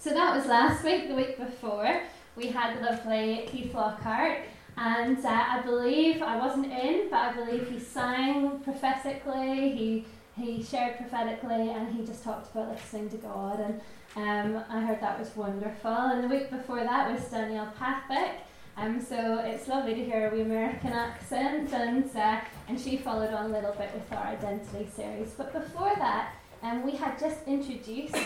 So 0.00 0.14
that 0.14 0.34
was 0.34 0.46
last 0.46 0.82
week. 0.82 1.08
The 1.08 1.14
week 1.14 1.36
before, 1.36 2.00
we 2.34 2.46
had 2.46 2.78
the 2.78 2.86
lovely 2.86 3.46
Keith 3.52 3.74
Lockhart, 3.74 4.38
and 4.78 5.22
uh, 5.22 5.28
I 5.28 5.60
believe 5.60 6.22
I 6.22 6.38
wasn't 6.38 6.72
in, 6.72 7.10
but 7.10 7.18
I 7.18 7.32
believe 7.34 7.68
he 7.68 7.78
sang 7.78 8.60
prophetically. 8.60 9.72
He 9.72 10.06
he 10.38 10.62
shared 10.62 10.96
prophetically, 10.96 11.68
and 11.68 11.94
he 11.94 12.06
just 12.06 12.24
talked 12.24 12.50
about 12.50 12.70
listening 12.70 13.10
to 13.10 13.18
God, 13.18 13.60
and 13.60 14.56
um, 14.56 14.64
I 14.70 14.80
heard 14.80 15.02
that 15.02 15.18
was 15.18 15.36
wonderful. 15.36 15.90
And 15.90 16.24
the 16.24 16.28
week 16.34 16.48
before 16.48 16.80
that 16.80 17.12
was 17.12 17.22
Danielle 17.30 17.70
Pathwick. 17.78 18.36
Um, 18.78 19.02
so 19.02 19.40
it's 19.44 19.68
lovely 19.68 19.94
to 19.96 20.02
hear 20.02 20.28
a 20.28 20.30
the 20.30 20.40
American 20.40 20.94
accent, 20.94 21.74
and 21.74 22.16
uh, 22.16 22.40
and 22.68 22.80
she 22.80 22.96
followed 22.96 23.34
on 23.34 23.50
a 23.50 23.54
little 23.54 23.72
bit 23.72 23.90
with 23.92 24.10
our 24.12 24.28
identity 24.28 24.88
series. 24.96 25.32
But 25.36 25.52
before 25.52 25.92
that, 25.96 26.36
um, 26.62 26.86
we 26.86 26.92
had 26.92 27.18
just 27.20 27.46
introduced 27.46 28.16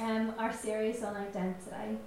um, 0.00 0.34
our 0.38 0.52
series 0.52 1.02
on 1.02 1.16
identity, 1.16 1.98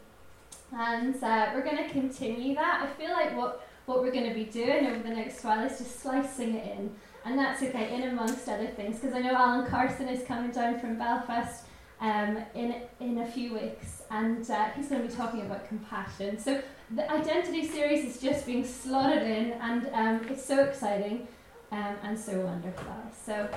and 0.71 1.23
uh, 1.23 1.51
we're 1.53 1.63
going 1.63 1.77
to 1.77 1.89
continue 1.89 2.55
that. 2.55 2.81
I 2.83 2.87
feel 2.99 3.11
like 3.11 3.35
what 3.35 3.67
what 3.85 4.01
we're 4.01 4.11
going 4.11 4.27
to 4.27 4.35
be 4.35 4.43
doing 4.43 4.87
over 4.87 4.99
the 4.99 5.09
next 5.09 5.43
while 5.43 5.65
is 5.65 5.77
just 5.77 6.01
slicing 6.01 6.55
it 6.55 6.77
in, 6.77 6.93
and 7.25 7.39
that's 7.39 7.63
okay, 7.63 7.95
in 7.95 8.09
amongst 8.09 8.47
other 8.49 8.67
things, 8.67 8.99
because 8.99 9.15
I 9.15 9.19
know 9.19 9.33
Alan 9.33 9.65
Carson 9.69 10.09
is 10.09 10.25
coming 10.27 10.51
down 10.51 10.79
from 10.79 10.97
Belfast 10.97 11.65
um, 12.01 12.37
in 12.53 12.75
in 12.99 13.19
a 13.19 13.27
few 13.27 13.53
weeks, 13.53 14.03
and 14.11 14.49
uh, 14.49 14.69
he's 14.75 14.87
going 14.87 15.01
to 15.01 15.07
be 15.07 15.13
talking 15.13 15.41
about 15.41 15.67
compassion. 15.67 16.37
So 16.37 16.61
the 16.95 17.09
identity 17.11 17.67
series 17.67 18.05
is 18.05 18.21
just 18.21 18.45
being 18.45 18.65
slotted 18.65 19.23
in, 19.23 19.53
and 19.53 19.89
um, 19.93 20.27
it's 20.29 20.45
so 20.45 20.63
exciting 20.63 21.27
um, 21.71 21.95
and 22.03 22.19
so 22.19 22.39
wonderful. 22.41 22.95
So, 23.25 23.49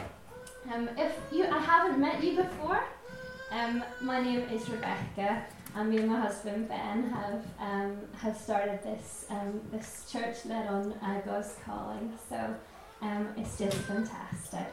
um, 0.73 0.89
if 0.97 1.13
you 1.33 1.47
I 1.47 1.59
haven't 1.59 2.01
met 2.01 2.23
you 2.23 2.37
before, 2.37 2.83
um, 3.53 3.85
my 4.01 4.21
name 4.21 4.49
is 4.51 4.69
Rebecca, 4.69 5.45
and 5.75 5.91
me 5.91 5.99
and 5.99 6.09
my 6.09 6.21
husband 6.21 6.69
Ben 6.69 7.11
have 7.11 7.45
um, 7.59 7.97
have 8.19 8.37
started 8.37 8.83
this 8.83 9.27
um, 9.31 9.61
this 9.73 10.07
church 10.11 10.45
led 10.47 10.67
on 10.69 10.93
uh, 11.03 11.21
God's 11.25 11.55
calling. 11.65 12.13
So, 12.29 12.55
it's 13.37 13.59
just 13.59 13.77
fantastic 13.79 14.67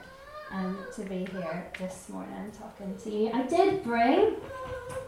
um, 0.51 0.77
to 0.95 1.01
be 1.03 1.25
here 1.25 1.67
this 1.79 2.09
morning 2.09 2.51
talking 2.57 2.95
to 3.03 3.09
you. 3.09 3.31
I 3.33 3.43
did 3.43 3.83
bring 3.83 4.35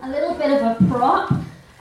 a 0.02 0.10
little 0.10 0.34
bit 0.36 0.52
of 0.52 0.62
a 0.62 0.86
prop 0.88 1.32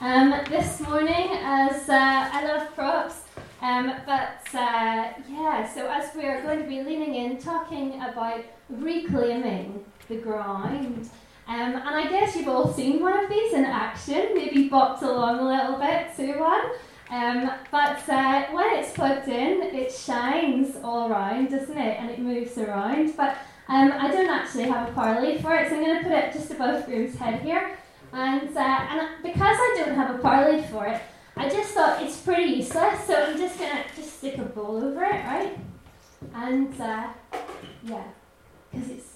um, 0.01 0.33
this 0.49 0.79
morning, 0.81 1.29
as 1.31 1.89
uh, 1.89 2.29
I 2.31 2.45
love 2.45 2.73
props. 2.75 3.21
Um, 3.61 3.91
but 4.05 4.47
uh, 4.53 5.11
yeah, 5.29 5.69
so 5.73 5.89
as 5.89 6.15
we 6.15 6.25
are 6.25 6.41
going 6.41 6.59
to 6.61 6.67
be 6.67 6.81
leaning 6.81 7.15
in, 7.15 7.37
talking 7.37 8.01
about 8.01 8.43
reclaiming 8.69 9.83
the 10.07 10.15
ground. 10.15 11.09
Um, 11.49 11.75
and 11.75 11.95
I 11.95 12.07
guess 12.07 12.35
you've 12.35 12.47
all 12.47 12.71
seen 12.71 13.01
one 13.01 13.23
of 13.23 13.27
these 13.27 13.53
in 13.53 13.65
action, 13.65 14.35
maybe 14.35 14.69
bopped 14.69 15.01
along 15.01 15.39
a 15.39 15.47
little 15.47 15.79
bit 15.79 16.15
to 16.17 16.39
one. 16.39 16.61
Um, 17.09 17.49
but 17.71 18.07
uh, 18.07 18.45
when 18.51 18.77
it's 18.77 18.93
plugged 18.93 19.27
in, 19.27 19.63
it 19.63 19.91
shines 19.91 20.75
all 20.83 21.11
around, 21.11 21.49
doesn't 21.49 21.75
it? 21.75 21.99
And 21.99 22.11
it 22.11 22.19
moves 22.19 22.55
around. 22.59 23.17
But 23.17 23.35
um, 23.67 23.91
I 23.93 24.11
don't 24.11 24.29
actually 24.29 24.65
have 24.65 24.95
a 24.95 25.21
lead 25.21 25.41
for 25.41 25.55
it, 25.55 25.69
so 25.69 25.75
I'm 25.75 25.83
going 25.83 25.97
to 25.97 26.03
put 26.03 26.11
it 26.11 26.33
just 26.33 26.51
above 26.51 26.85
Groom's 26.85 27.15
head 27.15 27.41
here. 27.41 27.79
And, 28.13 28.55
uh, 28.55 28.59
and 28.59 29.23
because 29.23 29.57
I 29.59 29.73
don't 29.77 29.95
have 29.95 30.23
a 30.23 30.51
lead 30.51 30.65
for 30.65 30.85
it, 30.85 31.01
I 31.35 31.49
just 31.49 31.73
thought 31.73 32.03
it's 32.03 32.17
pretty 32.17 32.57
useless, 32.57 33.07
so 33.07 33.15
I'm 33.15 33.37
just 33.37 33.57
going 33.57 33.71
to 33.71 33.95
just 33.95 34.19
stick 34.19 34.37
a 34.37 34.43
bowl 34.43 34.77
over 34.77 35.03
it, 35.03 35.25
right? 35.25 35.57
And 36.35 36.79
uh, 36.79 37.07
yeah, 37.81 38.03
because 38.71 38.89
it's 38.91 39.08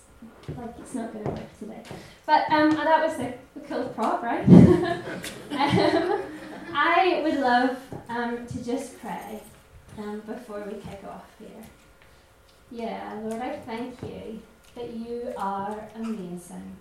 like 0.58 0.76
it's 0.80 0.94
not 0.94 1.14
going 1.14 1.26
to 1.26 1.32
work 1.32 1.60
today. 1.60 1.84
But 2.26 2.52
um, 2.52 2.72
that 2.72 3.08
was 3.08 3.18
the, 3.18 3.34
the 3.56 3.60
cool 3.68 3.86
prop, 3.90 4.22
right? 4.24 4.48
um, 4.50 6.22
I 6.74 7.22
would 7.24 7.40
love 7.40 7.78
um, 8.10 8.46
to 8.48 8.64
just 8.64 9.00
pray 9.00 9.42
um, 9.98 10.22
before 10.22 10.62
we 10.62 10.74
kick 10.80 11.04
off 11.08 11.26
here. 11.40 11.64
Yeah, 12.72 13.20
Lord, 13.24 13.42
I 13.42 13.58
thank 13.58 14.02
you 14.02 14.42
that 14.76 14.92
you 14.92 15.34
are 15.38 15.88
amazing. 15.96 16.76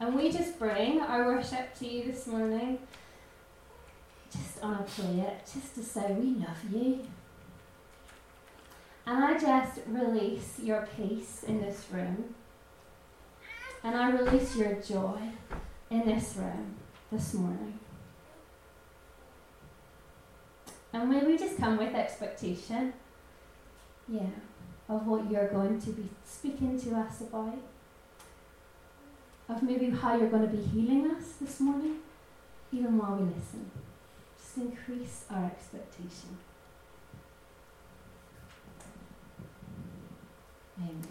And 0.00 0.14
we 0.14 0.30
just 0.30 0.58
bring 0.58 1.00
our 1.00 1.26
worship 1.26 1.74
to 1.78 1.86
you 1.86 2.04
this 2.04 2.26
morning, 2.26 2.78
just 4.30 4.62
on 4.62 4.74
a 4.74 4.82
plate, 4.82 5.26
just 5.52 5.74
to 5.74 5.82
say 5.82 6.12
we 6.12 6.34
love 6.34 6.58
you. 6.70 7.06
And 9.06 9.24
I 9.24 9.38
just 9.38 9.80
release 9.86 10.58
your 10.60 10.88
peace 10.96 11.44
in 11.46 11.60
this 11.60 11.86
room. 11.92 12.34
And 13.84 13.94
I 13.94 14.10
release 14.10 14.56
your 14.56 14.74
joy 14.74 15.20
in 15.90 16.06
this 16.06 16.34
room 16.36 16.74
this 17.12 17.34
morning. 17.34 17.78
And 20.92 21.08
may 21.08 21.24
we 21.24 21.38
just 21.38 21.58
come 21.58 21.76
with 21.76 21.94
expectation 21.94 22.94
yeah, 24.08 24.22
of 24.88 25.06
what 25.06 25.30
you're 25.30 25.48
going 25.48 25.80
to 25.80 25.90
be 25.90 26.08
speaking 26.24 26.80
to 26.80 26.96
us 26.96 27.20
about, 27.20 27.58
of 29.48 29.62
maybe 29.62 29.90
how 29.90 30.16
you're 30.16 30.30
going 30.30 30.48
to 30.48 30.56
be 30.56 30.62
healing 30.62 31.10
us 31.12 31.34
this 31.40 31.60
morning, 31.60 31.96
even 32.72 32.98
while 32.98 33.16
we 33.16 33.24
listen. 33.24 33.70
Just 34.38 34.56
increase 34.56 35.24
our 35.30 35.44
expectation. 35.44 36.38
Amen. 40.78 41.06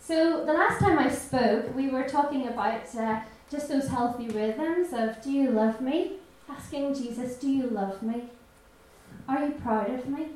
So, 0.00 0.44
the 0.44 0.52
last 0.52 0.80
time 0.80 0.98
I 0.98 1.10
spoke, 1.10 1.74
we 1.74 1.88
were 1.88 2.06
talking 2.06 2.48
about 2.48 2.94
uh, 2.94 3.20
just 3.50 3.68
those 3.68 3.88
healthy 3.88 4.28
rhythms 4.28 4.92
of 4.92 5.22
do 5.22 5.30
you 5.30 5.50
love 5.50 5.80
me? 5.80 6.12
Asking 6.48 6.94
Jesus, 6.94 7.36
do 7.36 7.48
you 7.48 7.68
love 7.68 8.02
me? 8.02 8.24
Are 9.26 9.46
you 9.46 9.52
proud 9.52 9.90
of 9.90 10.08
me? 10.08 10.26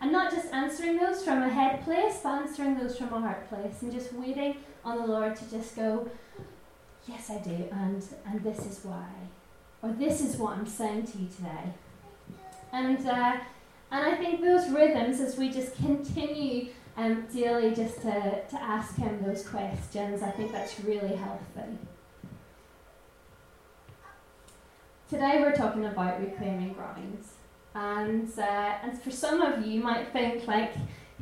And 0.00 0.12
not 0.12 0.32
just 0.32 0.52
answering 0.52 0.98
those 0.98 1.24
from 1.24 1.42
a 1.42 1.48
head 1.48 1.82
place, 1.84 2.20
but 2.22 2.42
answering 2.42 2.78
those 2.78 2.96
from 2.96 3.12
a 3.12 3.20
heart 3.20 3.48
place 3.48 3.82
and 3.82 3.90
just 3.90 4.12
waiting 4.12 4.56
on 4.84 4.98
the 4.98 5.06
Lord 5.06 5.34
to 5.36 5.50
just 5.50 5.74
go, 5.74 6.08
Yes, 7.06 7.30
I 7.30 7.38
do, 7.38 7.68
and, 7.72 8.04
and 8.26 8.44
this 8.44 8.66
is 8.66 8.84
why. 8.84 9.08
Or 9.80 9.90
this 9.92 10.20
is 10.20 10.36
what 10.36 10.58
I'm 10.58 10.66
saying 10.66 11.06
to 11.06 11.18
you 11.18 11.28
today. 11.34 11.72
And, 12.70 12.98
uh, 13.06 13.38
and 13.90 14.04
I 14.04 14.14
think 14.16 14.42
those 14.42 14.68
rhythms, 14.68 15.20
as 15.20 15.38
we 15.38 15.48
just 15.48 15.74
continue 15.76 16.68
um, 16.98 17.26
daily 17.32 17.74
just 17.74 18.02
to, 18.02 18.42
to 18.50 18.56
ask 18.60 18.96
Him 18.96 19.22
those 19.24 19.46
questions, 19.46 20.20
I 20.20 20.30
think 20.32 20.50
that's 20.50 20.80
really 20.80 21.14
healthy. 21.14 21.78
Today 25.08 25.40
we're 25.40 25.54
talking 25.54 25.86
about 25.86 26.20
reclaiming 26.20 26.72
grounds. 26.72 27.34
And, 27.74 28.28
uh, 28.36 28.74
and 28.82 29.00
for 29.00 29.12
some 29.12 29.40
of 29.40 29.64
you, 29.64 29.74
you 29.74 29.80
might 29.80 30.12
think, 30.12 30.48
like, 30.48 30.74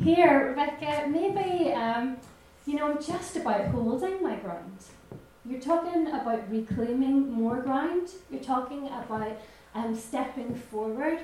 here, 0.02 0.48
Rebecca, 0.48 1.06
maybe, 1.08 1.72
um, 1.72 2.16
you 2.64 2.76
know, 2.76 2.90
I'm 2.90 3.02
just 3.02 3.36
about 3.36 3.66
holding 3.66 4.22
my 4.22 4.36
ground. 4.36 4.78
You're 5.44 5.60
talking 5.60 6.08
about 6.08 6.50
reclaiming 6.50 7.30
more 7.30 7.60
ground. 7.60 8.08
You're 8.30 8.42
talking 8.42 8.86
about 8.88 9.36
um, 9.74 9.94
stepping 9.94 10.54
forward, 10.54 11.18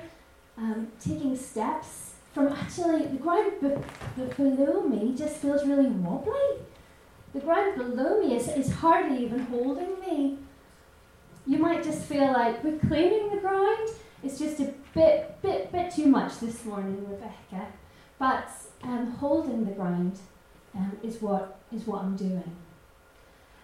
um, 0.59 0.89
taking 1.01 1.37
steps 1.37 2.12
from 2.33 2.49
actually 2.49 3.07
the 3.07 3.19
ground 3.19 3.53
be- 3.61 4.23
be- 4.23 4.33
below 4.35 4.83
me 4.83 5.15
just 5.17 5.37
feels 5.37 5.65
really 5.65 5.89
wobbly. 5.89 6.65
The 7.35 7.41
ground 7.41 7.77
below 7.77 8.21
me 8.21 8.37
is, 8.37 8.49
is 8.49 8.73
hardly 8.73 9.25
even 9.25 9.41
holding 9.41 10.01
me. 10.01 10.39
You 11.47 11.59
might 11.59 11.83
just 11.83 12.03
feel 12.05 12.33
like 12.33 12.63
reclaiming 12.63 13.31
the 13.31 13.41
ground 13.41 13.89
is 14.23 14.39
just 14.39 14.61
a 14.61 14.73
bit, 14.95 15.41
bit, 15.43 15.73
bit 15.73 15.95
too 15.95 16.07
much 16.07 16.39
this 16.41 16.65
morning, 16.65 17.07
Rebecca. 17.09 17.67
But 18.19 18.49
um, 18.83 19.11
holding 19.13 19.65
the 19.65 19.73
ground 19.73 20.19
um, 20.75 20.97
is 21.03 21.21
what 21.21 21.59
is 21.73 21.87
what 21.87 22.03
I'm 22.03 22.17
doing. 22.17 22.57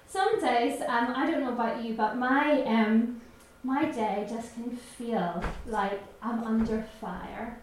Some 0.06 0.40
days, 0.40 0.80
um, 0.80 1.12
I 1.14 1.30
don't 1.30 1.40
know 1.40 1.52
about 1.52 1.84
you, 1.84 1.94
but 1.94 2.16
my 2.16 2.62
um, 2.62 3.20
my 3.62 3.84
day 3.84 4.26
just 4.28 4.54
can 4.54 4.76
feel 4.76 5.42
like 5.66 6.00
I'm 6.22 6.42
under 6.44 6.82
fire, 7.00 7.58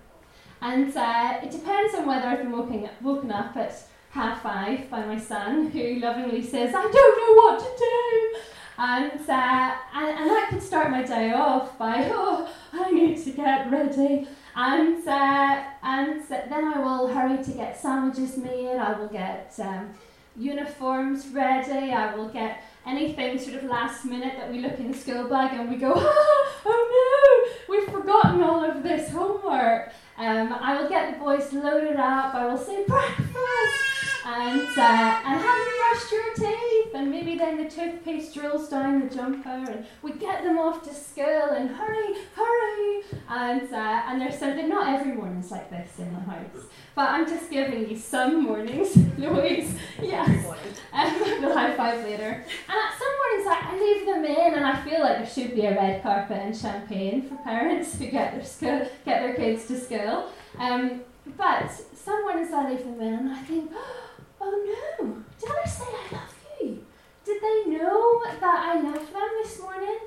and 0.62 0.96
uh, 0.96 1.40
it 1.44 1.52
depends 1.52 1.94
on 1.96 2.06
whether 2.06 2.28
I've 2.28 2.40
been 2.40 2.52
woken 2.52 2.90
woken 3.02 3.32
up 3.32 3.56
at 3.58 3.76
half 4.12 4.42
five 4.42 4.90
by 4.90 5.06
my 5.06 5.20
son, 5.20 5.68
who 5.68 6.00
lovingly 6.00 6.44
says, 6.44 6.74
"I 6.76 6.82
don't 6.82 6.94
know 6.94 7.44
what 7.44 7.60
to 7.60 7.78
do." 7.78 8.40
And, 8.78 9.30
uh, 9.30 9.76
and, 9.94 10.20
and 10.20 10.30
that 10.30 10.48
could 10.50 10.62
start 10.62 10.92
my 10.92 11.02
day 11.04 11.32
off 11.32 11.78
by, 11.78 12.10
oh, 12.12 12.50
I 12.74 12.92
need 12.92 13.24
to 13.24 13.32
get 13.32 13.72
ready. 13.72 14.28
And, 14.56 15.08
uh, 15.08 15.64
and 15.82 16.22
then 16.28 16.74
I 16.74 16.80
will 16.80 17.08
hurry 17.08 17.42
to 17.44 17.52
get 17.52 17.80
sandwiches 17.80 18.38
made, 18.38 18.78
I 18.78 18.98
will 19.00 19.08
get 19.08 19.54
um, 19.60 19.94
uniforms 20.38 21.28
ready, 21.28 21.92
I 21.92 22.16
will 22.16 22.30
get 22.30 22.64
anything 22.86 23.40
sort 23.40 23.56
of 23.56 23.64
last 23.64 24.06
minute 24.06 24.34
that 24.38 24.52
we 24.52 24.60
look 24.60 24.80
in 24.80 24.92
the 24.92 24.98
school 24.98 25.28
bag 25.28 25.58
and 25.60 25.70
we 25.70 25.78
go, 25.78 25.94
ah, 25.96 26.62
oh 26.66 27.52
no, 27.68 27.76
we've 27.76 27.90
forgotten 27.90 28.42
all 28.42 28.64
of 28.64 28.84
this 28.84 29.10
homework. 29.10 29.92
Um, 30.18 30.54
I 30.54 30.82
will 30.82 30.88
get 30.88 31.14
the 31.14 31.20
boys 31.20 31.52
loaded 31.52 31.98
up, 31.98 32.34
I 32.34 32.46
will 32.46 32.58
say 32.58 32.86
breakfast, 32.86 33.95
and, 34.26 34.62
uh, 34.62 35.22
and 35.26 35.40
have 35.40 35.44
them 35.44 35.74
brushed 35.92 36.12
your 36.12 36.34
teeth? 36.34 36.96
And 36.96 37.12
maybe 37.12 37.38
then 37.38 37.64
the 37.64 37.70
toothpaste 37.70 38.34
drills 38.34 38.70
down 38.70 39.08
the 39.08 39.14
jumper, 39.14 39.50
and 39.50 39.86
we 40.02 40.14
get 40.14 40.44
them 40.44 40.58
off 40.58 40.82
to 40.84 40.94
school, 40.94 41.50
and 41.52 41.70
hurry, 41.70 42.16
hurry. 42.36 43.04
And, 43.30 43.72
uh, 43.72 44.04
and 44.08 44.20
there's 44.20 44.40
something, 44.40 44.68
not 44.68 45.00
every 45.00 45.14
morning's 45.14 45.52
like 45.52 45.70
this 45.70 46.00
in 46.00 46.12
the 46.14 46.20
house, 46.22 46.66
but 46.96 47.10
I'm 47.10 47.28
just 47.28 47.52
giving 47.52 47.88
you 47.90 47.98
some 47.98 48.44
mornings, 48.44 48.98
Louise. 49.18 49.76
Yes. 50.02 50.46
Um, 50.92 51.14
we'll 51.42 51.54
high 51.54 51.76
five 51.76 52.04
later. 52.04 52.24
And 52.24 52.78
at 52.78 52.98
some 52.98 53.14
mornings, 53.22 53.48
I, 53.48 53.70
I 53.72 53.80
leave 53.80 54.06
them 54.06 54.26
in, 54.26 54.54
and 54.56 54.66
I 54.66 54.82
feel 54.84 55.02
like 55.02 55.18
there 55.18 55.28
should 55.28 55.54
be 55.54 55.66
a 55.66 55.76
red 55.76 56.02
carpet 56.02 56.38
and 56.38 56.58
champagne 56.58 57.22
for 57.22 57.36
parents 57.44 57.98
to 58.00 58.08
get 58.08 58.34
their, 58.34 58.44
school, 58.44 58.90
get 59.06 59.22
their 59.22 59.36
kids 59.36 59.68
to 59.68 59.80
school. 59.80 60.32
Um, 60.58 61.02
but 61.38 61.72
some 61.94 62.22
mornings 62.24 62.54
I 62.54 62.70
leave 62.70 62.84
them 62.84 63.02
in, 63.02 63.14
and 63.14 63.30
I 63.32 63.42
think, 63.44 63.72
oh 63.76 64.05
no, 64.52 65.24
did 65.40 65.50
I 65.64 65.68
say 65.68 65.86
I 65.86 66.16
love 66.16 66.36
you? 66.62 66.86
Did 67.24 67.42
they 67.42 67.72
know 67.72 68.24
that 68.24 68.44
I 68.44 68.82
love 68.82 69.12
them 69.12 69.30
this 69.42 69.60
morning? 69.60 70.00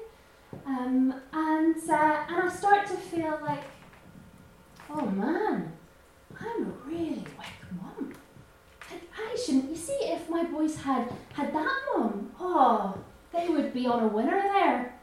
Um, 0.66 1.14
and, 1.32 1.76
uh, 1.90 2.24
and 2.28 2.42
I 2.42 2.48
start 2.48 2.86
to 2.88 2.94
feel 2.94 3.38
like, 3.42 3.64
oh 4.90 5.06
man, 5.06 5.72
I'm 6.40 6.66
a 6.66 6.70
really 6.86 7.10
weak 7.10 7.58
mum. 7.80 8.14
I 8.90 9.36
shouldn't. 9.36 9.70
You 9.70 9.76
see, 9.76 9.98
if 10.02 10.28
my 10.30 10.44
boys 10.44 10.76
had 10.76 11.12
had 11.32 11.52
that 11.52 11.76
mum, 11.94 12.30
oh, 12.38 12.98
they 13.32 13.48
would 13.48 13.72
be 13.72 13.86
on 13.86 14.04
a 14.04 14.08
winner 14.08 14.40
there. 14.40 14.94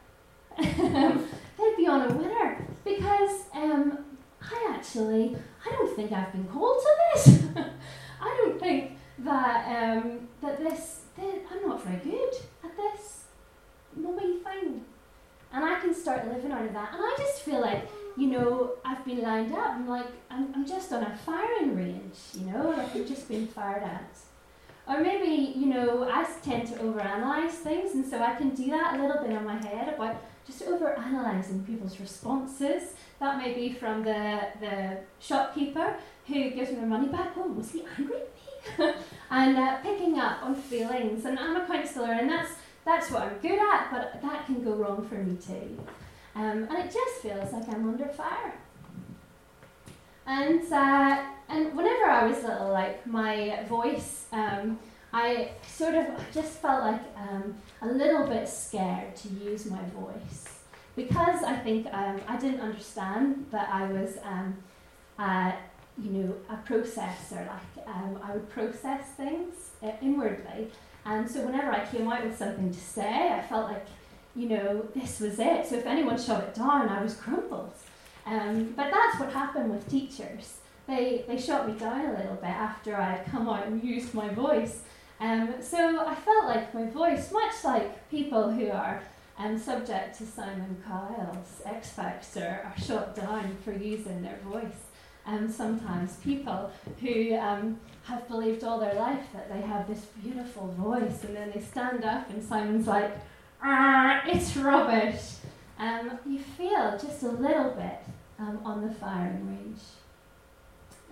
They'd 0.58 1.76
be 1.76 1.86
on 1.86 2.10
a 2.10 2.14
winner 2.14 2.66
because 2.84 3.44
um, 3.54 3.98
I 4.40 4.74
actually, 4.74 5.36
I 5.64 5.70
don't 5.70 5.94
think 5.94 6.12
I've 6.12 6.32
been 6.32 6.46
called 6.46 6.82
to 6.82 6.90
this. 7.14 7.44
I 8.20 8.36
don't 8.38 8.58
think 8.58 8.95
that 9.18 9.66
um, 9.66 10.28
that 10.42 10.58
this, 10.58 11.02
that 11.16 11.42
I'm 11.50 11.68
not 11.68 11.82
very 11.84 11.98
good 11.98 12.34
at 12.64 12.76
this 12.76 13.24
mummy 13.94 14.38
thing, 14.40 14.84
and 15.52 15.64
I 15.64 15.80
can 15.80 15.94
start 15.94 16.28
living 16.28 16.52
out 16.52 16.64
of 16.64 16.72
that. 16.72 16.92
And 16.92 17.02
I 17.02 17.14
just 17.18 17.42
feel 17.42 17.60
like 17.60 17.88
you 18.16 18.28
know, 18.28 18.72
I've 18.84 19.04
been 19.04 19.22
lined 19.22 19.52
up. 19.52 19.72
I'm 19.72 19.88
like, 19.88 20.06
I'm, 20.30 20.52
I'm 20.54 20.66
just 20.66 20.92
on 20.92 21.02
a 21.02 21.16
firing 21.18 21.76
range, 21.76 22.16
you 22.34 22.46
know, 22.46 22.70
like 22.70 22.96
I've 22.96 23.06
just 23.06 23.28
been 23.28 23.46
fired 23.46 23.82
at. 23.82 24.16
Or 24.88 25.00
maybe, 25.00 25.52
you 25.58 25.66
know, 25.66 26.08
I 26.10 26.24
tend 26.42 26.68
to 26.68 26.74
overanalyze 26.74 27.50
things, 27.50 27.92
and 27.92 28.06
so 28.06 28.22
I 28.22 28.36
can 28.36 28.50
do 28.50 28.70
that 28.70 28.94
a 28.94 29.02
little 29.02 29.20
bit 29.22 29.32
in 29.32 29.44
my 29.44 29.56
head 29.56 29.92
about 29.92 30.22
just 30.46 30.64
overanalyzing 30.64 31.66
people's 31.66 31.98
responses. 31.98 32.94
That 33.18 33.36
may 33.38 33.52
be 33.52 33.72
from 33.72 34.04
the, 34.04 34.40
the 34.60 34.98
shopkeeper 35.18 35.96
who 36.26 36.50
gives 36.50 36.70
me 36.70 36.76
my 36.76 36.98
money 36.98 37.08
back. 37.08 37.32
Oh, 37.36 37.48
was 37.48 37.72
he 37.72 37.84
angry? 37.98 38.20
and 39.30 39.56
uh, 39.56 39.78
picking 39.78 40.18
up 40.18 40.42
on 40.42 40.54
feelings. 40.54 41.24
And 41.24 41.38
I'm 41.38 41.56
a 41.56 41.66
counsellor, 41.66 42.12
and 42.12 42.30
that's, 42.30 42.52
that's 42.84 43.10
what 43.10 43.22
I'm 43.22 43.38
good 43.38 43.58
at, 43.58 43.90
but 43.90 44.20
that 44.22 44.46
can 44.46 44.62
go 44.62 44.72
wrong 44.72 45.06
for 45.08 45.16
me 45.16 45.36
too. 45.36 45.78
Um, 46.34 46.68
and 46.70 46.78
it 46.78 46.92
just 46.92 47.22
feels 47.22 47.52
like 47.52 47.68
I'm 47.68 47.88
under 47.88 48.08
fire. 48.08 48.54
And 50.26 50.60
uh, 50.72 51.22
and 51.48 51.76
whenever 51.76 52.06
I 52.06 52.26
was 52.26 52.42
little, 52.42 52.70
like 52.70 53.06
my 53.06 53.62
voice, 53.68 54.26
um, 54.32 54.78
I 55.12 55.52
sort 55.66 55.94
of 55.94 56.06
just 56.34 56.60
felt 56.60 56.82
like 56.82 57.00
um, 57.16 57.54
a 57.80 57.86
little 57.86 58.26
bit 58.26 58.48
scared 58.48 59.14
to 59.16 59.28
use 59.28 59.66
my 59.66 59.82
voice 59.94 60.56
because 60.96 61.42
I 61.42 61.56
think 61.56 61.86
um, 61.92 62.20
I 62.26 62.36
didn't 62.36 62.60
understand 62.60 63.46
that 63.50 63.68
I 63.72 63.86
was, 63.92 64.18
um, 64.24 64.56
uh, 65.18 65.52
you 66.02 66.10
know, 66.10 66.34
a 66.50 66.56
processor. 66.68 67.46
Like 67.46 67.86
um, 67.86 68.18
I 68.22 68.32
would 68.32 68.48
process 68.50 69.06
things 69.16 69.54
uh, 69.82 69.92
inwardly, 70.02 70.70
and 71.04 71.30
so 71.30 71.44
whenever 71.44 71.70
I 71.70 71.84
came 71.86 72.08
out 72.08 72.24
with 72.24 72.36
something 72.36 72.72
to 72.72 72.80
say, 72.80 73.32
I 73.32 73.42
felt 73.42 73.70
like 73.70 73.86
you 74.36 74.50
know, 74.50 74.86
this 74.94 75.18
was 75.18 75.38
it. 75.38 75.66
So 75.66 75.76
if 75.76 75.86
anyone 75.86 76.20
shut 76.20 76.44
it 76.44 76.54
down, 76.54 76.88
I 76.88 77.02
was 77.02 77.14
crumbled. 77.14 77.72
Um, 78.26 78.74
but 78.76 78.92
that's 78.92 79.18
what 79.18 79.32
happened 79.32 79.70
with 79.70 79.88
teachers. 79.88 80.58
They, 80.86 81.24
they 81.26 81.40
shot 81.40 81.66
me 81.66 81.78
down 81.78 82.04
a 82.04 82.18
little 82.18 82.36
bit 82.36 82.50
after 82.50 82.94
I 82.96 83.16
had 83.16 83.26
come 83.26 83.48
out 83.48 83.66
and 83.66 83.82
used 83.82 84.12
my 84.14 84.28
voice. 84.28 84.82
Um, 85.18 85.54
so 85.60 86.04
I 86.06 86.14
felt 86.14 86.46
like 86.46 86.74
my 86.74 86.84
voice, 86.84 87.32
much 87.32 87.64
like 87.64 88.10
people 88.10 88.50
who 88.50 88.70
are 88.70 89.02
um, 89.38 89.58
subject 89.58 90.18
to 90.18 90.26
Simon 90.26 90.82
Cowell's 90.86 91.62
X 91.64 91.90
Factor, 91.90 92.60
are 92.64 92.80
shot 92.80 93.16
down 93.16 93.56
for 93.64 93.72
using 93.72 94.22
their 94.22 94.38
voice. 94.44 94.85
Um, 95.26 95.50
sometimes 95.50 96.16
people 96.16 96.70
who 97.00 97.34
um, 97.34 97.80
have 98.04 98.28
believed 98.28 98.62
all 98.62 98.78
their 98.78 98.94
life 98.94 99.24
that 99.32 99.52
they 99.52 99.60
have 99.60 99.88
this 99.88 100.06
beautiful 100.22 100.68
voice, 100.78 101.24
and 101.24 101.34
then 101.34 101.50
they 101.52 101.60
stand 101.60 102.04
up, 102.04 102.30
and 102.30 102.42
Simon's 102.42 102.86
like, 102.86 103.10
ah, 103.62 104.22
it's 104.26 104.56
rubbish. 104.56 105.22
Um, 105.78 106.18
you 106.24 106.38
feel 106.38 106.92
just 106.92 107.22
a 107.24 107.28
little 107.28 107.70
bit 107.70 107.98
um, 108.38 108.60
on 108.64 108.86
the 108.86 108.94
firing 108.94 109.48
range. 109.48 109.80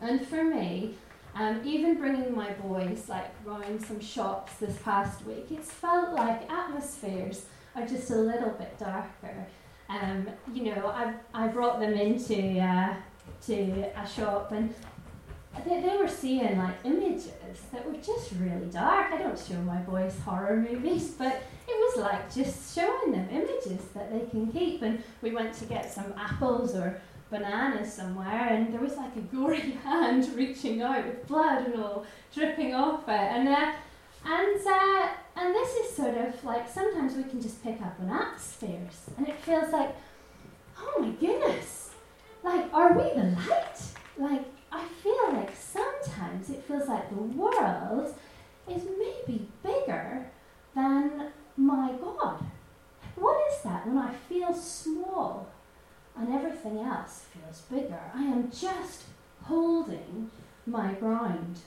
And 0.00 0.26
for 0.26 0.44
me, 0.44 0.94
um, 1.34 1.60
even 1.64 1.96
bringing 1.96 2.34
my 2.34 2.52
boys 2.52 3.08
like 3.08 3.30
round 3.44 3.84
some 3.84 4.00
shops 4.00 4.54
this 4.54 4.76
past 4.78 5.24
week, 5.26 5.46
it's 5.50 5.70
felt 5.70 6.14
like 6.14 6.50
atmospheres 6.50 7.46
are 7.74 7.86
just 7.86 8.10
a 8.10 8.16
little 8.16 8.50
bit 8.50 8.78
darker. 8.78 9.46
Um, 9.88 10.28
you 10.52 10.64
know, 10.64 10.86
I, 10.86 11.14
I 11.34 11.48
brought 11.48 11.80
them 11.80 11.94
into 11.94 12.60
uh, 12.60 12.94
to 13.46 13.90
a 13.96 14.06
shop 14.06 14.52
and 14.52 14.74
they, 15.64 15.80
they 15.80 15.96
were 15.96 16.08
seeing 16.08 16.58
like 16.58 16.74
images 16.84 17.30
that 17.72 17.86
were 17.86 17.96
just 17.98 18.32
really 18.40 18.66
dark. 18.66 19.12
I 19.12 19.18
don't 19.18 19.38
show 19.38 19.60
my 19.62 19.78
boys 19.78 20.18
horror 20.24 20.56
movies, 20.56 21.10
but 21.18 21.42
it 21.68 21.96
was 21.96 22.02
like 22.02 22.34
just 22.34 22.74
showing 22.74 23.12
them 23.12 23.28
images 23.30 23.84
that 23.94 24.12
they 24.12 24.26
can 24.30 24.50
keep. 24.50 24.82
And 24.82 25.02
we 25.22 25.30
went 25.30 25.54
to 25.54 25.64
get 25.64 25.92
some 25.92 26.12
apples 26.16 26.74
or 26.74 27.00
bananas 27.30 27.92
somewhere, 27.92 28.48
and 28.50 28.72
there 28.72 28.80
was 28.80 28.96
like 28.96 29.16
a 29.16 29.20
gory 29.20 29.60
hand 29.84 30.28
reaching 30.34 30.82
out 30.82 31.06
with 31.06 31.26
blood 31.26 31.66
and 31.66 31.82
all 31.82 32.04
dripping 32.34 32.74
off 32.74 33.08
it. 33.08 33.12
And 33.12 33.48
uh, 33.48 33.72
and 34.24 34.66
uh, 34.66 35.08
and 35.36 35.54
this 35.54 35.74
is 35.76 35.96
sort 35.96 36.16
of 36.16 36.44
like 36.44 36.68
sometimes 36.68 37.14
we 37.14 37.24
can 37.24 37.40
just 37.40 37.62
pick 37.62 37.80
up 37.80 37.96
on 38.00 38.10
atmospheres, 38.10 39.10
and 39.16 39.28
it 39.28 39.38
feels 39.40 39.72
like, 39.72 39.94
oh 40.78 41.00
my 41.00 41.10
goodness, 41.10 41.83
like 42.44 42.72
are 42.72 42.92
we 42.92 43.04
the 43.14 43.36
light? 43.48 43.80
Like 44.16 44.44
I 44.70 44.84
feel 45.02 45.32
like 45.32 45.52
sometimes 45.56 46.50
it 46.50 46.62
feels 46.64 46.88
like 46.88 47.08
the 47.08 47.22
world 47.22 48.14
is 48.68 48.82
maybe 48.98 49.48
bigger 49.62 50.26
than 50.74 51.28
my 51.56 51.92
God. 52.00 52.44
What 53.16 53.52
is 53.52 53.62
that 53.62 53.86
when 53.86 53.98
I 53.98 54.12
feel 54.28 54.52
small 54.52 55.48
and 56.16 56.32
everything 56.34 56.78
else 56.78 57.26
feels 57.32 57.62
bigger? 57.62 58.00
I 58.14 58.22
am 58.22 58.50
just 58.50 59.04
holding 59.44 60.30
my 60.66 60.92
ground. 60.94 61.60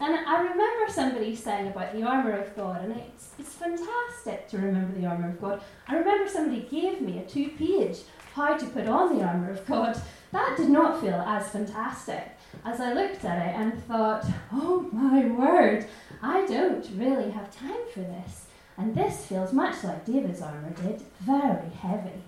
And 0.00 0.14
I 0.26 0.40
remember 0.40 0.90
somebody 0.90 1.36
saying 1.36 1.68
about 1.68 1.92
the 1.92 2.02
armour 2.02 2.32
of 2.32 2.56
God, 2.56 2.82
and 2.84 2.96
it's, 2.96 3.32
it's 3.38 3.52
fantastic 3.52 4.48
to 4.48 4.56
remember 4.56 4.98
the 4.98 5.06
armour 5.06 5.28
of 5.28 5.40
God. 5.40 5.60
I 5.88 5.96
remember 5.96 6.26
somebody 6.26 6.62
gave 6.62 7.02
me 7.02 7.18
a 7.18 7.26
two 7.26 7.50
page 7.50 7.98
how 8.34 8.56
to 8.56 8.66
put 8.66 8.86
on 8.86 9.16
the 9.16 9.24
armour 9.24 9.50
of 9.50 9.66
God. 9.66 10.00
That 10.32 10.56
did 10.56 10.70
not 10.70 11.00
feel 11.00 11.14
as 11.14 11.48
fantastic 11.48 12.36
as 12.64 12.80
I 12.80 12.92
looked 12.92 13.24
at 13.24 13.48
it 13.48 13.60
and 13.60 13.82
thought, 13.84 14.24
oh 14.52 14.88
my 14.92 15.26
word, 15.26 15.86
I 16.22 16.46
don't 16.46 16.88
really 16.94 17.30
have 17.30 17.54
time 17.54 17.80
for 17.92 18.00
this. 18.00 18.46
And 18.76 18.94
this 18.94 19.26
feels 19.26 19.52
much 19.52 19.82
like 19.84 20.04
David's 20.06 20.40
armour 20.40 20.70
did, 20.70 21.02
very 21.20 21.70
heavy. 21.70 22.22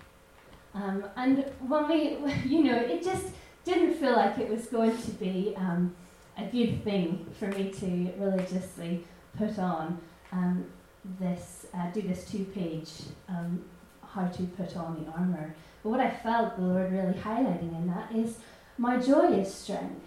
Um, 0.74 1.04
and 1.16 1.44
when 1.60 1.88
we, 1.88 2.18
you 2.44 2.64
know, 2.64 2.76
it 2.76 3.02
just 3.02 3.26
didn't 3.64 3.94
feel 3.94 4.12
like 4.12 4.38
it 4.38 4.48
was 4.48 4.66
going 4.66 4.96
to 4.96 5.10
be 5.12 5.54
um, 5.56 5.94
a 6.36 6.44
good 6.44 6.82
thing 6.82 7.26
for 7.38 7.46
me 7.48 7.70
to 7.70 8.12
religiously 8.18 9.04
put 9.36 9.58
on 9.58 10.00
um, 10.32 10.64
this, 11.20 11.66
uh, 11.74 11.90
do 11.90 12.02
this 12.02 12.30
two 12.30 12.44
page 12.46 12.90
um, 13.28 13.64
how 14.14 14.26
to 14.26 14.42
put 14.44 14.76
on 14.76 15.04
the 15.04 15.10
armour. 15.10 15.54
But 15.82 15.90
what 15.90 16.00
I 16.00 16.10
felt 16.10 16.56
the 16.56 16.62
Lord 16.62 16.92
really 16.92 17.14
highlighting 17.14 17.76
in 17.76 17.86
that 17.88 18.12
is 18.14 18.38
my 18.78 18.98
joy 18.98 19.32
is 19.32 19.52
strength. 19.52 20.00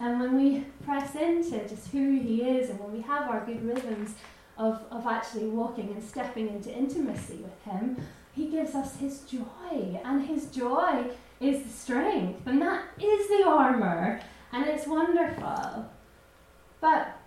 And 0.00 0.20
when 0.20 0.36
we 0.36 0.64
press 0.84 1.14
into 1.14 1.66
just 1.68 1.88
who 1.88 2.18
He 2.18 2.42
is 2.42 2.70
and 2.70 2.80
when 2.80 2.92
we 2.92 3.00
have 3.02 3.28
our 3.30 3.44
good 3.44 3.64
rhythms 3.64 4.14
of, 4.58 4.82
of 4.90 5.06
actually 5.06 5.46
walking 5.46 5.90
and 5.90 6.02
stepping 6.02 6.48
into 6.48 6.72
intimacy 6.76 7.36
with 7.36 7.62
Him, 7.64 7.96
He 8.34 8.48
gives 8.48 8.74
us 8.74 8.96
His 8.96 9.20
joy. 9.20 10.00
And 10.04 10.26
His 10.26 10.46
joy 10.46 11.06
is 11.40 11.62
the 11.62 11.68
strength. 11.68 12.46
And 12.46 12.60
that 12.62 12.84
is 13.00 13.28
the 13.28 13.44
armour. 13.46 14.20
And 14.52 14.66
it's 14.66 14.86
wonderful. 14.86 15.88
But 16.80 17.18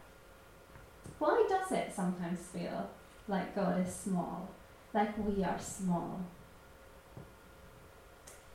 why 1.17 1.45
does 1.47 1.71
it 1.71 1.93
sometimes 1.95 2.39
feel 2.39 2.89
like 3.27 3.55
God 3.55 3.85
is 3.85 3.93
small? 3.93 4.49
Like 4.95 5.17
we 5.17 5.43
are 5.43 5.59
small? 5.59 6.21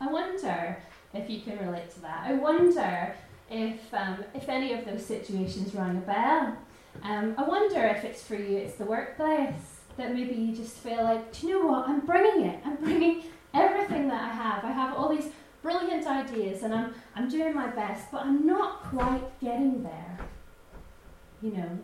I 0.01 0.11
wonder 0.11 0.79
if 1.13 1.29
you 1.29 1.43
can 1.43 1.59
relate 1.59 1.91
to 1.91 2.01
that. 2.01 2.23
I 2.25 2.33
wonder 2.33 3.15
if, 3.51 3.93
um, 3.93 4.25
if 4.35 4.49
any 4.49 4.73
of 4.73 4.87
those 4.87 5.05
situations 5.05 5.75
rang 5.75 5.99
a 5.99 6.01
bell. 6.01 6.57
Um, 7.03 7.35
I 7.37 7.43
wonder 7.43 7.85
if 7.85 8.05
it's 8.05 8.23
for 8.23 8.37
you, 8.37 8.57
it's 8.57 8.77
the 8.77 8.87
workplace 8.87 9.81
that 9.99 10.15
maybe 10.15 10.35
you 10.35 10.57
just 10.57 10.79
feel 10.79 11.05
like, 11.05 11.31
do 11.31 11.47
you 11.47 11.61
know 11.61 11.67
what? 11.67 11.87
I'm 11.87 12.07
bringing 12.07 12.47
it. 12.47 12.61
I'm 12.65 12.77
bringing 12.77 13.25
everything 13.53 14.09
that 14.09 14.23
I 14.23 14.33
have. 14.33 14.65
I 14.65 14.73
have 14.73 14.97
all 14.97 15.15
these 15.15 15.29
brilliant 15.61 16.07
ideas 16.07 16.63
and 16.63 16.75
I'm, 16.75 16.95
I'm 17.15 17.29
doing 17.29 17.55
my 17.55 17.67
best, 17.67 18.11
but 18.11 18.23
I'm 18.23 18.47
not 18.47 18.85
quite 18.85 19.39
getting 19.41 19.83
there. 19.83 20.19
You 21.43 21.53
know, 21.53 21.79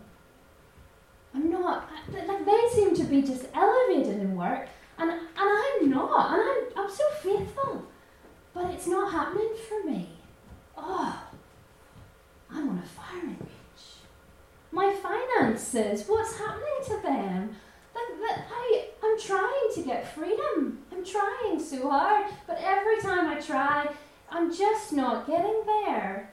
I'm 1.36 1.50
not, 1.50 1.90
like 2.10 2.46
they 2.46 2.68
seem 2.72 2.94
to 2.96 3.04
be 3.04 3.20
just 3.20 3.44
elevated 3.54 4.20
in 4.20 4.34
work 4.34 4.68
and, 4.98 5.10
and 5.10 5.20
I'm 5.36 5.90
not. 5.90 6.32
And 6.32 6.42
I'm, 6.42 6.84
I'm 6.84 6.90
so 6.90 7.04
faithful, 7.22 7.84
but 8.54 8.70
it's 8.70 8.86
not 8.86 9.12
happening 9.12 9.50
for 9.68 9.86
me. 9.86 10.08
Oh, 10.78 11.22
I'm 12.50 12.70
on 12.70 12.78
a 12.78 12.86
firing 12.86 13.36
range. 13.38 13.86
My 14.72 14.94
finances, 14.94 16.08
what's 16.08 16.38
happening 16.38 16.80
to 16.86 17.02
them? 17.02 17.56
That, 17.92 18.08
that 18.20 18.46
I, 18.50 18.88
I'm 19.04 19.20
trying 19.20 19.68
to 19.74 19.82
get 19.82 20.14
freedom. 20.14 20.78
I'm 20.90 21.04
trying 21.04 21.60
so 21.60 21.90
hard, 21.90 22.32
but 22.46 22.58
every 22.62 22.98
time 23.02 23.28
I 23.28 23.38
try, 23.40 23.90
I'm 24.30 24.54
just 24.54 24.94
not 24.94 25.26
getting 25.26 25.62
there. 25.66 26.30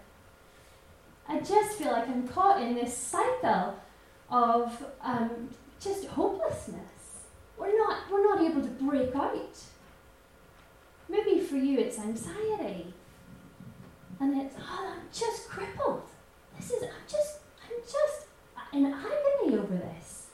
I 1.28 1.40
just 1.40 1.78
feel 1.78 1.92
like 1.92 2.08
I'm 2.08 2.26
caught 2.28 2.62
in 2.62 2.76
this 2.76 2.96
cycle 2.96 3.76
of 4.30 4.84
um, 5.02 5.50
just 5.80 6.06
hopelessness. 6.06 6.80
We're 7.58 7.78
not, 7.78 8.12
we're 8.12 8.24
not 8.24 8.42
able 8.42 8.62
to 8.62 8.70
break 8.70 9.16
out. 9.16 9.58
Maybe 11.10 11.40
for 11.40 11.58
you 11.58 11.80
it's 11.80 12.00
anxiety. 12.00 12.94
And 14.20 14.42
it's, 14.42 14.56
oh, 14.60 14.94
I'm 14.96 15.08
just 15.12 15.50
crippled. 15.50 16.04
This 16.58 16.72
is, 16.72 16.84
I'm 16.84 17.08
just, 17.08 17.40
I'm 17.64 17.82
just 17.82 18.28
in 18.74 18.86
agony 18.86 19.60
over 19.60 19.76
this. 19.76 20.28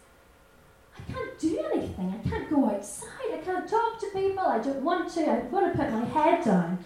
I 0.97 1.11
can't 1.11 1.39
do 1.39 1.59
anything. 1.73 2.13
I 2.23 2.29
can't 2.29 2.49
go 2.49 2.69
outside. 2.69 3.33
I 3.33 3.37
can't 3.37 3.67
talk 3.69 3.99
to 3.99 4.07
people. 4.13 4.39
I 4.45 4.59
don't 4.59 4.81
want 4.81 5.09
to. 5.13 5.29
I've 5.29 5.51
got 5.51 5.61
to 5.61 5.77
put 5.77 5.91
my 5.91 6.05
head 6.05 6.43
down. 6.43 6.83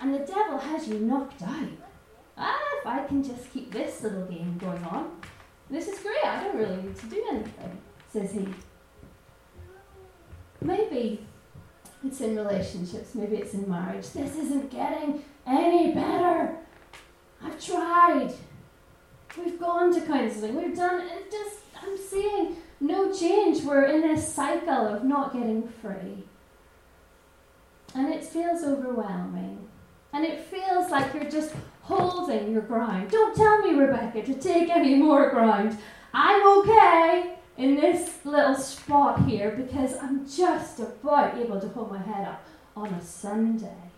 And 0.00 0.14
the 0.14 0.18
devil 0.18 0.58
has 0.58 0.88
you 0.88 0.98
knocked 1.00 1.42
out. 1.42 1.68
Ah, 2.36 2.58
if 2.80 2.86
I 2.86 3.04
can 3.04 3.22
just 3.22 3.52
keep 3.52 3.72
this 3.72 4.02
little 4.02 4.26
game 4.26 4.58
going 4.58 4.84
on, 4.84 5.10
this 5.70 5.88
is 5.88 5.98
great. 6.00 6.24
I 6.24 6.44
don't 6.44 6.56
really 6.56 6.76
need 6.76 6.96
to 6.96 7.06
do 7.06 7.24
anything, 7.30 7.78
says 8.12 8.32
he. 8.32 8.48
Maybe 10.60 11.26
it's 12.04 12.20
in 12.20 12.36
relationships, 12.36 13.14
maybe 13.14 13.36
it's 13.36 13.54
in 13.54 13.68
marriage. 13.68 14.08
This 14.10 14.36
isn't 14.36 14.70
getting 14.70 15.24
any 15.46 15.92
better. 15.92 16.56
I've 17.42 17.64
tried. 17.64 18.32
We've 19.36 19.58
gone 19.58 19.92
to 19.94 20.00
counselling. 20.00 20.54
We've 20.54 20.76
done 20.76 21.00
it. 21.00 21.30
Just 21.30 21.56
I'm 21.82 21.98
seeing 21.98 22.56
no 22.80 23.12
change. 23.12 23.62
We're 23.64 23.84
in 23.84 24.02
this 24.02 24.32
cycle 24.32 24.86
of 24.88 25.04
not 25.04 25.32
getting 25.32 25.68
free, 25.68 26.24
and 27.94 28.12
it 28.14 28.24
feels 28.24 28.62
overwhelming. 28.62 29.68
And 30.12 30.24
it 30.24 30.44
feels 30.44 30.90
like 30.92 31.12
you're 31.12 31.28
just 31.28 31.52
holding 31.84 32.52
your 32.52 32.62
ground. 32.62 33.10
Don't 33.10 33.36
tell 33.36 33.58
me, 33.62 33.74
Rebecca, 33.74 34.22
to 34.22 34.34
take 34.34 34.70
any 34.70 34.94
more 34.94 35.30
ground. 35.30 35.78
I'm 36.12 36.58
okay 36.58 37.36
in 37.58 37.76
this 37.76 38.24
little 38.24 38.54
spot 38.54 39.26
here 39.26 39.50
because 39.50 39.94
I'm 40.00 40.26
just 40.28 40.80
about 40.80 41.36
able 41.36 41.60
to 41.60 41.68
hold 41.68 41.90
my 41.90 41.98
head 41.98 42.26
up 42.26 42.46
on 42.74 42.88
a 42.88 43.02
Sunday. 43.02 43.90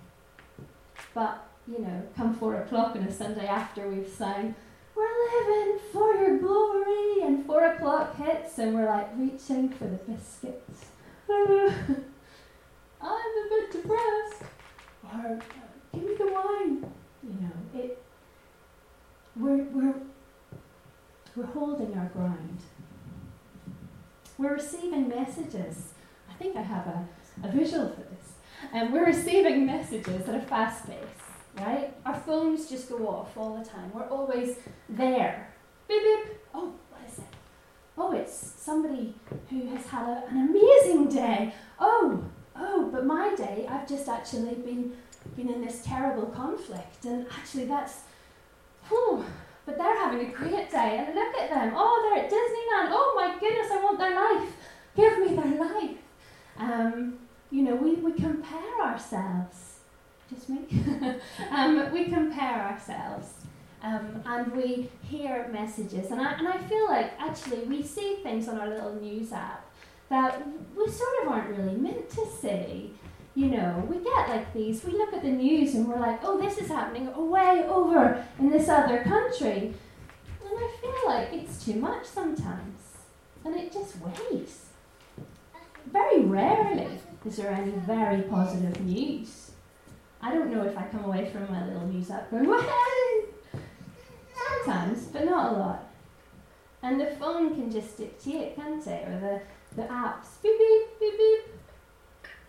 But, 1.15 1.47
you 1.67 1.79
know, 1.79 2.03
come 2.17 2.35
four 2.35 2.57
o'clock 2.57 2.97
on 2.97 3.03
a 3.05 3.13
Sunday 3.13 3.47
after 3.47 3.89
we've 3.89 4.09
sang, 4.09 4.55
We're 4.95 5.07
living 5.33 5.79
for 5.93 6.15
your 6.15 6.39
glory, 6.39 7.23
and 7.23 7.47
four 7.47 7.65
o'clock 7.65 8.17
hits 8.17 8.59
and 8.59 8.75
we're 8.75 8.87
like 8.87 9.11
reaching 9.17 9.69
for 9.69 9.85
the 9.85 9.97
biscuits. 9.97 10.87
I'm 11.31 11.93
a 13.03 13.47
bit 13.49 13.73
depressed. 13.73 14.43
Or 15.05 15.39
uh, 15.39 15.41
give 15.95 16.03
me 16.03 16.15
the 16.17 16.27
wine. 16.33 16.93
You 17.27 17.37
know, 17.41 17.81
it. 17.81 18.03
We're 19.35 19.65
we're 19.65 19.95
we're 21.35 21.47
holding 21.47 21.97
our 21.99 22.07
ground. 22.07 22.61
We're 24.39 24.55
receiving 24.55 25.09
messages. 25.09 25.93
I 26.31 26.35
think 26.35 26.57
I 26.57 26.63
have 26.63 26.87
a, 26.87 27.09
a 27.43 27.51
visual 27.51 27.89
for 27.89 28.01
this. 28.01 28.33
And 28.73 28.89
um, 28.89 28.93
we're 28.93 29.07
receiving 29.07 29.67
messages 29.67 30.29
at 30.29 30.35
a 30.35 30.41
fast 30.41 30.87
pace, 30.87 30.97
right? 31.59 31.93
Our 32.05 32.15
phones 32.21 32.69
just 32.69 32.89
go 32.89 33.07
off 33.09 33.37
all 33.37 33.57
the 33.57 33.65
time. 33.65 33.91
We're 33.93 34.09
always 34.09 34.57
there. 34.89 35.53
Beep 35.89 36.03
beep. 36.03 36.37
Oh, 36.55 36.73
what 36.91 37.01
is 37.11 37.19
it? 37.19 37.25
Oh, 37.99 38.13
it's 38.13 38.35
somebody 38.35 39.15
who 39.51 39.67
has 39.69 39.87
had 39.87 40.09
a, 40.09 40.27
an 40.29 40.49
amazing 40.49 41.09
day. 41.09 41.55
Oh, 41.79 42.25
oh, 42.55 42.89
but 42.93 43.05
my 43.07 43.35
day, 43.35 43.67
I've 43.69 43.89
just 43.89 44.09
actually 44.09 44.55
been 44.55 44.97
been 45.37 45.51
in 45.51 45.65
this 45.65 45.83
terrible 45.85 46.27
conflict, 46.27 47.05
and 47.05 47.27
actually 47.39 47.67
that's, 47.67 48.01
whew, 48.89 49.25
but 49.65 49.77
they're 49.77 49.97
having 49.97 50.29
a 50.29 50.33
great 50.33 50.71
day, 50.71 51.05
and 51.05 51.15
look 51.15 51.35
at 51.35 51.51
them. 51.51 51.73
Oh, 51.77 52.11
they're 52.15 52.25
at 52.25 52.31
Disneyland. 52.31 52.91
Oh 52.93 53.13
my 53.17 53.39
goodness, 53.39 53.71
I 53.71 53.83
want 53.83 53.99
their 53.99 54.15
life. 54.15 54.53
Give 54.97 55.19
me 55.19 55.35
their 55.37 55.69
life. 55.69 55.99
Um, 56.57 57.19
you 57.51 57.63
know, 57.63 57.75
we, 57.75 57.95
we 57.97 58.13
compare 58.13 58.83
ourselves. 58.83 59.81
Just 60.33 60.49
me? 60.49 60.67
um, 61.51 61.93
we 61.93 62.07
compare 62.07 62.63
ourselves. 62.63 63.33
Um, 63.83 64.23
and 64.25 64.53
we 64.53 64.91
hear 65.03 65.49
messages. 65.53 66.11
And 66.11 66.21
I, 66.21 66.33
and 66.33 66.49
I 66.49 66.59
feel 66.59 66.87
like 66.87 67.13
actually 67.19 67.61
we 67.61 67.83
see 67.83 68.17
things 68.23 68.49
on 68.49 68.59
our 68.59 68.69
little 68.69 68.95
news 68.95 69.33
app 69.33 69.65
that 70.09 70.43
we 70.77 70.89
sort 70.89 71.23
of 71.23 71.29
aren't 71.29 71.57
really 71.57 71.77
meant 71.77 72.09
to 72.11 72.27
see 72.27 72.95
you 73.37 73.49
know, 73.49 73.87
we 73.87 73.99
get 73.99 74.31
like 74.31 74.53
these, 74.55 74.83
we 74.83 74.93
look 74.93 75.13
at 75.13 75.23
the 75.23 75.29
news 75.29 75.75
and 75.75 75.87
we're 75.87 76.01
like, 76.01 76.21
oh, 76.23 76.41
this 76.41 76.57
is 76.57 76.69
happening 76.69 77.07
way 77.15 77.65
over 77.69 78.25
in 78.39 78.49
this 78.49 78.67
other 78.67 79.05
country. 79.05 79.75
And 80.43 80.59
I 80.59 80.73
feel 80.81 80.95
like 81.07 81.29
it's 81.35 81.63
too 81.63 81.75
much 81.75 82.07
sometimes. 82.07 82.81
And 83.45 83.55
it 83.55 83.71
just 83.71 83.97
weighs. 84.01 84.65
Very 85.93 86.23
rarely 86.23 86.99
is 87.27 87.37
there 87.37 87.51
any 87.51 87.73
very 87.73 88.23
positive 88.23 88.81
news. 88.81 89.51
I 90.23 90.33
don't 90.33 90.51
know 90.51 90.63
if 90.63 90.77
I 90.77 90.87
come 90.87 91.05
away 91.05 91.31
from 91.31 91.51
my 91.51 91.67
little 91.67 91.87
news 91.87 92.11
app 92.11 92.31
going, 92.31 92.49
way! 92.51 93.25
Sometimes, 94.65 95.05
but 95.09 95.27
not 95.27 95.53
a 95.53 95.57
lot. 95.59 95.91
And 96.83 96.99
the 96.99 97.15
phone 97.19 97.55
can 97.55 97.71
just 97.71 97.99
dictate, 97.99 98.57
can't 98.57 98.85
it? 98.87 99.09
Or 99.09 99.21
the, 99.21 99.83
the 99.83 99.89
apps, 99.89 100.41
beep, 100.43 100.59
beep, 100.59 101.01
beep, 101.01 101.19
beep 101.19 101.56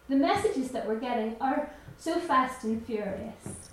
the 0.09 0.15
messages 0.15 0.69
that 0.69 0.87
we're 0.87 0.99
getting 0.99 1.35
are 1.41 1.69
so 1.97 2.19
fast 2.19 2.63
and 2.63 2.85
furious. 2.85 3.69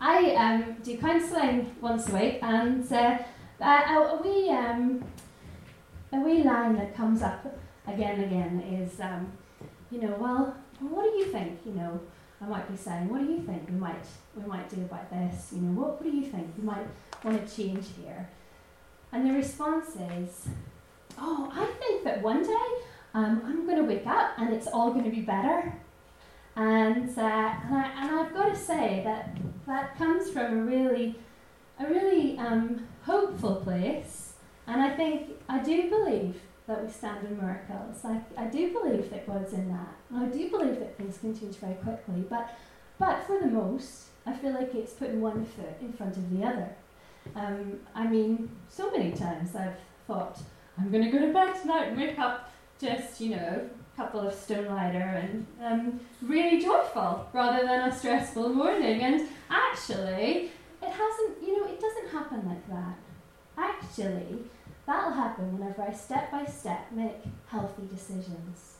I 0.00 0.34
um, 0.34 0.76
do 0.82 0.96
counselling 0.96 1.74
once 1.80 2.08
a 2.08 2.14
week, 2.14 2.38
and 2.42 2.90
uh, 2.92 3.18
a, 3.60 3.64
a, 3.64 4.20
wee, 4.22 4.50
um, 4.50 5.04
a 6.12 6.20
wee 6.20 6.44
line 6.44 6.76
that 6.76 6.94
comes 6.94 7.22
up 7.22 7.44
again 7.86 8.20
and 8.20 8.24
again 8.24 8.60
is, 8.60 9.00
um, 9.00 9.32
you 9.90 10.00
know, 10.00 10.16
well, 10.20 10.56
what 10.80 11.10
do 11.10 11.18
you 11.18 11.26
think? 11.26 11.58
You 11.66 11.72
know, 11.72 12.00
I 12.40 12.46
might 12.46 12.70
be 12.70 12.76
saying, 12.76 13.08
what 13.08 13.20
do 13.20 13.26
you 13.26 13.40
think 13.40 13.68
we 13.68 13.74
might 13.74 14.04
we 14.36 14.44
might 14.44 14.68
do 14.68 14.80
about 14.82 15.10
this? 15.10 15.50
You 15.52 15.62
know, 15.62 15.80
what, 15.80 16.00
what 16.00 16.04
do 16.04 16.16
you 16.16 16.26
think 16.26 16.46
we 16.56 16.64
might 16.64 16.86
want 17.24 17.44
to 17.44 17.56
change 17.56 17.86
here? 18.00 18.28
And 19.10 19.28
the 19.28 19.34
response 19.34 19.96
is, 19.96 20.48
oh, 21.18 21.50
I 21.52 21.66
think 21.80 22.04
that 22.04 22.22
one 22.22 22.44
day 22.44 22.84
um, 23.18 23.42
I'm 23.44 23.66
going 23.66 23.78
to 23.78 23.82
wake 23.82 24.06
up 24.06 24.38
and 24.38 24.54
it's 24.54 24.68
all 24.68 24.92
going 24.92 25.04
to 25.04 25.10
be 25.10 25.22
better. 25.22 25.74
And, 26.54 27.08
uh, 27.18 27.20
and, 27.20 27.74
I, 27.74 27.92
and 27.96 28.16
I've 28.16 28.32
got 28.32 28.54
to 28.54 28.56
say 28.56 29.02
that 29.04 29.36
that 29.66 29.98
comes 29.98 30.30
from 30.30 30.58
a 30.58 30.62
really, 30.62 31.16
a 31.80 31.86
really 31.86 32.38
um, 32.38 32.86
hopeful 33.02 33.56
place. 33.56 34.34
And 34.68 34.80
I 34.80 34.90
think, 34.90 35.30
I 35.48 35.58
do 35.58 35.90
believe 35.90 36.36
that 36.68 36.84
we 36.84 36.92
stand 36.92 37.26
in 37.26 37.36
miracles. 37.38 38.04
I, 38.04 38.20
I 38.36 38.44
do 38.44 38.72
believe 38.72 39.10
that 39.10 39.26
God's 39.26 39.52
in 39.52 39.68
that. 39.68 39.96
And 40.10 40.24
I 40.24 40.28
do 40.28 40.48
believe 40.48 40.78
that 40.78 40.96
things 40.96 41.18
can 41.18 41.38
change 41.38 41.56
very 41.56 41.74
quickly. 41.74 42.24
But, 42.28 42.56
but 43.00 43.24
for 43.24 43.40
the 43.40 43.46
most, 43.46 44.04
I 44.26 44.32
feel 44.32 44.52
like 44.52 44.74
it's 44.76 44.92
putting 44.92 45.20
one 45.20 45.44
foot 45.44 45.76
in 45.80 45.92
front 45.92 46.16
of 46.16 46.30
the 46.30 46.46
other. 46.46 46.70
Um, 47.34 47.80
I 47.96 48.06
mean, 48.06 48.48
so 48.68 48.92
many 48.92 49.10
times 49.10 49.56
I've 49.56 49.76
thought, 50.06 50.40
I'm 50.78 50.92
going 50.92 51.04
to 51.04 51.10
go 51.10 51.18
to 51.18 51.32
bed 51.32 51.60
tonight 51.60 51.88
and 51.88 51.96
wake 51.96 52.18
up 52.18 52.48
just, 52.80 53.20
you 53.20 53.30
know, 53.36 53.68
a 53.94 53.96
couple 53.96 54.20
of 54.20 54.34
stone 54.34 54.66
lighter 54.66 54.98
and 54.98 55.46
um, 55.62 56.00
really 56.22 56.62
joyful 56.62 57.28
rather 57.32 57.66
than 57.66 57.88
a 57.88 57.96
stressful 57.96 58.48
morning. 58.50 59.02
And 59.02 59.28
actually, 59.50 60.50
it 60.82 60.90
hasn't, 60.90 61.42
you 61.42 61.58
know, 61.58 61.66
it 61.66 61.80
doesn't 61.80 62.10
happen 62.10 62.48
like 62.48 62.68
that. 62.68 62.96
Actually, 63.56 64.38
that'll 64.86 65.12
happen 65.12 65.58
whenever 65.58 65.82
I 65.82 65.92
step 65.92 66.30
by 66.30 66.44
step 66.46 66.92
make 66.92 67.16
healthy 67.48 67.82
decisions. 67.90 68.74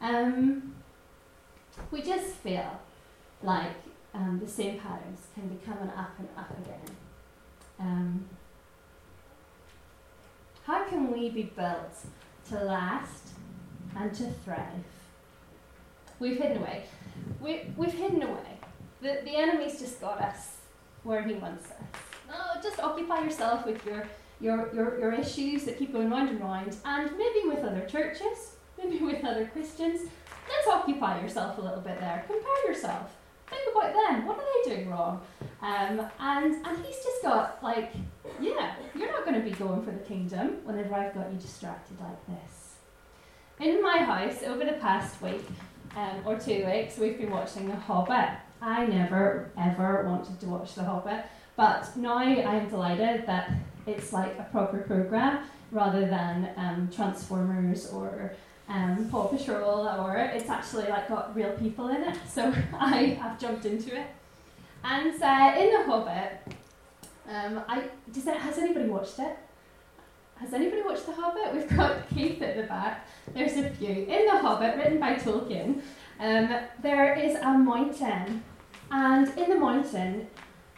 Um, 0.00 0.74
we 1.90 2.02
just 2.02 2.34
feel 2.36 2.80
like 3.42 3.76
um, 4.14 4.40
the 4.42 4.48
same 4.48 4.78
patterns 4.78 5.26
can 5.34 5.48
be 5.48 5.56
coming 5.64 5.90
up 5.90 6.10
and 6.18 6.28
up 6.36 6.50
again. 6.50 6.96
Um, 7.80 8.24
How 10.68 10.84
can 10.84 11.10
we 11.10 11.30
be 11.30 11.44
built 11.44 12.04
to 12.50 12.64
last 12.64 13.28
and 13.96 14.12
to 14.14 14.30
thrive? 14.44 14.84
We've 16.18 16.38
hidden 16.38 16.58
away. 16.58 16.84
We, 17.40 17.62
we've 17.76 17.92
hidden 17.92 18.22
away. 18.22 18.58
The, 19.00 19.20
the 19.24 19.36
enemy's 19.36 19.78
just 19.78 20.00
got 20.00 20.20
us 20.20 20.56
where 21.04 21.22
he 21.22 21.34
wants 21.34 21.66
us. 21.66 21.76
No, 22.28 22.60
just 22.62 22.80
occupy 22.80 23.20
yourself 23.20 23.64
with 23.64 23.84
your, 23.86 24.06
your, 24.40 24.74
your, 24.74 24.98
your 24.98 25.12
issues 25.12 25.64
that 25.64 25.78
keep 25.78 25.92
going 25.92 26.10
round 26.10 26.28
and 26.28 26.40
round, 26.40 26.76
and 26.84 27.10
maybe 27.16 27.48
with 27.48 27.60
other 27.60 27.86
churches, 27.88 28.56
maybe 28.76 28.98
with 29.04 29.24
other 29.24 29.46
Christians. 29.46 30.08
Let's 30.48 30.68
occupy 30.68 31.20
yourself 31.20 31.58
a 31.58 31.60
little 31.60 31.80
bit 31.80 32.00
there. 32.00 32.24
Compare 32.26 32.66
yourself. 32.72 33.14
Think 33.48 33.62
about 33.74 33.92
them. 33.92 34.26
What 34.26 34.38
are 34.38 34.64
they 34.64 34.74
doing 34.74 34.90
wrong? 34.90 35.20
Um, 35.60 36.00
and 36.20 36.54
and 36.64 36.84
he's 36.84 36.96
just 36.96 37.22
got 37.22 37.62
like, 37.62 37.92
yeah, 38.40 38.74
you're 38.94 39.10
not 39.10 39.24
going 39.24 39.42
to 39.42 39.48
be 39.48 39.50
going 39.50 39.82
for 39.82 39.90
the 39.90 39.98
kingdom 39.98 40.58
whenever 40.64 40.94
I've 40.94 41.14
got 41.14 41.32
you 41.32 41.38
distracted 41.38 41.98
like 42.00 42.26
this. 42.26 42.74
In 43.60 43.82
my 43.82 43.98
house 43.98 44.42
over 44.44 44.64
the 44.64 44.74
past 44.74 45.20
week 45.20 45.44
um, 45.96 46.22
or 46.24 46.38
two 46.38 46.64
weeks, 46.64 46.96
we've 46.96 47.18
been 47.18 47.30
watching 47.30 47.68
The 47.68 47.74
Hobbit. 47.74 48.38
I 48.62 48.86
never 48.86 49.50
ever 49.58 50.04
wanted 50.06 50.38
to 50.40 50.46
watch 50.46 50.74
The 50.76 50.84
Hobbit, 50.84 51.24
but 51.56 51.96
now 51.96 52.18
I 52.18 52.24
am 52.24 52.68
delighted 52.68 53.26
that 53.26 53.50
it's 53.86 54.12
like 54.12 54.38
a 54.38 54.46
proper 54.52 54.78
program 54.78 55.44
rather 55.72 56.06
than 56.06 56.50
um, 56.56 56.88
Transformers 56.94 57.90
or 57.90 58.32
um, 58.68 59.08
Paw 59.10 59.26
Patrol, 59.26 59.88
or 59.88 60.16
it's 60.16 60.48
actually 60.48 60.86
like 60.88 61.08
got 61.08 61.34
real 61.34 61.52
people 61.52 61.88
in 61.88 62.02
it. 62.02 62.16
So 62.28 62.54
I 62.78 63.18
have 63.20 63.40
jumped 63.40 63.64
into 63.64 63.98
it. 63.98 64.06
And 64.84 65.22
uh, 65.22 65.54
in 65.58 65.72
The 65.72 65.82
Hobbit, 65.86 66.40
um, 67.28 67.62
I 67.68 67.84
does 68.12 68.24
that, 68.24 68.38
has 68.38 68.58
anybody 68.58 68.88
watched 68.88 69.18
it? 69.18 69.36
Has 70.36 70.52
anybody 70.54 70.82
watched 70.82 71.06
The 71.06 71.12
Hobbit? 71.12 71.54
We've 71.54 71.76
got 71.76 72.08
Keith 72.14 72.40
at 72.42 72.56
the 72.56 72.62
back. 72.62 73.06
There's 73.34 73.56
a 73.56 73.70
few. 73.70 73.88
In 73.88 74.26
The 74.26 74.38
Hobbit, 74.38 74.76
written 74.76 74.98
by 74.98 75.14
Tolkien, 75.14 75.82
um, 76.20 76.60
there 76.80 77.14
is 77.14 77.36
a 77.36 77.58
mountain, 77.58 78.42
and 78.90 79.28
in 79.36 79.50
the 79.50 79.58
mountain, 79.58 80.28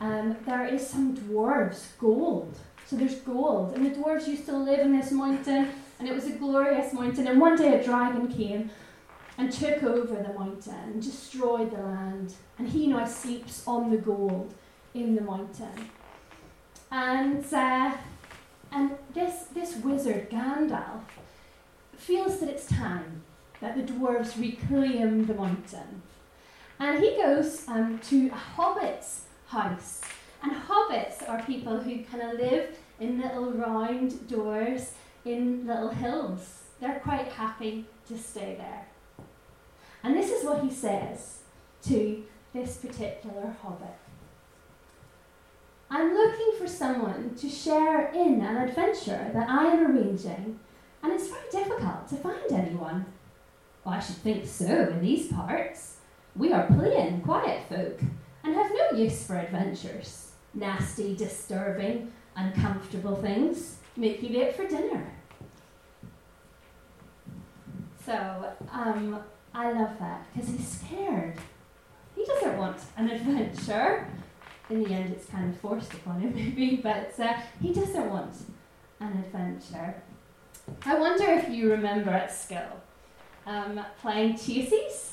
um, 0.00 0.36
there 0.46 0.66
is 0.66 0.86
some 0.86 1.16
dwarves, 1.16 1.96
gold. 1.98 2.58
So 2.86 2.96
there's 2.96 3.16
gold, 3.16 3.74
and 3.74 3.86
the 3.86 3.90
dwarves 3.90 4.26
used 4.26 4.46
to 4.46 4.56
live 4.56 4.80
in 4.80 4.98
this 4.98 5.12
mountain 5.12 5.68
and 6.00 6.08
it 6.08 6.14
was 6.14 6.26
a 6.26 6.32
glorious 6.32 6.92
mountain. 6.92 7.28
And 7.28 7.40
one 7.40 7.56
day 7.56 7.78
a 7.78 7.84
dragon 7.84 8.26
came 8.26 8.70
and 9.40 9.50
took 9.50 9.82
over 9.82 10.16
the 10.16 10.38
mountain 10.38 10.74
and 10.92 11.02
destroyed 11.02 11.70
the 11.70 11.78
land. 11.78 12.34
And 12.58 12.68
he 12.68 12.86
now 12.88 13.06
sleeps 13.06 13.66
on 13.66 13.90
the 13.90 13.96
gold 13.96 14.52
in 14.92 15.14
the 15.14 15.22
mountain. 15.22 15.88
And, 16.90 17.42
uh, 17.50 17.96
and 18.70 18.90
this, 19.14 19.44
this 19.54 19.76
wizard, 19.76 20.28
Gandalf, 20.28 21.00
feels 21.96 22.38
that 22.40 22.50
it's 22.50 22.66
time 22.66 23.22
that 23.62 23.76
the 23.76 23.92
dwarves 23.92 24.38
reclaim 24.38 25.24
the 25.24 25.34
mountain. 25.34 26.02
And 26.78 27.02
he 27.02 27.16
goes 27.16 27.66
um, 27.66 27.98
to 28.10 28.28
a 28.28 28.34
hobbit's 28.34 29.22
house. 29.46 30.02
And 30.42 30.52
hobbits 30.52 31.26
are 31.26 31.42
people 31.44 31.80
who 31.80 32.04
kind 32.04 32.22
of 32.22 32.38
live 32.38 32.76
in 32.98 33.22
little 33.22 33.52
round 33.52 34.28
doors 34.28 34.92
in 35.24 35.66
little 35.66 35.88
hills. 35.88 36.64
They're 36.78 37.00
quite 37.00 37.28
happy 37.28 37.86
to 38.08 38.18
stay 38.18 38.56
there. 38.58 38.86
And 40.02 40.16
this 40.16 40.30
is 40.30 40.44
what 40.44 40.62
he 40.62 40.70
says 40.70 41.38
to 41.82 42.24
this 42.52 42.76
particular 42.78 43.54
hobbit. 43.62 43.96
I'm 45.90 46.14
looking 46.14 46.52
for 46.58 46.68
someone 46.68 47.34
to 47.34 47.48
share 47.48 48.12
in 48.12 48.40
an 48.40 48.56
adventure 48.68 49.30
that 49.34 49.48
I 49.48 49.66
am 49.66 49.86
arranging, 49.90 50.60
and 51.02 51.12
it's 51.12 51.28
very 51.28 51.50
difficult 51.50 52.08
to 52.08 52.16
find 52.16 52.52
anyone. 52.52 53.06
Well, 53.84 53.94
I 53.94 54.00
should 54.00 54.16
think 54.16 54.46
so 54.46 54.64
in 54.64 55.00
these 55.00 55.32
parts. 55.32 55.96
We 56.36 56.52
are 56.52 56.66
plain, 56.66 57.22
quiet 57.22 57.68
folk, 57.68 58.00
and 58.44 58.54
have 58.54 58.70
no 58.72 58.98
use 58.98 59.26
for 59.26 59.36
adventures. 59.36 60.32
Nasty, 60.54 61.16
disturbing, 61.16 62.12
uncomfortable 62.36 63.16
things 63.16 63.78
make 63.96 64.22
you 64.22 64.38
late 64.38 64.54
for 64.54 64.66
dinner. 64.66 65.12
So 68.04 68.52
um, 68.72 69.20
I 69.54 69.72
love 69.72 69.98
that 69.98 70.26
because 70.32 70.50
he's 70.50 70.66
scared. 70.66 71.36
He 72.14 72.24
doesn't 72.24 72.56
want 72.56 72.78
an 72.96 73.10
adventure. 73.10 74.06
In 74.68 74.84
the 74.84 74.90
end, 74.90 75.12
it's 75.12 75.26
kind 75.26 75.52
of 75.52 75.60
forced 75.60 75.92
upon 75.94 76.20
him, 76.20 76.34
maybe, 76.34 76.76
but 76.76 77.12
uh, 77.18 77.34
he 77.60 77.72
doesn't 77.72 78.08
want 78.08 78.34
an 79.00 79.24
adventure. 79.24 80.02
I 80.84 80.98
wonder 80.98 81.24
if 81.24 81.48
you 81.48 81.70
remember 81.70 82.10
at 82.10 82.32
school 82.32 82.80
um, 83.46 83.84
playing 84.00 84.34
Chasies? 84.34 85.12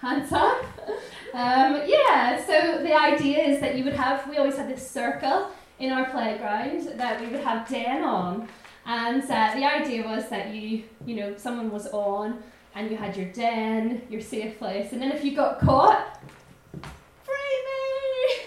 Hands 0.00 0.30
up. 0.32 0.64
um, 1.34 1.82
yeah, 1.86 2.44
so 2.44 2.82
the 2.82 2.94
idea 2.94 3.38
is 3.38 3.60
that 3.60 3.76
you 3.76 3.84
would 3.84 3.94
have, 3.94 4.28
we 4.28 4.36
always 4.36 4.56
had 4.56 4.68
this 4.68 4.88
circle 4.88 5.50
in 5.78 5.90
our 5.90 6.08
playground 6.10 6.98
that 6.98 7.20
we 7.20 7.26
would 7.28 7.40
have 7.40 7.68
Den 7.68 8.02
on. 8.02 8.48
And 8.86 9.22
uh, 9.22 9.54
the 9.54 9.64
idea 9.64 10.04
was 10.04 10.28
that 10.28 10.54
you, 10.54 10.84
you 11.06 11.16
know, 11.16 11.36
someone 11.36 11.70
was 11.70 11.86
on 11.88 12.42
and 12.74 12.90
you 12.90 12.96
had 12.96 13.16
your 13.16 13.26
den, 13.26 14.02
your 14.08 14.20
safe 14.20 14.58
place, 14.58 14.92
and 14.92 15.00
then 15.00 15.12
if 15.12 15.24
you 15.24 15.34
got 15.34 15.60
caught, 15.60 16.20
free 17.22 17.56
me! 17.68 18.44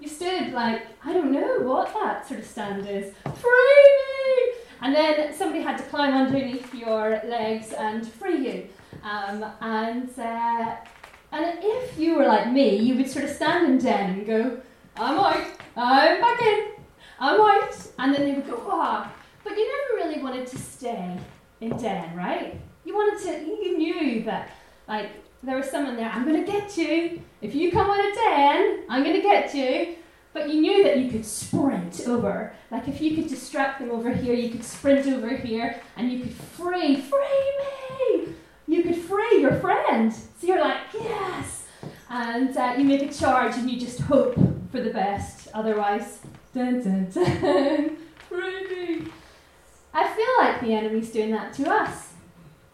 You 0.00 0.08
stood 0.08 0.52
like, 0.52 0.86
I 1.04 1.12
don't 1.12 1.32
know 1.32 1.60
what 1.60 1.92
that 1.94 2.26
sort 2.26 2.40
of 2.40 2.46
stand 2.46 2.86
is, 2.88 3.12
free 3.24 3.98
me! 4.02 4.52
And 4.82 4.94
then 4.94 5.34
somebody 5.34 5.62
had 5.62 5.78
to 5.78 5.84
climb 5.84 6.14
underneath 6.14 6.74
your 6.74 7.20
legs 7.24 7.72
and 7.72 8.06
free 8.06 8.48
you. 8.48 8.68
Um, 9.02 9.44
and, 9.60 10.10
uh, 10.18 10.76
and 11.30 11.58
if 11.62 11.98
you 11.98 12.16
were 12.16 12.26
like 12.26 12.50
me, 12.50 12.76
you 12.76 12.96
would 12.96 13.08
sort 13.08 13.24
of 13.24 13.30
stand 13.30 13.66
in 13.66 13.78
den 13.78 14.10
and 14.10 14.26
go, 14.26 14.60
I'm 14.96 15.18
out, 15.18 15.46
I'm 15.76 16.20
back 16.20 16.42
in, 16.42 16.72
I'm 17.18 17.40
out. 17.40 17.88
And 17.98 18.14
then 18.14 18.22
they 18.22 18.34
would 18.34 18.46
go, 18.46 18.62
ah. 18.68 19.08
Oh. 19.08 19.18
But 19.44 19.56
you 19.56 19.68
never 19.68 20.04
really 20.04 20.22
wanted 20.22 20.46
to 20.48 20.58
stay 20.58 21.18
in 21.60 21.76
Den, 21.76 22.16
right? 22.16 22.60
You 22.84 22.94
wanted 22.94 23.22
to, 23.24 23.44
you 23.46 23.78
knew 23.78 24.24
that, 24.24 24.50
like, 24.88 25.10
there 25.42 25.56
was 25.56 25.70
someone 25.70 25.96
there, 25.96 26.08
I'm 26.08 26.24
going 26.24 26.44
to 26.44 26.50
get 26.50 26.76
you. 26.76 27.22
If 27.40 27.54
you 27.54 27.70
come 27.72 27.90
on 27.90 28.00
a 28.00 28.14
Den, 28.14 28.84
I'm 28.88 29.02
going 29.02 29.16
to 29.16 29.22
get 29.22 29.54
you. 29.54 29.96
But 30.32 30.48
you 30.48 30.60
knew 30.60 30.82
that 30.84 30.98
you 30.98 31.10
could 31.10 31.26
sprint 31.26 32.00
over. 32.06 32.54
Like, 32.70 32.88
if 32.88 33.00
you 33.00 33.14
could 33.14 33.28
distract 33.28 33.80
them 33.80 33.90
over 33.90 34.10
here, 34.10 34.34
you 34.34 34.50
could 34.50 34.64
sprint 34.64 35.06
over 35.06 35.36
here 35.36 35.80
and 35.96 36.10
you 36.10 36.20
could 36.20 36.32
free, 36.32 36.96
free 36.96 37.60
me! 38.00 38.28
You 38.66 38.82
could 38.82 38.96
free 38.96 39.40
your 39.40 39.56
friend. 39.56 40.12
So 40.12 40.46
you're 40.46 40.60
like, 40.60 40.80
yes! 40.94 41.66
And 42.08 42.56
uh, 42.56 42.74
you 42.78 42.84
make 42.84 43.02
a 43.02 43.12
charge 43.12 43.56
and 43.56 43.70
you 43.70 43.78
just 43.78 44.00
hope 44.00 44.34
for 44.70 44.80
the 44.80 44.90
best. 44.90 45.48
Otherwise, 45.52 46.20
dun 46.54 46.82
dun 46.82 47.10
dun, 47.10 47.96
free 48.28 48.68
me! 48.68 49.06
I 49.92 50.08
feel 50.08 50.26
like 50.38 50.60
the 50.62 50.72
enemy's 50.72 51.10
doing 51.10 51.30
that 51.32 51.52
to 51.54 51.70
us. 51.70 52.11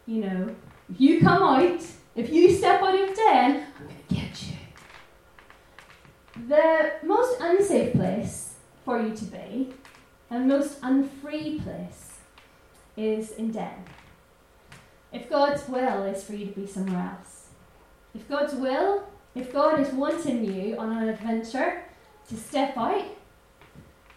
You 0.08 0.22
know, 0.22 0.56
if 0.90 0.98
you 0.98 1.20
come 1.20 1.42
out, 1.42 1.82
if 2.16 2.32
you 2.32 2.50
step 2.50 2.80
out 2.80 2.98
of 2.98 3.14
den, 3.14 3.66
I'm 3.78 3.84
going 3.84 3.94
to 4.08 4.14
get 4.14 4.42
you. 4.42 4.56
The 6.48 6.92
most 7.02 7.38
unsafe 7.42 7.92
place 7.92 8.54
for 8.86 9.02
you 9.02 9.14
to 9.14 9.24
be, 9.26 9.74
and 10.30 10.48
most 10.48 10.80
unfree 10.80 11.62
place, 11.62 12.20
is 12.96 13.32
in 13.32 13.52
den. 13.52 13.84
If 15.12 15.28
God's 15.28 15.68
will 15.68 16.04
is 16.04 16.24
for 16.24 16.32
you 16.32 16.46
to 16.46 16.58
be 16.58 16.66
somewhere 16.66 17.14
else, 17.18 17.48
if 18.14 18.26
God's 18.26 18.54
will, 18.54 19.04
if 19.34 19.52
God 19.52 19.78
is 19.78 19.92
wanting 19.92 20.42
you 20.42 20.78
on 20.78 20.96
an 20.96 21.10
adventure 21.10 21.82
to 22.30 22.34
step 22.34 22.78
out, 22.78 23.04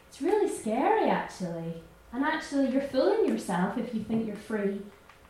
it's 0.07 0.21
really 0.21 0.47
scary 0.47 1.09
actually. 1.09 1.83
And 2.13 2.23
actually, 2.23 2.69
you're 2.69 2.81
fooling 2.81 3.27
yourself 3.27 3.77
if 3.77 3.93
you 3.93 4.03
think 4.03 4.25
you're 4.25 4.37
free 4.37 4.79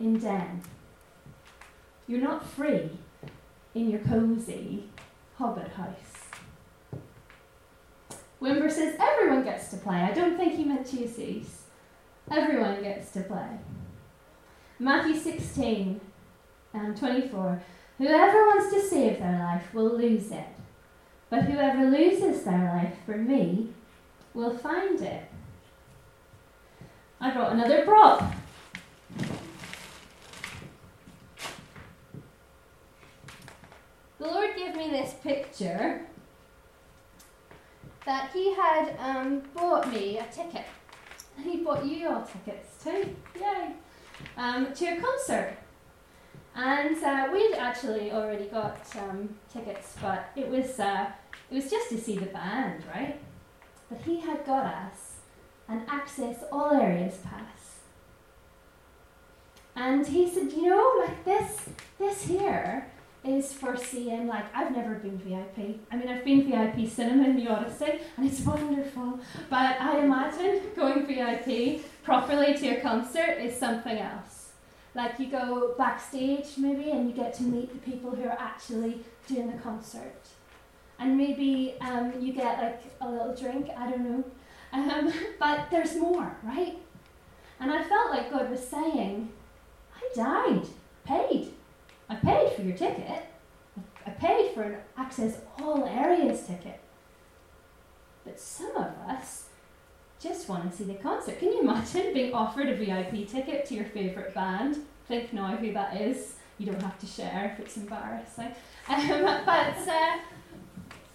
in 0.02 0.20
Den. 0.20 0.62
You're 2.08 2.22
not 2.22 2.46
free 2.46 2.90
in 3.74 3.90
your 3.90 4.02
cosy 4.02 4.90
hobbit 5.38 5.70
house. 5.70 6.30
Wimber 8.42 8.72
says 8.72 8.96
everyone 9.00 9.44
gets 9.44 9.70
to 9.70 9.78
play. 9.78 9.98
I 9.98 10.12
don't 10.12 10.36
think 10.36 10.56
he 10.56 10.66
meant 10.66 10.88
Chasies. 10.88 11.46
Everyone 12.30 12.82
gets 12.82 13.12
to 13.12 13.22
play. 13.22 13.60
Matthew 14.80 15.16
16 15.16 16.02
and 16.74 16.98
24. 16.98 17.62
Whoever 18.00 18.46
wants 18.48 18.74
to 18.74 18.82
save 18.82 19.20
their 19.20 19.38
life 19.38 19.72
will 19.74 19.96
lose 19.96 20.32
it, 20.32 20.48
but 21.30 21.44
whoever 21.44 21.86
loses 21.86 22.44
their 22.44 22.66
life 22.74 22.96
for 23.06 23.16
me 23.16 23.70
will 24.34 24.58
find 24.58 25.00
it. 25.02 25.26
I 27.20 27.30
brought 27.30 27.54
another 27.54 27.86
prop. 27.86 28.34
The 34.18 34.28
Lord 34.28 34.56
gave 34.56 34.71
me 34.82 34.90
this 34.90 35.14
picture 35.22 36.02
that 38.06 38.32
He 38.34 38.54
had 38.56 38.96
um, 39.00 39.44
bought 39.54 39.92
me 39.92 40.18
a 40.18 40.26
ticket. 40.26 40.66
And 41.38 41.46
he 41.46 41.58
bought 41.58 41.86
you 41.86 42.10
all 42.10 42.24
tickets 42.24 42.84
too. 42.84 43.16
Yay! 43.40 43.74
Um, 44.36 44.74
to 44.74 44.86
a 44.86 45.00
concert. 45.00 45.58
And 46.56 47.02
uh, 47.02 47.30
we'd 47.32 47.54
actually 47.54 48.12
already 48.12 48.46
got 48.46 48.82
um, 48.98 49.30
tickets, 49.52 49.96
but 50.02 50.30
it 50.36 50.50
was 50.50 50.80
uh, 50.80 51.10
it 51.50 51.56
was 51.56 51.70
just 51.70 51.90
to 51.90 51.98
see 51.98 52.18
the 52.18 52.26
band, 52.26 52.84
right? 52.94 53.20
But 53.90 54.02
he 54.02 54.20
had 54.20 54.46
got 54.46 54.66
us 54.66 55.18
an 55.70 55.84
access 55.88 56.44
all 56.52 56.74
areas 56.74 57.20
pass. 57.24 57.80
And 59.76 60.06
he 60.06 60.30
said, 60.30 60.52
you 60.52 60.70
know, 60.70 61.06
like 61.06 61.24
this, 61.24 61.70
this 61.98 62.24
here 62.24 62.92
is 63.24 63.54
for 63.54 63.78
seeing, 63.78 64.28
like, 64.28 64.46
I've 64.56 64.76
never 64.76 64.96
been 64.96 65.18
VIP. 65.20 65.80
I 65.92 65.96
mean, 65.96 66.08
I've 66.08 66.26
been 66.26 66.50
VIP 66.50 66.90
cinema 66.90 67.26
in 67.26 67.36
the 67.36 67.48
Odyssey, 67.48 68.00
and 68.18 68.26
it's 68.26 68.42
wonderful. 68.42 69.20
But 69.50 69.80
I 69.80 70.00
imagine 70.00 70.62
going 70.76 71.06
VIP 71.06 71.86
properly 72.04 72.56
to 72.56 72.78
a 72.78 72.82
concert 72.82 73.38
is 73.40 73.56
something 73.56 73.98
else. 73.98 74.50
Like, 74.96 75.20
you 75.20 75.28
go 75.28 75.76
backstage, 75.78 76.58
maybe, 76.58 76.90
and 76.90 77.08
you 77.08 77.16
get 77.16 77.34
to 77.36 77.44
meet 77.44 77.72
the 77.72 77.92
people 77.92 78.12
who 78.12 78.24
are 78.24 78.38
actually 78.40 79.02
doing 79.28 79.52
the 79.52 79.58
concert. 79.60 80.16
And 80.98 81.16
maybe 81.16 81.76
um, 81.82 82.14
you 82.20 82.34
get, 82.34 82.62
like, 82.62 82.82
a 83.02 83.10
little 83.10 83.36
drink, 83.36 83.70
I 83.78 83.90
don't 83.90 84.04
know. 84.04 84.24
Um, 84.74 85.14
but 85.40 85.70
there's 85.70 85.96
more, 85.96 86.36
right? 86.44 86.78
And 87.60 87.72
I 87.72 87.84
felt 87.84 88.10
like 88.10 88.32
God 88.32 88.50
was 88.50 88.68
saying, 88.68 89.30
I 89.96 90.16
died, 90.16 90.66
paid 91.06 91.54
I 92.12 92.16
paid 92.16 92.52
for 92.54 92.62
your 92.62 92.76
ticket. 92.76 93.24
I 94.06 94.10
paid 94.10 94.54
for 94.54 94.64
an 94.64 94.78
access 94.98 95.38
all 95.62 95.86
areas 95.86 96.46
ticket. 96.46 96.82
But 98.26 98.38
some 98.38 98.76
of 98.76 98.92
us 99.08 99.46
just 100.20 100.50
want 100.50 100.70
to 100.70 100.78
see 100.78 100.84
the 100.84 100.96
concert. 100.96 101.40
Can 101.40 101.54
you 101.54 101.62
imagine 101.62 102.14
being 102.14 102.34
offered 102.34 102.68
a 102.68 102.76
VIP 102.76 103.30
ticket 103.30 103.66
to 103.68 103.76
your 103.76 103.86
favourite 103.86 104.34
band? 104.34 104.80
Think 105.08 105.32
now 105.32 105.56
who 105.56 105.72
that 105.72 106.02
is. 106.02 106.36
You 106.58 106.66
don't 106.66 106.82
have 106.82 107.00
to 107.00 107.06
share 107.06 107.54
if 107.54 107.66
it's 107.66 107.78
embarrassing. 107.78 108.54
Um, 108.90 109.08
but, 109.46 109.88
uh, 109.88 110.18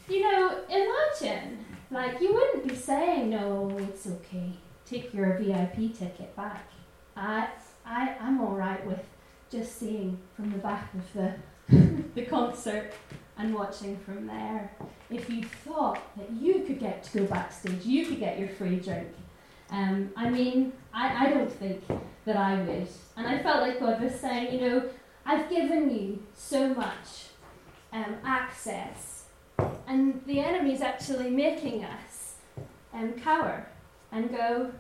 you 0.08 0.22
know, 0.22 0.60
imagine, 0.70 1.58
like, 1.90 2.22
you 2.22 2.32
wouldn't 2.32 2.66
be 2.66 2.74
saying, 2.74 3.28
no, 3.28 3.70
it's 3.78 4.06
okay, 4.06 4.52
take 4.86 5.12
your 5.12 5.36
VIP 5.36 5.94
ticket 5.94 6.34
back. 6.34 6.70
I, 7.14 7.48
I, 7.84 8.16
I'm 8.18 8.40
all 8.40 8.54
right 8.54 8.84
with 8.86 9.04
just 9.50 9.78
seeing 9.78 10.18
from 10.34 10.50
the 10.50 10.58
back 10.58 10.92
of 10.94 11.12
the, 11.12 11.34
the 12.14 12.22
concert 12.26 12.92
and 13.38 13.54
watching 13.54 13.96
from 13.98 14.26
there. 14.26 14.72
If 15.10 15.28
you 15.30 15.44
thought 15.44 16.00
that 16.16 16.30
you 16.30 16.60
could 16.60 16.78
get 16.78 17.04
to 17.04 17.18
go 17.18 17.24
backstage, 17.26 17.84
you 17.84 18.06
could 18.06 18.18
get 18.18 18.38
your 18.38 18.48
free 18.48 18.76
drink. 18.76 19.08
Um, 19.70 20.10
I 20.16 20.30
mean, 20.30 20.72
I, 20.92 21.26
I 21.26 21.30
don't 21.30 21.52
think 21.52 21.82
that 22.24 22.36
I 22.36 22.60
would. 22.62 22.88
And 23.16 23.26
I 23.26 23.42
felt 23.42 23.62
like 23.62 23.80
God 23.80 24.00
was 24.00 24.14
saying, 24.14 24.52
you 24.54 24.60
know, 24.60 24.88
I've 25.24 25.50
given 25.50 25.90
you 25.90 26.22
so 26.34 26.72
much 26.74 27.26
um, 27.92 28.16
access, 28.24 29.24
and 29.86 30.22
the 30.26 30.40
enemy's 30.40 30.80
actually 30.80 31.30
making 31.30 31.84
us 31.84 32.34
um, 32.92 33.12
cower 33.14 33.66
and 34.12 34.30
go, 34.30 34.70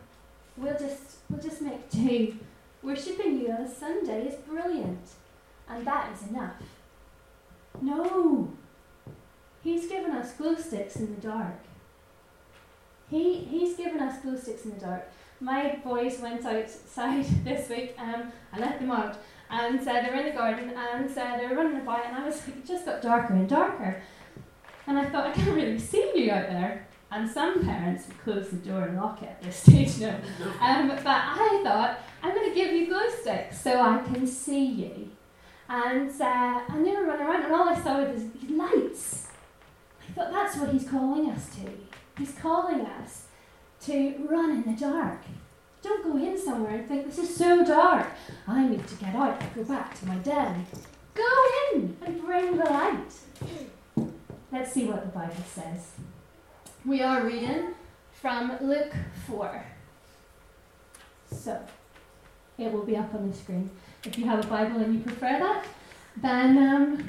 we'll 0.56 0.78
just, 0.78 1.16
we'll 1.28 1.40
just 1.40 1.62
make 1.62 1.90
do 1.90 2.36
Worshipping 2.82 3.40
you 3.40 3.50
on 3.50 3.62
a 3.62 3.68
Sunday 3.68 4.28
is 4.28 4.36
brilliant, 4.36 5.08
and 5.68 5.86
that 5.86 6.12
is 6.12 6.28
enough. 6.28 6.54
No! 7.80 8.52
He's 9.62 9.88
given 9.88 10.12
us 10.12 10.32
glow 10.34 10.54
sticks 10.54 10.96
in 10.96 11.14
the 11.14 11.20
dark. 11.20 11.58
He, 13.08 13.40
he's 13.40 13.76
given 13.76 14.00
us 14.00 14.20
glow 14.22 14.36
sticks 14.36 14.64
in 14.64 14.74
the 14.74 14.80
dark. 14.80 15.10
My 15.40 15.78
boys 15.84 16.20
went 16.20 16.44
outside 16.44 17.24
this 17.44 17.68
week, 17.68 17.94
um, 17.98 18.32
I 18.52 18.58
let 18.58 18.78
them 18.78 18.90
out, 18.90 19.18
and 19.50 19.80
uh, 19.80 19.84
they 19.84 20.08
were 20.10 20.20
in 20.20 20.26
the 20.26 20.32
garden, 20.32 20.70
and 20.70 21.18
uh, 21.18 21.36
they 21.36 21.46
were 21.46 21.56
running 21.56 21.80
about, 21.80 22.06
and 22.06 22.16
I 22.16 22.24
was 22.24 22.46
like, 22.46 22.56
it 22.58 22.66
just 22.66 22.86
got 22.86 23.02
darker 23.02 23.34
and 23.34 23.48
darker. 23.48 24.02
And 24.86 24.98
I 24.98 25.04
thought, 25.06 25.26
I 25.26 25.32
can't 25.32 25.56
really 25.56 25.78
see 25.78 26.12
you 26.14 26.30
out 26.30 26.48
there. 26.48 26.86
And 27.10 27.30
some 27.30 27.64
parents 27.64 28.08
would 28.08 28.18
close 28.18 28.48
the 28.50 28.56
door 28.56 28.82
and 28.82 28.96
lock 28.96 29.22
it 29.22 29.28
at 29.28 29.42
this 29.42 29.56
stage, 29.62 29.98
no. 30.00 30.10
Um, 30.60 30.88
but 30.88 31.06
I 31.06 31.60
thought, 31.62 32.00
I'm 32.22 32.34
going 32.34 32.48
to 32.48 32.54
give 32.54 32.72
you 32.72 32.86
glow 32.86 33.08
sticks 33.20 33.60
so 33.60 33.80
I 33.80 34.02
can 34.02 34.26
see 34.26 34.64
you. 34.64 35.10
And, 35.68 36.10
uh, 36.20 36.60
and 36.68 36.86
they 36.86 36.92
were 36.92 37.06
around, 37.06 37.44
and 37.44 37.52
all 37.52 37.68
I 37.68 37.80
saw 37.80 38.02
was 38.02 38.22
these 38.32 38.50
lights. 38.50 39.28
I 40.08 40.12
thought 40.12 40.32
that's 40.32 40.56
what 40.56 40.70
he's 40.70 40.88
calling 40.88 41.30
us 41.30 41.48
to. 41.56 41.70
He's 42.18 42.32
calling 42.32 42.80
us 42.80 43.26
to 43.82 44.14
run 44.28 44.50
in 44.50 44.74
the 44.74 44.78
dark. 44.78 45.22
Don't 45.82 46.04
go 46.04 46.16
in 46.16 46.38
somewhere 46.38 46.76
and 46.76 46.88
think, 46.88 47.06
this 47.06 47.18
is 47.18 47.36
so 47.36 47.64
dark. 47.64 48.08
I 48.48 48.66
need 48.66 48.86
to 48.86 48.94
get 48.96 49.14
out 49.14 49.40
and 49.40 49.54
go 49.54 49.64
back 49.64 49.98
to 50.00 50.06
my 50.06 50.16
den. 50.16 50.66
Go 51.14 51.24
in 51.74 51.96
and 52.04 52.20
bring 52.20 52.56
the 52.56 52.64
light. 52.64 53.12
Let's 54.50 54.72
see 54.72 54.86
what 54.86 55.02
the 55.02 55.18
Bible 55.18 55.44
says. 55.48 55.92
We 56.86 57.02
are 57.02 57.22
reading 57.22 57.74
from 58.12 58.58
Luke 58.60 58.94
4. 59.26 59.64
So, 61.32 61.60
it 62.58 62.70
will 62.70 62.84
be 62.84 62.96
up 62.96 63.12
on 63.12 63.28
the 63.28 63.36
screen. 63.36 63.68
If 64.04 64.16
you 64.16 64.24
have 64.26 64.44
a 64.44 64.46
Bible 64.46 64.76
and 64.76 64.94
you 64.94 65.00
prefer 65.00 65.36
that, 65.40 65.64
then 66.18 66.56
um, 66.58 67.06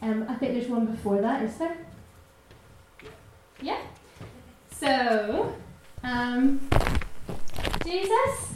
um, 0.00 0.24
I 0.30 0.34
think 0.36 0.54
there's 0.54 0.68
one 0.68 0.86
before 0.86 1.20
that, 1.20 1.42
is 1.42 1.58
there? 1.58 1.76
Yeah. 3.60 3.82
So, 4.70 5.54
um, 6.02 6.66
Jesus, 7.84 8.54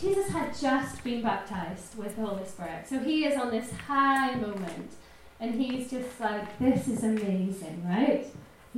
Jesus 0.00 0.28
had 0.30 0.58
just 0.58 1.04
been 1.04 1.22
baptized 1.22 1.96
with 1.96 2.16
the 2.16 2.26
Holy 2.26 2.44
Spirit. 2.46 2.88
So 2.88 2.98
he 2.98 3.26
is 3.26 3.40
on 3.40 3.52
this 3.52 3.70
high 3.86 4.34
moment, 4.34 4.90
and 5.38 5.54
he's 5.54 5.88
just 5.88 6.20
like, 6.20 6.58
this 6.58 6.88
is 6.88 7.04
amazing, 7.04 7.84
right? 7.88 8.26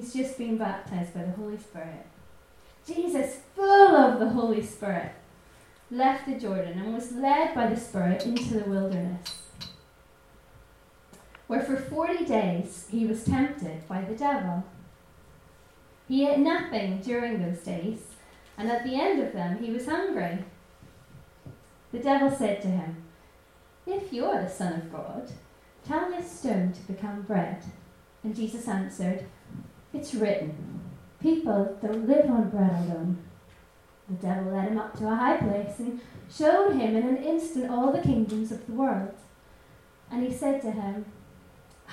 He's 0.00 0.14
just 0.14 0.38
been 0.38 0.56
baptized 0.56 1.12
by 1.12 1.24
the 1.24 1.32
Holy 1.32 1.58
Spirit. 1.58 2.06
Jesus, 2.86 3.40
full 3.54 3.94
of 3.94 4.18
the 4.18 4.30
Holy 4.30 4.62
Spirit, 4.62 5.12
left 5.90 6.26
the 6.26 6.40
Jordan 6.40 6.78
and 6.78 6.94
was 6.94 7.12
led 7.12 7.54
by 7.54 7.66
the 7.66 7.78
Spirit 7.78 8.24
into 8.24 8.54
the 8.54 8.70
wilderness, 8.70 9.42
where 11.48 11.60
for 11.60 11.76
forty 11.76 12.24
days 12.24 12.86
he 12.90 13.04
was 13.04 13.24
tempted 13.24 13.86
by 13.86 14.00
the 14.00 14.16
devil. 14.16 14.64
He 16.08 16.26
ate 16.26 16.38
nothing 16.38 17.02
during 17.02 17.42
those 17.42 17.60
days, 17.60 17.98
and 18.56 18.70
at 18.70 18.84
the 18.84 18.94
end 18.94 19.20
of 19.20 19.34
them 19.34 19.62
he 19.62 19.70
was 19.70 19.84
hungry. 19.84 20.38
The 21.92 21.98
devil 21.98 22.30
said 22.30 22.62
to 22.62 22.68
him, 22.68 22.96
If 23.86 24.14
you 24.14 24.24
are 24.24 24.40
the 24.40 24.48
Son 24.48 24.72
of 24.72 24.90
God, 24.90 25.30
tell 25.86 26.10
this 26.10 26.30
stone 26.30 26.72
to 26.72 26.92
become 26.92 27.20
bread. 27.20 27.62
And 28.24 28.34
Jesus 28.34 28.66
answered, 28.66 29.26
It's 29.92 30.14
written, 30.14 30.81
People 31.20 31.79
don't 31.83 32.09
live 32.09 32.31
on 32.31 32.50
bread 32.50 32.70
alone 32.70 33.18
the 34.11 34.26
devil 34.26 34.53
led 34.53 34.68
him 34.68 34.79
up 34.79 34.98
to 34.98 35.07
a 35.07 35.14
high 35.14 35.37
place 35.37 35.79
and 35.79 36.00
showed 36.29 36.72
him 36.72 36.96
in 36.96 37.07
an 37.07 37.16
instant 37.18 37.70
all 37.70 37.92
the 37.92 38.03
kingdoms 38.03 38.50
of 38.50 38.66
the 38.66 38.72
world. 38.72 39.14
And 40.11 40.26
he 40.26 40.33
said 40.33 40.61
to 40.62 40.72
him, 40.72 41.05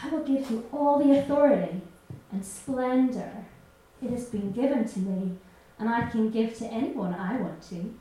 I 0.01 0.09
will 0.09 0.23
give 0.23 0.49
you 0.49 0.65
all 0.73 0.97
the 0.97 1.19
authority 1.19 1.81
and 2.31 2.43
splendor. 2.43 3.45
It 4.01 4.09
has 4.09 4.25
been 4.25 4.51
given 4.51 4.87
to 4.87 4.99
me, 4.99 5.37
and 5.77 5.89
I 5.89 6.09
can 6.09 6.31
give 6.31 6.57
to 6.57 6.65
anyone 6.65 7.13
I 7.13 7.37
want 7.37 7.61
to. 7.69 7.93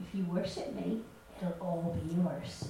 If 0.00 0.14
you 0.14 0.24
worship 0.24 0.74
me, 0.74 1.00
it'll 1.36 1.56
all 1.60 1.98
be 2.00 2.14
yours. 2.14 2.68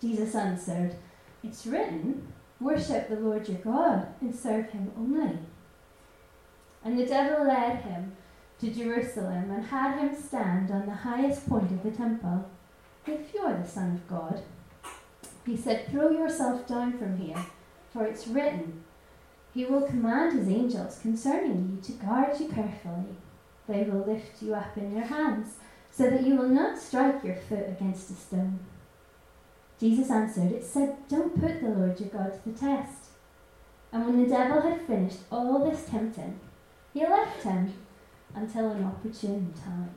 Jesus 0.00 0.34
answered, 0.34 0.94
It's 1.42 1.66
written, 1.66 2.32
Worship 2.60 3.08
the 3.08 3.16
Lord 3.16 3.48
your 3.48 3.58
God 3.58 4.06
and 4.20 4.32
serve 4.32 4.70
him 4.70 4.92
only. 4.96 5.38
And 6.84 6.98
the 6.98 7.06
devil 7.06 7.46
led 7.46 7.82
him 7.82 8.12
to 8.60 8.70
Jerusalem 8.72 9.50
and 9.50 9.64
had 9.64 9.98
him 9.98 10.14
stand 10.14 10.70
on 10.70 10.86
the 10.86 10.94
highest 10.94 11.48
point 11.48 11.70
of 11.70 11.82
the 11.82 11.90
temple. 11.90 12.48
If 13.06 13.34
you 13.34 13.40
are 13.40 13.54
the 13.54 13.68
Son 13.68 13.92
of 13.94 14.08
God, 14.08 14.42
he 15.44 15.56
said, 15.56 15.88
throw 15.90 16.10
yourself 16.10 16.66
down 16.68 16.98
from 16.98 17.16
here, 17.16 17.44
for 17.92 18.06
it's 18.06 18.28
written, 18.28 18.84
He 19.52 19.64
will 19.64 19.82
command 19.82 20.38
His 20.38 20.48
angels 20.48 21.00
concerning 21.02 21.72
you 21.72 21.82
to 21.82 22.04
guard 22.04 22.38
you 22.38 22.48
carefully. 22.48 23.16
They 23.68 23.82
will 23.82 24.04
lift 24.06 24.40
you 24.40 24.54
up 24.54 24.76
in 24.76 24.94
their 24.94 25.04
hands, 25.04 25.56
so 25.90 26.08
that 26.08 26.24
you 26.24 26.36
will 26.36 26.48
not 26.48 26.78
strike 26.78 27.24
your 27.24 27.36
foot 27.36 27.68
against 27.68 28.10
a 28.10 28.14
stone. 28.14 28.60
Jesus 29.80 30.10
answered, 30.10 30.52
It 30.52 30.64
said, 30.64 30.96
Don't 31.08 31.40
put 31.40 31.60
the 31.60 31.68
Lord 31.68 31.98
your 31.98 32.08
God 32.08 32.32
to 32.32 32.50
the 32.50 32.58
test. 32.58 33.08
And 33.92 34.06
when 34.06 34.22
the 34.22 34.28
devil 34.28 34.62
had 34.62 34.86
finished 34.86 35.18
all 35.30 35.68
this 35.68 35.84
tempting, 35.86 36.38
he 36.92 37.06
left 37.06 37.42
him 37.42 37.72
until 38.34 38.70
an 38.70 38.84
opportune 38.84 39.52
time. 39.64 39.90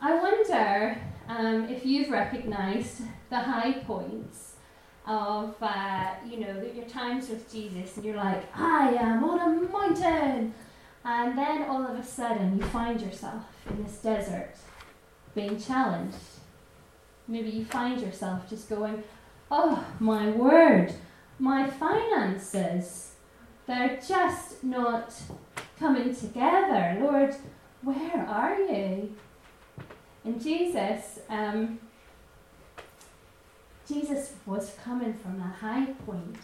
I 0.00 0.14
wonder 0.14 1.00
um, 1.28 1.68
if 1.68 1.84
you've 1.84 2.10
recognised 2.10 3.02
the 3.30 3.38
high 3.38 3.72
points 3.72 4.54
of, 5.06 5.56
uh, 5.60 6.10
you 6.28 6.40
know, 6.40 6.62
your 6.74 6.84
times 6.84 7.28
with 7.28 7.50
Jesus, 7.50 7.96
and 7.96 8.04
you're 8.04 8.16
like, 8.16 8.44
I 8.56 8.90
am 8.94 9.24
on 9.24 9.40
a 9.40 9.68
mountain. 9.68 10.54
And 11.04 11.38
then 11.38 11.62
all 11.62 11.84
of 11.84 11.98
a 11.98 12.04
sudden, 12.04 12.58
you 12.58 12.64
find 12.66 13.00
yourself 13.00 13.44
in 13.70 13.82
this 13.82 13.96
desert 13.96 14.54
being 15.34 15.58
challenged. 15.58 16.16
Maybe 17.26 17.50
you 17.50 17.64
find 17.64 18.00
yourself 18.00 18.48
just 18.48 18.68
going, 18.68 19.02
Oh, 19.50 19.84
my 19.98 20.28
word, 20.30 20.92
my 21.38 21.70
finances, 21.70 23.07
they're 23.68 24.00
just 24.08 24.64
not 24.64 25.12
coming 25.78 26.14
together. 26.14 26.96
Lord, 27.00 27.36
where 27.82 28.26
are 28.26 28.58
you? 28.58 29.14
And 30.24 30.42
Jesus, 30.42 31.20
um, 31.28 31.78
Jesus 33.86 34.32
was 34.46 34.74
coming 34.82 35.12
from 35.12 35.40
a 35.40 35.54
high 35.60 35.92
point, 36.06 36.38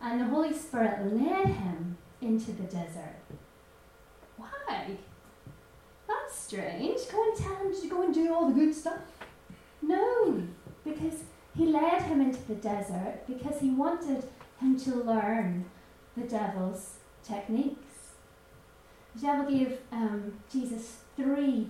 and 0.00 0.20
the 0.20 0.26
Holy 0.26 0.54
Spirit 0.54 1.12
led 1.12 1.48
him 1.48 1.98
into 2.22 2.52
the 2.52 2.62
desert. 2.62 3.16
Why? 4.36 4.96
That's 6.06 6.38
strange. 6.38 7.00
Go 7.10 7.28
and 7.28 7.36
tell 7.36 7.56
him 7.56 7.80
to 7.80 7.88
go 7.88 8.02
and 8.02 8.14
do 8.14 8.32
all 8.32 8.48
the 8.48 8.54
good 8.54 8.74
stuff. 8.74 9.00
No, 9.82 10.42
because 10.84 11.24
he 11.56 11.66
led 11.66 12.02
him 12.02 12.20
into 12.20 12.42
the 12.46 12.54
desert 12.54 13.26
because 13.26 13.60
he 13.60 13.70
wanted 13.70 14.22
him 14.60 14.78
to 14.78 14.94
learn 14.94 15.64
the 16.16 16.22
devil's 16.24 16.94
techniques. 17.22 17.80
The 19.14 19.22
devil 19.22 19.50
gave 19.50 19.78
um, 19.92 20.32
Jesus 20.52 20.98
three, 21.16 21.68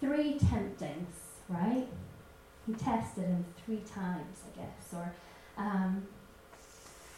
three 0.00 0.38
temptings, 0.38 1.16
right? 1.48 1.86
He 2.66 2.74
tested 2.74 3.24
him 3.24 3.44
three 3.64 3.82
times, 3.86 4.42
I 4.52 4.60
guess, 4.60 4.92
or 4.92 5.12
um, 5.56 6.06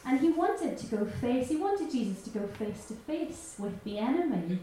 and 0.05 0.21
he 0.21 0.31
wanted 0.31 0.79
to 0.79 0.87
go 0.87 1.05
face. 1.05 1.49
He 1.49 1.57
wanted 1.57 1.91
Jesus 1.91 2.23
to 2.23 2.31
go 2.31 2.47
face 2.47 2.87
to 2.87 2.95
face 2.95 3.57
with 3.59 3.83
the 3.85 3.99
enemy. 3.99 4.59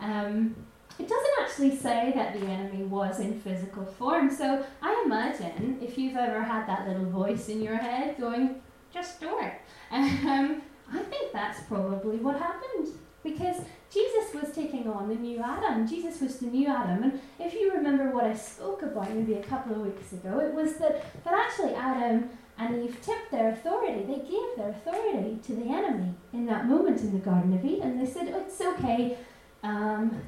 Um, 0.00 0.56
it 0.98 1.08
doesn't 1.08 1.34
actually 1.40 1.76
say 1.76 2.12
that 2.14 2.38
the 2.38 2.46
enemy 2.46 2.84
was 2.84 3.20
in 3.20 3.38
physical 3.40 3.84
form. 3.84 4.30
So 4.30 4.64
I 4.80 5.02
imagine 5.04 5.78
if 5.82 5.98
you've 5.98 6.16
ever 6.16 6.42
had 6.42 6.66
that 6.66 6.88
little 6.88 7.04
voice 7.04 7.48
in 7.48 7.60
your 7.62 7.76
head 7.76 8.18
going, 8.18 8.62
"Just 8.92 9.20
do 9.20 9.38
it," 9.40 9.52
um, 9.90 10.62
I 10.92 11.02
think 11.02 11.32
that's 11.32 11.60
probably 11.64 12.16
what 12.16 12.38
happened 12.38 12.88
because 13.22 13.56
Jesus 13.92 14.34
was 14.34 14.54
taking 14.54 14.88
on 14.88 15.08
the 15.08 15.14
new 15.14 15.40
Adam. 15.42 15.86
Jesus 15.86 16.20
was 16.20 16.38
the 16.38 16.46
new 16.46 16.68
Adam. 16.68 17.02
And 17.02 17.20
if 17.38 17.54
you 17.54 17.72
remember 17.72 18.10
what 18.10 18.24
I 18.24 18.34
spoke 18.34 18.82
about 18.82 19.12
maybe 19.12 19.34
a 19.34 19.42
couple 19.42 19.74
of 19.74 19.80
weeks 19.80 20.12
ago, 20.12 20.38
it 20.40 20.54
was 20.54 20.76
that, 20.76 21.04
that 21.24 21.34
actually 21.34 21.74
Adam 21.74 22.28
and 22.58 22.84
Eve 22.84 22.96
tipped 23.02 23.30
their 23.30 23.50
authority. 23.50 24.02
They 24.02 24.20
gave 24.20 24.56
their 24.56 24.70
authority 24.70 25.38
to 25.44 25.54
the 25.54 25.70
enemy 25.70 26.14
in 26.32 26.46
that 26.46 26.66
moment 26.66 27.00
in 27.00 27.12
the 27.12 27.18
Garden 27.18 27.52
of 27.54 27.64
Eden. 27.64 27.98
They 27.98 28.10
said, 28.10 28.28
It's 28.28 28.60
okay, 28.60 29.18
um, 29.62 30.20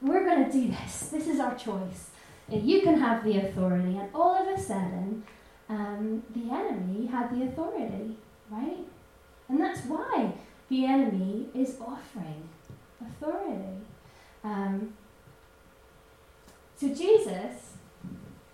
we're 0.00 0.24
going 0.24 0.44
to 0.44 0.52
do 0.52 0.68
this. 0.68 1.08
This 1.08 1.26
is 1.28 1.40
our 1.40 1.54
choice. 1.54 2.10
You 2.50 2.82
can 2.82 2.98
have 2.98 3.24
the 3.24 3.38
authority. 3.38 3.96
And 3.96 4.08
all 4.14 4.36
of 4.36 4.46
a 4.46 4.60
sudden, 4.60 5.22
um, 5.68 6.22
the 6.34 6.52
enemy 6.52 7.06
had 7.06 7.34
the 7.34 7.44
authority, 7.46 8.16
right? 8.50 8.84
And 9.52 9.60
that's 9.60 9.84
why 9.84 10.32
the 10.70 10.86
enemy 10.86 11.48
is 11.54 11.76
offering 11.78 12.48
authority. 12.98 13.82
Um, 14.42 14.94
so 16.74 16.88
Jesus 16.88 17.74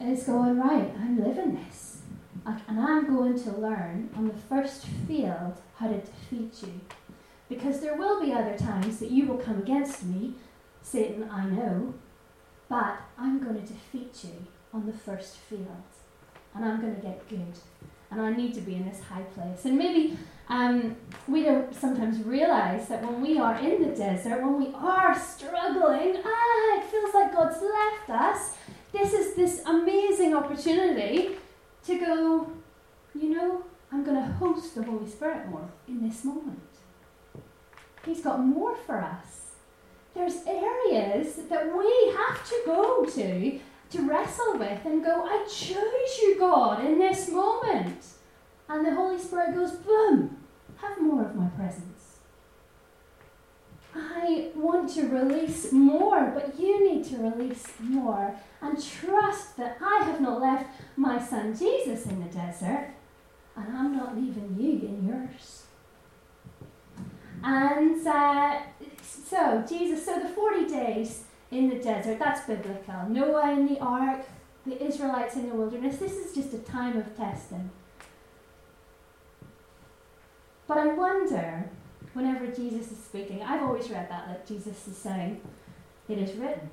is 0.01 0.25
going, 0.25 0.59
right, 0.59 0.93
I'm 0.99 1.23
living 1.23 1.55
this. 1.55 1.99
And 2.45 2.81
I'm 2.81 3.07
going 3.07 3.41
to 3.45 3.53
learn 3.53 4.11
on 4.17 4.27
the 4.27 4.35
first 4.35 4.87
field 5.07 5.61
how 5.77 5.87
to 5.87 6.01
defeat 6.01 6.67
you. 6.67 6.81
Because 7.49 7.79
there 7.79 7.95
will 7.95 8.21
be 8.21 8.33
other 8.33 8.59
times 8.59 8.99
that 8.99 9.13
you 9.13 9.27
will 9.27 9.39
come 9.39 9.61
against 9.61 10.05
me, 10.05 10.35
Satan, 10.83 11.31
I 11.31 11.47
know, 11.47 11.95
but 12.69 13.03
I'm 13.17 13.39
going 13.39 13.55
to 13.55 13.73
defeat 13.73 14.25
you 14.25 14.47
on 14.75 14.87
the 14.87 14.93
first 14.93 15.37
field. 15.37 15.85
And 16.57 16.65
I'm 16.65 16.81
going 16.81 16.97
to 16.97 17.01
get 17.03 17.29
good. 17.29 17.55
And 18.11 18.21
I 18.21 18.33
need 18.33 18.53
to 18.55 18.61
be 18.61 18.75
in 18.75 18.89
this 18.89 19.01
high 19.03 19.23
place. 19.23 19.65
And 19.65 19.79
maybe 19.79 20.19
um, 20.49 20.97
we 21.27 21.43
don't 21.43 21.75
sometimes 21.75 22.23
realize 22.25 22.89
that 22.89 23.03
when 23.03 23.21
we 23.21 23.39
are 23.39 23.59
in 23.59 23.83
the 23.83 23.95
desert, 23.95 24.43
when 24.43 24.59
we 24.59 24.73
are 24.75 25.19
struggling, 25.19 26.23
ah, 26.25 26.79
it 26.79 26.85
feels 26.85 27.13
like 27.15 27.35
God's 27.35 27.61
left 27.61 28.11
us. 28.11 28.57
This 28.93 29.13
is 29.13 29.35
this 29.35 29.63
amazing 29.67 30.35
opportunity 30.35 31.37
to 31.87 31.99
go, 31.99 32.51
you 33.15 33.35
know, 33.35 33.65
I'm 33.93 34.05
going 34.05 34.17
to 34.17 34.33
host 34.35 34.75
the 34.75 34.83
Holy 34.83 35.09
Spirit 35.09 35.49
more 35.49 35.69
in 35.87 36.07
this 36.07 36.25
moment. 36.25 36.61
He's 38.07 38.23
got 38.23 38.41
more 38.41 38.75
for 38.75 39.03
us. 39.03 39.53
There's 40.15 40.47
areas 40.47 41.41
that 41.51 41.77
we 41.77 42.15
have 42.17 42.49
to 42.49 42.63
go 42.65 43.05
to 43.05 43.61
to 43.91 44.03
wrestle 44.03 44.59
with 44.59 44.85
and 44.85 45.05
go, 45.05 45.25
I 45.25 45.47
choose 45.49 46.19
you, 46.21 46.37
God, 46.39 46.85
in 46.85 46.99
this 46.99 47.31
moment. 47.31 48.05
And 48.69 48.85
the 48.85 48.95
Holy 48.95 49.19
Spirit 49.19 49.55
goes, 49.55 49.73
boom, 49.73 50.38
have 50.81 51.01
more 51.01 51.25
of 51.25 51.35
my 51.35 51.49
presence. 51.49 52.19
I 53.95 54.51
want 54.55 54.95
to 54.95 55.09
release 55.09 55.73
more, 55.73 56.31
but 56.35 56.59
you 56.59 56.93
need 56.93 57.05
to 57.07 57.17
release 57.17 57.67
more 57.81 58.37
and 58.61 58.83
trust 58.83 59.57
that 59.57 59.79
I 59.83 60.05
have 60.05 60.21
not 60.21 60.41
left 60.41 60.69
my 60.97 61.19
son 61.19 61.57
Jesus 61.57 62.07
in 62.07 62.23
the 62.23 62.31
desert 62.31 62.91
and 63.57 63.77
I'm 63.77 63.97
not 63.97 64.17
leaving 64.17 64.57
you 64.59 64.89
in 64.89 65.09
yours. 65.09 65.65
And 67.43 68.07
uh, 68.07 68.61
so, 69.03 69.65
Jesus, 69.69 70.05
so 70.05 70.21
the 70.21 70.29
40 70.29 70.67
days 70.67 71.25
in 71.51 71.69
the 71.69 71.77
desert, 71.77 72.19
that's 72.19 72.47
biblical. 72.47 73.09
Noah 73.09 73.53
in 73.53 73.67
the 73.67 73.81
ark, 73.81 74.25
the 74.67 74.83
Israelites 74.83 75.37
in 75.37 75.49
the 75.49 75.55
wilderness, 75.55 75.99
this 75.99 76.13
is 76.13 76.35
just 76.35 76.53
a 76.53 76.59
time 76.59 76.97
of 76.99 77.17
testing. 77.17 77.71
But 80.69 80.77
I 80.77 80.89
wonder, 80.89 81.71
whenever 82.13 82.47
Jesus 82.47 82.93
is 82.93 82.99
speaking, 82.99 83.43
I've 83.43 83.63
always 83.63 83.89
read 83.89 84.11
that, 84.11 84.29
like 84.29 84.47
Jesus 84.47 84.87
is 84.87 84.99
saying, 84.99 85.41
It 86.11 86.19
is 86.19 86.37
written, 86.37 86.69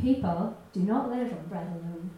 people 0.00 0.56
do 0.72 0.80
not 0.80 1.08
live 1.08 1.32
on 1.32 1.46
bread 1.48 1.68
alone. 1.68 2.10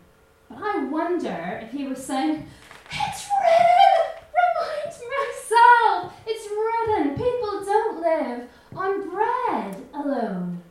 But 0.48 0.60
I 0.62 0.84
wonder 0.86 1.60
if 1.62 1.72
he 1.72 1.86
was 1.86 2.02
saying, 2.02 2.46
It's 2.90 3.28
written! 3.28 4.00
Remind 4.40 4.96
myself! 5.18 6.14
It's 6.26 6.48
written! 6.48 7.14
People 7.14 7.64
don't 7.66 8.00
live 8.00 8.48
on 8.74 9.10
bread 9.10 9.76
alone. 9.92 10.62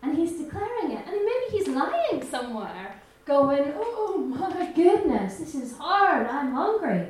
And 0.00 0.16
he's 0.16 0.38
declaring 0.38 0.92
it. 0.92 1.06
And 1.06 1.16
maybe 1.16 1.50
he's 1.50 1.68
lying 1.68 2.24
somewhere, 2.24 3.02
going, 3.26 3.74
oh, 3.76 4.32
oh 4.38 4.48
my 4.48 4.72
goodness, 4.72 5.36
this 5.36 5.54
is 5.54 5.76
hard. 5.76 6.26
I'm 6.26 6.54
hungry. 6.54 7.08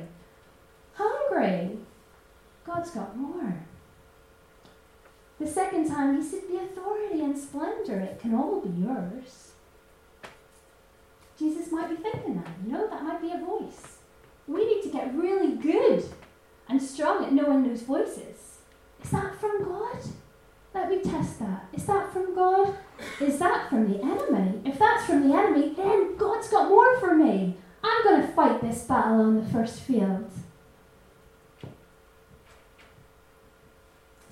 Hungry. 0.95 1.77
God's 2.69 2.91
got 2.91 3.17
more. 3.17 3.55
The 5.39 5.47
second 5.47 5.87
time, 5.87 6.15
he 6.15 6.23
said, 6.23 6.41
The 6.47 6.59
authority 6.59 7.21
and 7.21 7.35
splendor, 7.35 7.99
it 7.99 8.19
can 8.19 8.35
all 8.35 8.61
be 8.61 8.69
yours. 8.81 9.53
Jesus 11.39 11.71
might 11.71 11.89
be 11.89 11.95
thinking 11.95 12.35
that, 12.35 12.51
you 12.63 12.71
know, 12.71 12.87
that 12.87 13.03
might 13.03 13.21
be 13.21 13.31
a 13.31 13.37
voice. 13.37 13.97
We 14.47 14.65
need 14.65 14.83
to 14.83 14.89
get 14.89 15.15
really 15.15 15.55
good 15.55 16.03
and 16.67 16.81
strong 16.81 17.25
at 17.25 17.33
knowing 17.33 17.67
those 17.67 17.81
voices. 17.81 18.59
Is 19.03 19.09
that 19.11 19.39
from 19.39 19.63
God? 19.63 19.97
Let 20.73 20.89
me 20.89 21.01
test 21.01 21.39
that. 21.39 21.69
Is 21.73 21.85
that 21.85 22.13
from 22.13 22.35
God? 22.35 22.77
Is 23.19 23.39
that 23.39 23.69
from 23.69 23.91
the 23.91 23.99
enemy? 23.99 24.61
If 24.63 24.77
that's 24.77 25.05
from 25.05 25.27
the 25.27 25.35
enemy, 25.35 25.73
then 25.75 26.17
God's 26.17 26.49
got 26.49 26.69
more 26.69 26.99
for 26.99 27.15
me. 27.15 27.55
I'm 27.83 28.03
going 28.03 28.21
to 28.21 28.33
fight 28.33 28.61
this 28.61 28.83
battle 28.83 29.21
on 29.21 29.43
the 29.43 29.49
first 29.49 29.79
field. 29.79 30.29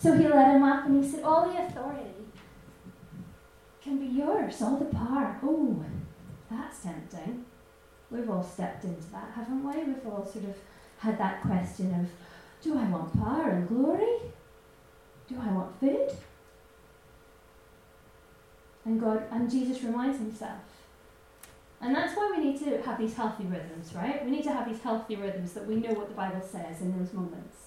So 0.08 0.14
he 0.14 0.26
led 0.26 0.56
him 0.56 0.64
up 0.64 0.86
and 0.86 1.04
he 1.04 1.12
said, 1.12 1.26
All 1.26 1.50
the 1.50 1.62
authority 1.62 2.14
can 3.84 3.98
be 3.98 4.06
yours, 4.06 4.62
all 4.62 4.78
the 4.78 4.86
power. 4.86 5.38
Oh, 5.44 5.84
that's 6.50 6.82
tempting. 6.82 7.44
We've 8.10 8.30
all 8.30 8.42
stepped 8.42 8.86
into 8.86 9.06
that, 9.12 9.34
haven't 9.36 9.66
we? 9.66 9.84
We've 9.84 10.08
all 10.08 10.26
sort 10.26 10.46
of 10.46 10.56
had 11.00 11.18
that 11.18 11.42
question 11.42 11.94
of, 11.94 12.08
Do 12.64 12.80
I 12.80 12.86
want 12.86 13.22
power 13.22 13.50
and 13.50 13.68
glory? 13.68 14.32
Do 15.28 15.42
I 15.42 15.52
want 15.52 15.78
food? 15.78 16.12
And 18.86 19.02
God 19.02 19.24
and 19.30 19.52
Jesus 19.52 19.84
reminds 19.84 20.20
himself. 20.20 20.62
And 21.82 21.94
that's 21.94 22.16
why 22.16 22.34
we 22.34 22.46
need 22.46 22.60
to 22.60 22.82
have 22.82 22.98
these 22.98 23.14
healthy 23.14 23.44
rhythms, 23.44 23.94
right? 23.94 24.24
We 24.24 24.32
need 24.32 24.44
to 24.44 24.54
have 24.54 24.70
these 24.70 24.82
healthy 24.82 25.18
rhythms 25.18 25.52
that 25.52 25.68
we 25.68 25.76
know 25.76 25.92
what 25.92 26.08
the 26.08 26.16
Bible 26.16 26.42
says 26.42 26.80
in 26.80 26.98
those 26.98 27.12
moments. 27.12 27.67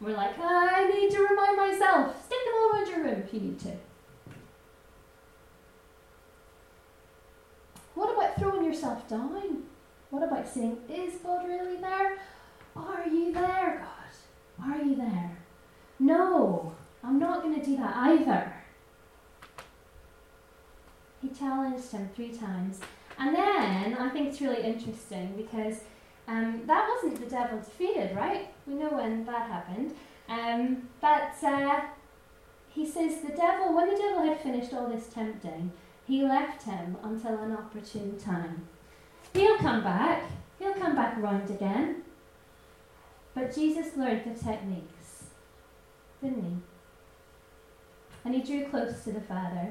We're 0.00 0.16
like, 0.16 0.38
I 0.38 0.88
need 0.88 1.10
to 1.10 1.22
remind 1.22 1.56
myself. 1.56 2.24
Stick 2.24 2.38
them 2.44 2.54
all 2.56 2.70
around 2.72 2.88
your 2.88 3.04
room 3.04 3.22
if 3.26 3.34
you 3.34 3.40
need 3.40 3.60
to. 3.60 3.72
What 7.94 8.14
about 8.14 8.38
throwing 8.38 8.64
yourself 8.64 9.06
down? 9.08 9.64
What 10.08 10.22
about 10.22 10.48
saying, 10.48 10.78
Is 10.88 11.16
God 11.16 11.46
really 11.46 11.76
there? 11.76 12.18
Are 12.74 13.06
you 13.06 13.32
there, 13.32 13.84
God? 13.84 14.70
Are 14.70 14.82
you 14.82 14.96
there? 14.96 15.36
No, 15.98 16.72
I'm 17.04 17.18
not 17.18 17.42
going 17.42 17.60
to 17.60 17.64
do 17.64 17.76
that 17.76 17.94
either. 17.94 18.54
He 21.20 21.28
challenged 21.28 21.90
him 21.92 22.08
three 22.16 22.32
times. 22.32 22.80
And 23.18 23.36
then 23.36 23.94
I 23.98 24.08
think 24.08 24.28
it's 24.28 24.40
really 24.40 24.62
interesting 24.62 25.34
because 25.36 25.80
um, 26.28 26.62
that 26.66 26.88
wasn't 26.88 27.20
the 27.20 27.30
devil 27.30 27.58
defeated, 27.58 28.16
right? 28.16 28.52
We 28.66 28.74
know 28.74 28.90
when 28.90 29.24
that 29.24 29.48
happened. 29.48 29.94
Um, 30.28 30.88
but 31.00 31.34
uh, 31.42 31.80
he 32.68 32.86
says 32.86 33.20
the 33.20 33.34
devil, 33.36 33.74
when 33.74 33.88
the 33.88 33.96
devil 33.96 34.22
had 34.22 34.40
finished 34.40 34.72
all 34.72 34.88
this 34.88 35.08
tempting, 35.08 35.72
he 36.06 36.22
left 36.22 36.62
him 36.62 36.96
until 37.02 37.38
an 37.38 37.52
opportune 37.52 38.18
time. 38.18 38.68
He'll 39.32 39.58
come 39.58 39.82
back. 39.82 40.24
He'll 40.58 40.74
come 40.74 40.94
back 40.94 41.16
round 41.18 41.50
again. 41.50 42.02
But 43.34 43.54
Jesus 43.54 43.96
learned 43.96 44.22
the 44.24 44.38
techniques, 44.38 45.24
didn't 46.22 46.42
he? 46.42 46.56
And 48.24 48.34
he 48.34 48.42
drew 48.42 48.68
close 48.68 49.04
to 49.04 49.12
the 49.12 49.20
Father. 49.20 49.70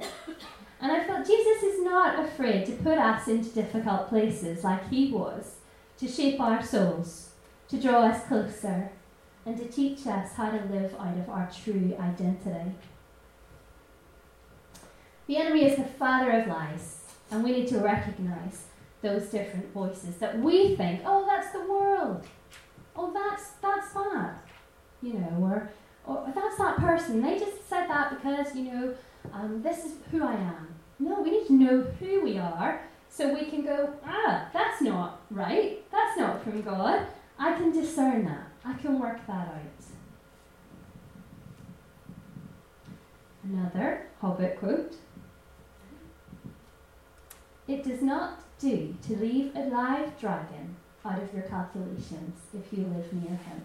And 0.81 0.91
I 0.91 1.03
felt 1.03 1.27
Jesus 1.27 1.61
is 1.61 1.83
not 1.83 2.23
afraid 2.23 2.65
to 2.67 2.71
put 2.71 2.97
us 2.97 3.27
into 3.27 3.49
difficult 3.49 4.07
places 4.07 4.63
like 4.63 4.89
he 4.89 5.11
was, 5.11 5.55
to 5.99 6.07
shape 6.07 6.39
our 6.39 6.63
souls, 6.63 7.31
to 7.67 7.77
draw 7.77 8.03
us 8.03 8.25
closer, 8.25 8.91
and 9.45 9.57
to 9.57 9.65
teach 9.65 10.07
us 10.07 10.33
how 10.33 10.49
to 10.49 10.63
live 10.71 10.95
out 10.99 11.17
of 11.17 11.29
our 11.29 11.49
true 11.63 11.95
identity. 11.99 12.71
The 15.27 15.37
enemy 15.37 15.65
is 15.65 15.77
the 15.77 15.83
father 15.83 16.31
of 16.31 16.47
lies, 16.47 17.01
and 17.29 17.43
we 17.43 17.51
need 17.51 17.67
to 17.67 17.79
recognize 17.79 18.65
those 19.01 19.27
different 19.27 19.71
voices 19.73 20.15
that 20.17 20.39
we 20.39 20.75
think, 20.75 21.01
oh, 21.05 21.25
that's 21.25 21.51
the 21.51 21.69
world. 21.69 22.25
Oh, 22.95 23.11
that's 23.13 23.51
that's 23.61 23.93
that. 23.93 24.43
You 25.01 25.13
know, 25.13 25.37
or, 25.41 25.69
or 26.05 26.31
that's 26.33 26.57
that 26.57 26.77
person. 26.77 27.21
They 27.21 27.39
just 27.39 27.69
said 27.69 27.87
that 27.87 28.09
because, 28.09 28.55
you 28.55 28.63
know, 28.63 28.93
um, 29.31 29.61
this 29.61 29.85
is 29.85 29.93
who 30.11 30.23
I 30.23 30.33
am. 30.33 30.67
No, 30.99 31.21
we 31.21 31.31
need 31.31 31.47
to 31.47 31.53
know 31.53 31.81
who 31.99 32.21
we 32.21 32.37
are 32.37 32.81
so 33.19 33.33
we 33.33 33.43
can 33.43 33.63
go, 33.63 33.93
ah, 34.05 34.47
that's 34.53 34.81
not 34.81 35.19
right. 35.29 35.83
That's 35.91 36.17
not 36.17 36.41
from 36.41 36.61
God. 36.61 37.05
I 37.37 37.53
can 37.53 37.73
discern 37.73 38.23
that. 38.23 38.47
I 38.63 38.73
can 38.75 38.97
work 38.97 39.27
that 39.27 39.49
out. 39.49 39.83
Another 43.43 44.07
Hobbit 44.21 44.57
quote 44.59 44.95
It 47.67 47.83
does 47.83 48.01
not 48.01 48.39
do 48.57 48.95
to 49.07 49.17
leave 49.17 49.53
a 49.53 49.65
live 49.65 50.17
dragon 50.17 50.77
out 51.03 51.21
of 51.21 51.33
your 51.33 51.43
calculations 51.43 52.39
if 52.53 52.71
you 52.71 52.85
live 52.85 53.11
near 53.11 53.37
him. 53.37 53.61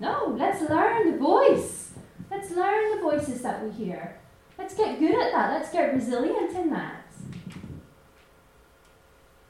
No, 0.00 0.36
let's 0.36 0.60
learn 0.68 1.12
the 1.12 1.16
voice. 1.16 1.92
Let's 2.30 2.50
learn 2.50 2.96
the 2.96 3.02
voices 3.02 3.40
that 3.40 3.64
we 3.64 3.70
hear. 3.70 4.18
Let's 4.58 4.74
get 4.74 4.98
good 4.98 5.14
at 5.14 5.32
that. 5.32 5.52
Let's 5.52 5.70
get 5.70 5.94
resilient 5.94 6.52
in 6.56 6.70
that. 6.70 7.06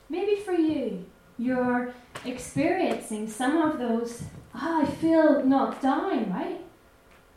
Maybe 0.08 0.36
for 0.36 0.52
you, 0.52 1.04
you're 1.38 1.92
experiencing 2.24 3.28
some 3.28 3.56
of 3.56 3.78
those, 3.78 4.22
oh, 4.54 4.82
I 4.82 4.86
feel 4.86 5.44
knocked 5.44 5.82
down, 5.82 6.32
right? 6.32 6.60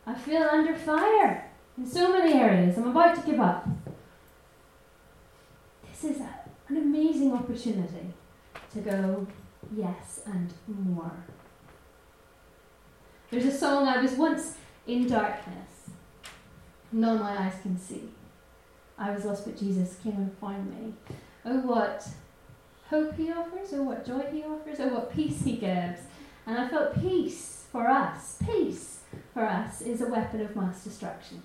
I 0.06 0.14
feel 0.14 0.42
under 0.42 0.74
fire 0.74 1.50
in 1.76 1.86
so 1.86 2.12
many 2.12 2.34
areas. 2.34 2.76
I'm 2.78 2.88
about 2.88 3.16
to 3.16 3.30
give 3.30 3.40
up. 3.40 3.68
This 5.90 6.16
is 6.16 6.20
a, 6.20 6.34
an 6.68 6.76
amazing 6.76 7.32
opportunity 7.32 8.14
to 8.72 8.80
go, 8.80 9.26
yes, 9.76 10.22
and 10.26 10.52
more. 10.66 11.12
There's 13.30 13.46
a 13.46 13.56
song 13.56 13.86
I 13.86 14.00
was 14.00 14.12
once 14.12 14.56
in 14.86 15.06
darkness. 15.06 15.69
None 16.92 17.20
my 17.20 17.46
eyes 17.46 17.54
can 17.62 17.78
see. 17.78 18.08
I 18.98 19.12
was 19.12 19.24
lost, 19.24 19.44
but 19.44 19.58
Jesus 19.58 19.96
came 20.02 20.16
and 20.16 20.36
found 20.38 20.70
me. 20.70 20.94
Oh, 21.44 21.60
what 21.60 22.06
hope 22.88 23.16
he 23.16 23.30
offers, 23.30 23.70
oh, 23.72 23.84
what 23.84 24.04
joy 24.04 24.24
he 24.32 24.42
offers, 24.42 24.78
oh, 24.80 24.88
what 24.88 25.14
peace 25.14 25.42
he 25.42 25.52
gives. 25.56 26.00
And 26.46 26.58
I 26.58 26.68
felt 26.68 27.00
peace 27.00 27.64
for 27.70 27.86
us, 27.88 28.36
peace 28.44 29.00
for 29.32 29.44
us 29.44 29.80
is 29.80 30.00
a 30.00 30.08
weapon 30.08 30.40
of 30.40 30.56
mass 30.56 30.84
destruction. 30.84 31.42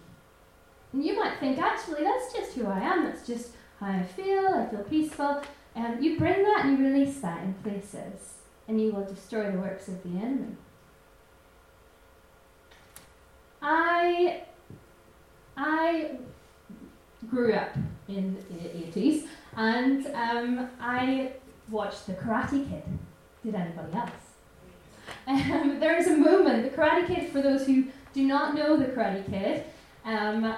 And 0.92 1.06
you 1.06 1.16
might 1.16 1.40
think, 1.40 1.60
actually, 1.60 2.04
that's 2.04 2.34
just 2.34 2.54
who 2.54 2.66
I 2.66 2.80
am, 2.80 3.04
that's 3.04 3.28
just 3.28 3.52
how 3.80 3.88
I 3.88 4.04
feel, 4.04 4.48
I 4.48 4.66
feel 4.66 4.84
peaceful. 4.84 5.42
And 5.76 6.04
you 6.04 6.18
bring 6.18 6.42
that 6.44 6.66
and 6.66 6.78
you 6.78 6.86
release 6.86 7.20
that 7.20 7.44
in 7.44 7.54
places, 7.56 8.34
and 8.68 8.82
you 8.82 8.92
will 8.92 9.06
destroy 9.06 9.52
the 9.52 9.60
works 9.60 9.88
of 9.88 10.02
the 10.04 10.18
enemy. 10.18 10.56
I 13.62 14.44
I 15.58 16.12
grew 17.30 17.54
up 17.54 17.76
in 18.08 18.36
the 18.50 19.00
80s 19.00 19.28
and 19.56 20.06
um, 20.08 20.70
I 20.80 21.34
watched 21.70 22.08
The 22.08 22.14
Karate 22.14 22.70
Kid. 22.70 22.84
Did 23.44 23.56
anybody 23.56 23.94
else? 23.94 24.12
Um, 25.28 25.80
there 25.80 25.98
is 25.98 26.08
a 26.08 26.18
moment, 26.18 26.64
The 26.64 26.78
Karate 26.78 27.08
Kid, 27.08 27.32
for 27.32 27.42
those 27.42 27.66
who 27.66 27.86
do 28.14 28.26
not 28.26 28.56
know 28.56 28.78
The 28.78 28.86
Karate 28.86 29.30
Kid, 29.30 29.64
um, 30.04 30.56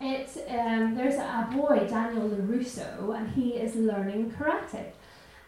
it, 0.00 0.30
um, 0.48 0.94
there's 0.94 1.14
a 1.14 1.48
boy, 1.52 1.86
Daniel 1.88 2.28
LaRusso, 2.28 3.16
and 3.16 3.30
he 3.30 3.54
is 3.54 3.74
learning 3.74 4.30
karate. 4.32 4.90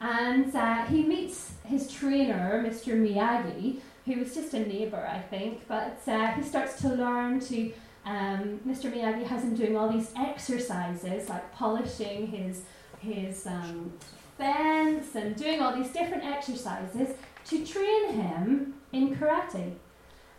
And 0.01 0.55
uh, 0.55 0.87
he 0.87 1.03
meets 1.03 1.53
his 1.65 1.91
trainer, 1.91 2.65
Mr. 2.67 2.95
Miyagi, 2.95 3.81
who 4.07 4.21
was 4.21 4.35
just 4.35 4.55
a 4.55 4.61
neighbour, 4.61 5.07
I 5.07 5.21
think, 5.21 5.67
but 5.69 6.01
uh, 6.07 6.29
he 6.33 6.43
starts 6.43 6.81
to 6.83 6.89
learn 6.89 7.41
to. 7.41 7.73
Um, 8.09 8.61
Mr. 8.67 8.91
Miyagi 8.91 9.27
has 9.27 9.43
him 9.45 9.55
doing 9.55 9.77
all 9.77 9.91
these 9.91 10.11
exercises, 10.17 11.29
like 11.29 11.53
polishing 11.53 12.29
his 12.29 12.63
his 13.01 13.47
um, 13.47 13.93
fence 14.39 15.15
and 15.15 15.37
doing 15.37 15.61
all 15.61 15.75
these 15.77 15.93
different 15.93 16.25
exercises 16.25 17.15
to 17.45 17.67
train 17.67 18.13
him 18.13 18.75
in 18.93 19.15
karate. 19.15 19.75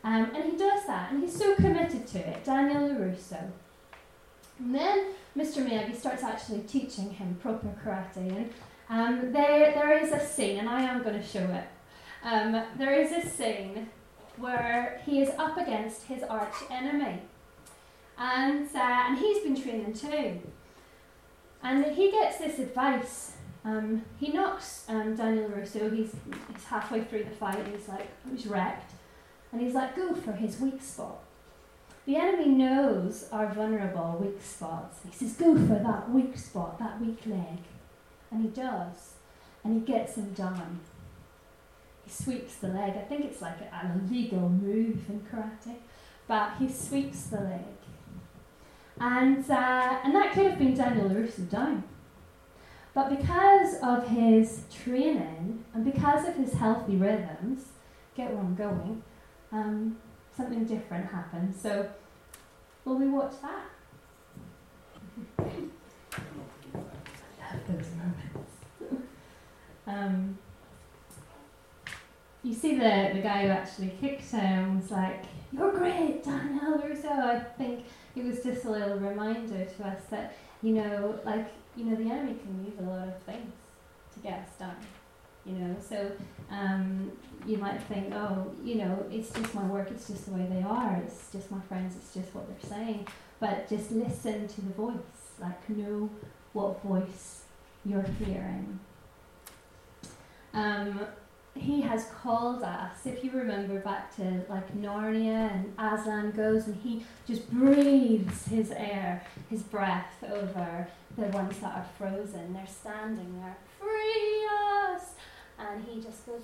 Um, 0.04 0.32
and 0.34 0.44
he 0.52 0.58
does 0.58 0.86
that, 0.88 1.12
and 1.12 1.22
he's 1.22 1.38
so 1.38 1.56
committed 1.56 2.08
to 2.08 2.20
it, 2.20 2.44
Daniel 2.44 2.90
LaRusso. 2.90 3.52
And 4.58 4.76
then 4.76 5.06
Mr. 5.38 5.66
Miyagi 5.66 5.96
starts 5.96 6.24
actually 6.24 6.62
teaching 6.62 7.12
him 7.12 7.38
proper 7.42 7.70
karate, 7.86 8.50
and 8.90 9.26
um, 9.26 9.32
there, 9.32 9.72
there 9.74 9.98
is 9.98 10.12
a 10.12 10.20
scene, 10.26 10.58
and 10.58 10.68
I 10.68 10.82
am 10.82 11.04
going 11.04 11.16
to 11.16 11.26
show 11.26 11.44
it 11.44 11.68
um, 12.24 12.64
there 12.78 12.94
is 12.94 13.12
a 13.12 13.28
scene 13.28 13.90
where 14.38 15.02
he 15.06 15.22
is 15.22 15.30
up 15.38 15.58
against 15.58 16.04
his 16.04 16.24
arch 16.24 16.56
enemy, 16.70 17.22
and 18.20 18.68
uh, 18.76 19.06
and 19.08 19.18
he's 19.18 19.44
been 19.44 19.60
training 19.60 19.94
too. 19.94 20.40
And 21.64 21.86
he 21.86 22.12
gets 22.12 22.38
this 22.38 22.60
advice. 22.60 23.34
Um, 23.66 24.04
he 24.20 24.32
knocks 24.32 24.86
um, 24.88 25.16
Daniel 25.16 25.50
Russo. 25.50 25.90
He's 25.90 26.16
he's 26.54 26.64
halfway 26.66 27.04
through 27.04 27.24
the 27.24 27.32
fight. 27.32 27.66
He's 27.74 27.88
like 27.88 28.08
he's 28.30 28.46
wrecked, 28.46 28.92
and 29.52 29.62
he's 29.62 29.74
like, 29.74 29.96
go 29.96 30.14
for 30.14 30.34
his 30.34 30.60
weak 30.60 30.82
spot. 30.82 31.20
The 32.06 32.16
enemy 32.16 32.50
knows 32.50 33.28
our 33.32 33.54
vulnerable 33.54 34.18
weak 34.20 34.42
spots. 34.42 35.00
He 35.08 35.16
says, 35.16 35.34
go 35.34 35.54
for 35.56 35.80
that 35.84 36.10
weak 36.12 36.38
spot, 36.38 36.80
that 36.80 37.00
weak 37.00 37.20
leg, 37.26 37.60
and 38.32 38.42
he 38.42 38.50
does, 38.50 39.14
and 39.64 39.74
he 39.76 39.80
gets 39.82 40.16
him 40.16 40.34
down 40.34 40.80
he 42.10 42.24
sweeps 42.24 42.56
the 42.56 42.70
leg. 42.70 42.94
I 42.98 43.02
think 43.02 43.26
it's 43.26 43.42
like 43.42 43.58
an 43.72 44.10
illegal 44.10 44.50
move 44.50 45.10
in 45.10 45.22
karate, 45.32 45.76
but 46.28 46.54
he 46.58 46.68
sweeps 46.68 47.24
the 47.24 47.42
leg. 47.42 47.79
And, 49.00 49.50
uh, 49.50 50.00
and 50.04 50.14
that 50.16 50.34
could 50.34 50.48
have 50.48 50.60
been 50.60 50.74
Daniel 50.74 51.10
Russo 51.10 51.44
down. 51.44 51.84
But 52.94 53.10
because 53.10 53.76
of 53.82 54.08
his 54.08 54.64
training 54.70 55.64
and 55.74 55.86
because 55.86 56.28
of 56.28 56.36
his 56.36 56.54
healthy 56.54 56.96
rhythms, 56.96 57.66
get 58.16 58.32
where 58.32 58.40
I'm 58.40 58.56
going, 58.56 59.04
um, 59.52 59.98
something 60.36 60.66
different 60.66 61.10
happened. 61.10 61.56
So, 61.56 61.90
will 62.84 62.98
we 62.98 63.08
watch 63.08 63.34
that? 63.42 63.66
I 65.40 65.44
love 67.54 67.62
those 67.68 67.88
moments. 67.96 68.54
um, 69.88 70.38
you 72.44 72.54
see 72.54 72.76
the, 72.76 73.12
the 73.14 73.22
guy 73.22 73.44
who 73.44 73.50
actually 73.50 73.94
kicked 74.02 74.32
him 74.32 74.80
was 74.80 74.92
like, 74.92 75.24
You're 75.52 75.72
great, 75.72 76.24
Daniel 76.24 76.80
Russo. 76.80 77.10
I 77.10 77.40
think 77.58 77.86
it 78.20 78.26
was 78.26 78.44
just 78.44 78.66
a 78.66 78.70
little 78.70 78.98
reminder 78.98 79.66
to 79.66 79.84
us 79.88 80.02
that, 80.10 80.36
you 80.62 80.74
know, 80.74 81.20
like, 81.26 81.48
you 81.76 81.86
know, 81.86 81.96
the 81.96 82.10
enemy 82.10 82.36
can 82.36 82.66
use 82.66 82.78
a 82.80 82.84
lot 82.84 83.08
of 83.08 83.18
things 83.24 83.54
to 84.14 84.20
get 84.20 84.40
us 84.40 84.50
down. 84.60 84.76
You 85.46 85.54
know, 85.56 85.76
so 85.80 86.12
um, 86.52 87.12
you 87.48 87.58
might 87.58 87.82
think, 87.84 88.14
oh, 88.14 88.52
you 88.64 88.76
know, 88.76 89.06
it's 89.10 89.32
just 89.32 89.56
my 89.56 89.66
work, 89.66 89.90
it's 89.90 90.08
just 90.08 90.26
the 90.26 90.32
way 90.32 90.46
they 90.52 90.62
are, 90.62 91.02
it's 91.04 91.32
just 91.32 91.50
my 91.50 91.62
friends, 91.62 91.96
it's 91.96 92.14
just 92.14 92.36
what 92.36 92.46
they're 92.48 92.70
saying. 92.70 93.08
But 93.40 93.70
just 93.70 93.92
listen 93.92 94.48
to 94.48 94.62
the 94.62 94.74
voice, 94.74 94.96
like, 95.40 95.70
know 95.70 96.10
what 96.54 96.84
voice 96.84 97.44
you're 97.86 98.06
hearing. 98.24 98.80
Um, 100.54 101.00
he 101.56 101.82
has 101.82 102.06
called 102.22 102.64
us. 102.64 103.06
If 103.06 103.24
you 103.24 103.32
remember 103.32 103.80
back 103.80 104.16
to 104.18 104.46
like 104.50 104.76
Narnia 104.76 105.52
and 105.52 105.74
Aslan 105.78 106.32
goes 106.32 106.68
and 106.68 106.76
he 106.82 107.06
just 107.28 107.50
breathes 107.52 108.48
his 108.48 108.72
air, 108.72 109.26
his 109.50 109.64
breath 109.64 110.24
over 110.32 110.88
the 111.18 111.28
ones 111.28 111.58
that 111.60 111.76
are 111.76 111.86
frozen. 111.98 112.54
They're 112.54 112.68
standing 112.68 113.40
there, 113.42 113.58
free 113.80 114.48
us! 114.94 115.14
And 115.58 115.84
he 115.84 116.02
just 116.02 116.26
goes, 116.26 116.42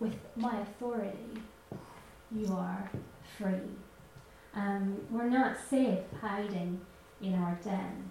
with 0.00 0.16
my 0.36 0.60
authority, 0.60 1.42
you 2.32 2.46
are 2.52 2.90
free. 3.36 3.68
Um, 4.54 4.96
we're 5.10 5.28
not 5.28 5.56
safe 5.68 5.98
hiding 6.20 6.80
in 7.20 7.34
our 7.34 7.58
den. 7.62 8.10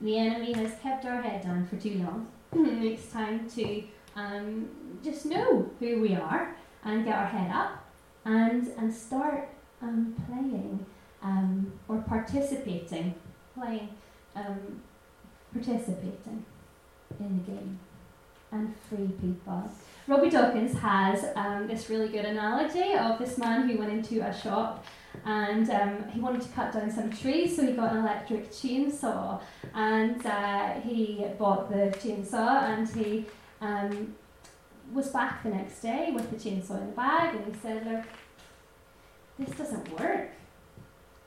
The 0.00 0.18
enemy 0.18 0.52
has 0.54 0.72
kept 0.82 1.04
our 1.04 1.20
head 1.20 1.42
down 1.42 1.66
for 1.66 1.76
too 1.76 1.98
long. 1.98 2.28
it's 2.52 3.12
time 3.12 3.48
to 3.50 3.82
um, 4.16 4.68
just 5.02 5.26
know 5.26 5.70
who 5.78 6.00
we 6.00 6.14
are 6.14 6.54
and 6.84 7.04
get 7.04 7.14
our 7.14 7.26
head 7.26 7.50
up 7.50 7.84
and, 8.24 8.68
and 8.78 8.92
start 8.92 9.48
um, 9.82 10.14
playing 10.26 10.84
um, 11.22 11.72
or 11.88 11.98
participating, 11.98 13.14
playing, 13.54 13.88
um, 14.34 14.80
participating 15.52 16.44
in 17.18 17.44
the 17.44 17.52
game 17.52 17.78
and 18.52 18.74
free 18.88 19.08
people. 19.20 19.70
Robby 20.08 20.30
Dawkins 20.30 20.76
has 20.78 21.24
um, 21.36 21.68
this 21.68 21.88
really 21.88 22.08
good 22.08 22.24
analogy 22.24 22.94
of 22.94 23.18
this 23.18 23.38
man 23.38 23.68
who 23.68 23.78
went 23.78 23.92
into 23.92 24.26
a 24.26 24.36
shop 24.36 24.84
and 25.24 25.70
um, 25.70 26.04
he 26.12 26.20
wanted 26.20 26.40
to 26.42 26.48
cut 26.48 26.72
down 26.72 26.90
some 26.90 27.10
trees, 27.10 27.56
so 27.56 27.66
he 27.66 27.72
got 27.72 27.92
an 27.92 27.98
electric 27.98 28.50
chainsaw 28.50 29.40
and 29.74 30.24
uh, 30.24 30.72
he 30.80 31.26
bought 31.38 31.70
the 31.70 31.96
chainsaw 31.98 32.62
and 32.64 32.88
he 32.88 33.26
um, 33.60 34.14
was 34.92 35.08
back 35.08 35.42
the 35.42 35.50
next 35.50 35.80
day 35.80 36.10
with 36.12 36.30
the 36.30 36.36
chainsaw 36.36 36.80
in 36.80 36.86
the 36.86 36.92
bag 36.92 37.34
and 37.34 37.54
he 37.54 37.60
said, 37.60 37.86
Look, 37.86 38.04
this 39.38 39.56
doesn't 39.56 40.00
work. 40.00 40.30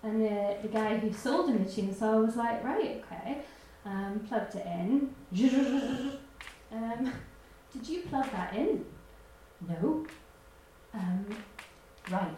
And 0.01 0.21
the, 0.21 0.57
the 0.61 0.67
guy 0.67 0.97
who 0.97 1.13
sold 1.13 1.49
him 1.49 1.63
the 1.63 1.69
chainsaw 1.69 2.25
was 2.25 2.35
like, 2.35 2.63
Right, 2.63 3.03
okay. 3.05 3.39
Um, 3.85 4.21
plugged 4.27 4.55
it 4.55 4.65
in. 4.65 5.13
um, 6.71 7.13
did 7.73 7.87
you 7.87 8.01
plug 8.03 8.31
that 8.31 8.55
in? 8.55 8.85
No. 9.67 10.05
Um, 10.93 11.25
right. 12.11 12.35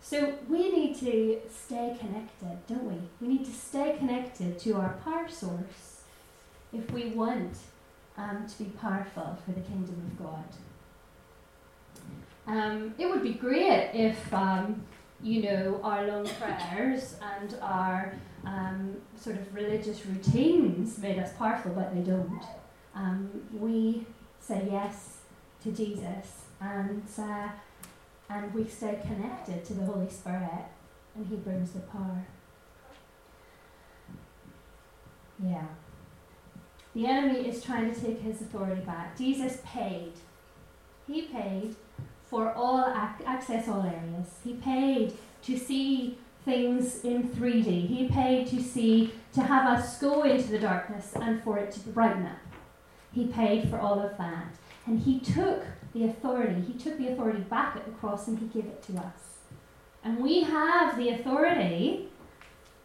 So 0.00 0.34
we 0.48 0.70
need 0.72 0.98
to 0.98 1.40
stay 1.48 1.96
connected, 1.98 2.58
don't 2.66 2.84
we? 2.84 2.96
We 3.20 3.34
need 3.34 3.44
to 3.44 3.52
stay 3.52 3.96
connected 3.98 4.58
to 4.60 4.74
our 4.74 4.98
power 5.04 5.28
source 5.28 6.02
if 6.72 6.90
we 6.90 7.10
want 7.10 7.56
um, 8.16 8.46
to 8.46 8.64
be 8.64 8.70
powerful 8.70 9.36
for 9.44 9.52
the 9.52 9.60
kingdom 9.60 10.10
of 10.10 10.24
God. 10.24 10.44
Um, 12.46 12.94
it 12.98 13.06
would 13.08 13.22
be 13.22 13.34
great 13.34 13.90
if, 13.94 14.32
um, 14.34 14.82
you 15.22 15.42
know, 15.42 15.80
our 15.82 16.06
long 16.06 16.26
prayers 16.26 17.16
and 17.38 17.56
our 17.62 18.14
um, 18.44 18.96
sort 19.16 19.36
of 19.36 19.54
religious 19.54 20.04
routines 20.06 20.98
made 20.98 21.18
us 21.18 21.32
powerful, 21.34 21.72
but 21.72 21.94
they 21.94 22.02
don't. 22.02 22.42
Um, 22.94 23.42
we 23.52 24.06
say 24.40 24.68
yes 24.70 25.18
to 25.62 25.70
Jesus 25.70 26.42
and 26.60 27.02
uh, 27.18 27.48
and 28.28 28.54
we 28.54 28.66
stay 28.66 28.98
connected 29.02 29.64
to 29.66 29.74
the 29.74 29.84
Holy 29.84 30.08
Spirit, 30.08 30.64
and 31.14 31.26
He 31.26 31.36
brings 31.36 31.72
the 31.72 31.80
power. 31.80 32.26
Yeah. 35.44 35.66
The 36.94 37.06
enemy 37.06 37.48
is 37.48 37.62
trying 37.64 37.92
to 37.92 38.00
take 38.00 38.20
his 38.20 38.40
authority 38.40 38.82
back. 38.82 39.16
Jesus 39.16 39.58
paid. 39.64 40.12
He 41.06 41.22
paid 41.22 41.74
for 42.28 42.52
all 42.52 42.80
ac- 42.90 43.24
access 43.26 43.68
all 43.68 43.82
areas. 43.82 44.38
He 44.44 44.54
paid 44.54 45.14
to 45.42 45.58
see 45.58 46.18
things 46.44 47.04
in 47.04 47.28
3D. 47.28 47.86
He 47.86 48.08
paid 48.08 48.46
to 48.48 48.62
see 48.62 49.12
to 49.32 49.42
have 49.42 49.66
us 49.78 49.98
go 49.98 50.22
into 50.22 50.48
the 50.50 50.58
darkness 50.58 51.12
and 51.20 51.42
for 51.42 51.58
it 51.58 51.70
to 51.72 51.80
brighten 51.88 52.26
up. 52.26 52.38
He 53.12 53.26
paid 53.26 53.68
for 53.70 53.78
all 53.78 54.00
of 54.00 54.16
that. 54.18 54.46
And 54.86 55.00
he 55.00 55.20
took 55.20 55.62
the 55.94 56.04
authority. 56.04 56.60
He 56.60 56.72
took 56.74 56.98
the 56.98 57.08
authority 57.08 57.40
back 57.40 57.76
at 57.76 57.84
the 57.84 57.92
cross 57.92 58.26
and 58.28 58.38
he 58.38 58.46
gave 58.46 58.64
it 58.66 58.82
to 58.84 58.94
us. 58.98 59.38
And 60.04 60.18
we 60.18 60.42
have 60.42 60.96
the 60.96 61.10
authority 61.10 62.08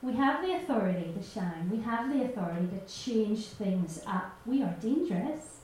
we 0.01 0.13
have 0.13 0.45
the 0.45 0.55
authority 0.55 1.13
to 1.17 1.23
shine. 1.23 1.69
We 1.71 1.81
have 1.81 2.13
the 2.13 2.25
authority 2.25 2.67
to 2.67 2.93
change 2.93 3.45
things 3.47 4.01
up. 4.05 4.35
We 4.45 4.61
are 4.61 4.75
dangerous. 4.79 5.57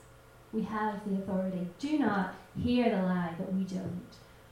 We 0.52 0.62
have 0.62 1.00
the 1.06 1.22
authority. 1.22 1.68
Do 1.78 1.98
not 1.98 2.34
hear 2.56 2.90
the 2.90 3.02
lie 3.02 3.34
that 3.38 3.52
we 3.52 3.64
don't. 3.64 4.02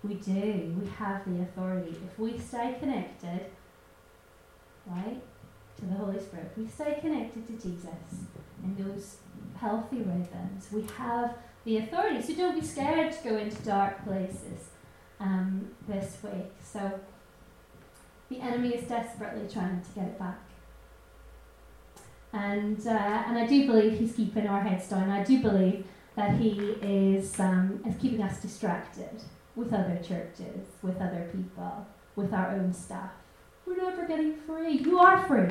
We 0.04 0.14
do. 0.14 0.76
We 0.80 0.88
have 0.98 1.24
the 1.26 1.42
authority. 1.42 1.96
If 2.06 2.18
we 2.18 2.38
stay 2.38 2.76
connected, 2.78 3.46
right, 4.86 5.20
to 5.78 5.86
the 5.86 5.94
Holy 5.94 6.20
Spirit, 6.20 6.50
if 6.52 6.58
we 6.58 6.68
stay 6.68 6.98
connected 7.00 7.46
to 7.46 7.52
Jesus 7.52 7.86
in 8.62 8.76
those 8.76 9.16
healthy 9.56 9.98
rhythms, 9.98 10.68
we 10.72 10.82
have 10.96 11.34
the 11.64 11.78
authority. 11.78 12.22
So 12.22 12.34
don't 12.34 12.60
be 12.60 12.66
scared 12.66 13.12
to 13.12 13.28
go 13.28 13.36
into 13.36 13.62
dark 13.62 14.04
places 14.04 14.70
um, 15.20 15.70
this 15.88 16.18
week. 16.22 16.52
So 16.62 17.00
the 18.32 18.40
enemy 18.40 18.70
is 18.70 18.88
desperately 18.88 19.46
trying 19.52 19.80
to 19.80 19.90
get 19.94 20.04
it 20.04 20.18
back. 20.18 20.38
And, 22.32 22.86
uh, 22.86 23.24
and 23.26 23.36
I 23.36 23.46
do 23.46 23.66
believe 23.66 23.98
he's 23.98 24.14
keeping 24.14 24.46
our 24.46 24.62
heads 24.62 24.88
down. 24.88 25.10
I 25.10 25.22
do 25.22 25.42
believe 25.42 25.84
that 26.16 26.38
he 26.38 26.76
is, 26.80 27.38
um, 27.38 27.82
is 27.86 27.96
keeping 28.00 28.22
us 28.22 28.40
distracted 28.40 29.22
with 29.54 29.72
other 29.72 29.96
churches, 29.96 30.66
with 30.80 30.96
other 30.96 31.28
people, 31.30 31.86
with 32.16 32.32
our 32.32 32.52
own 32.52 32.72
stuff. 32.72 33.10
We're 33.66 33.76
never 33.76 34.06
getting 34.06 34.34
free. 34.34 34.78
You 34.78 34.98
are 34.98 35.26
free. 35.26 35.50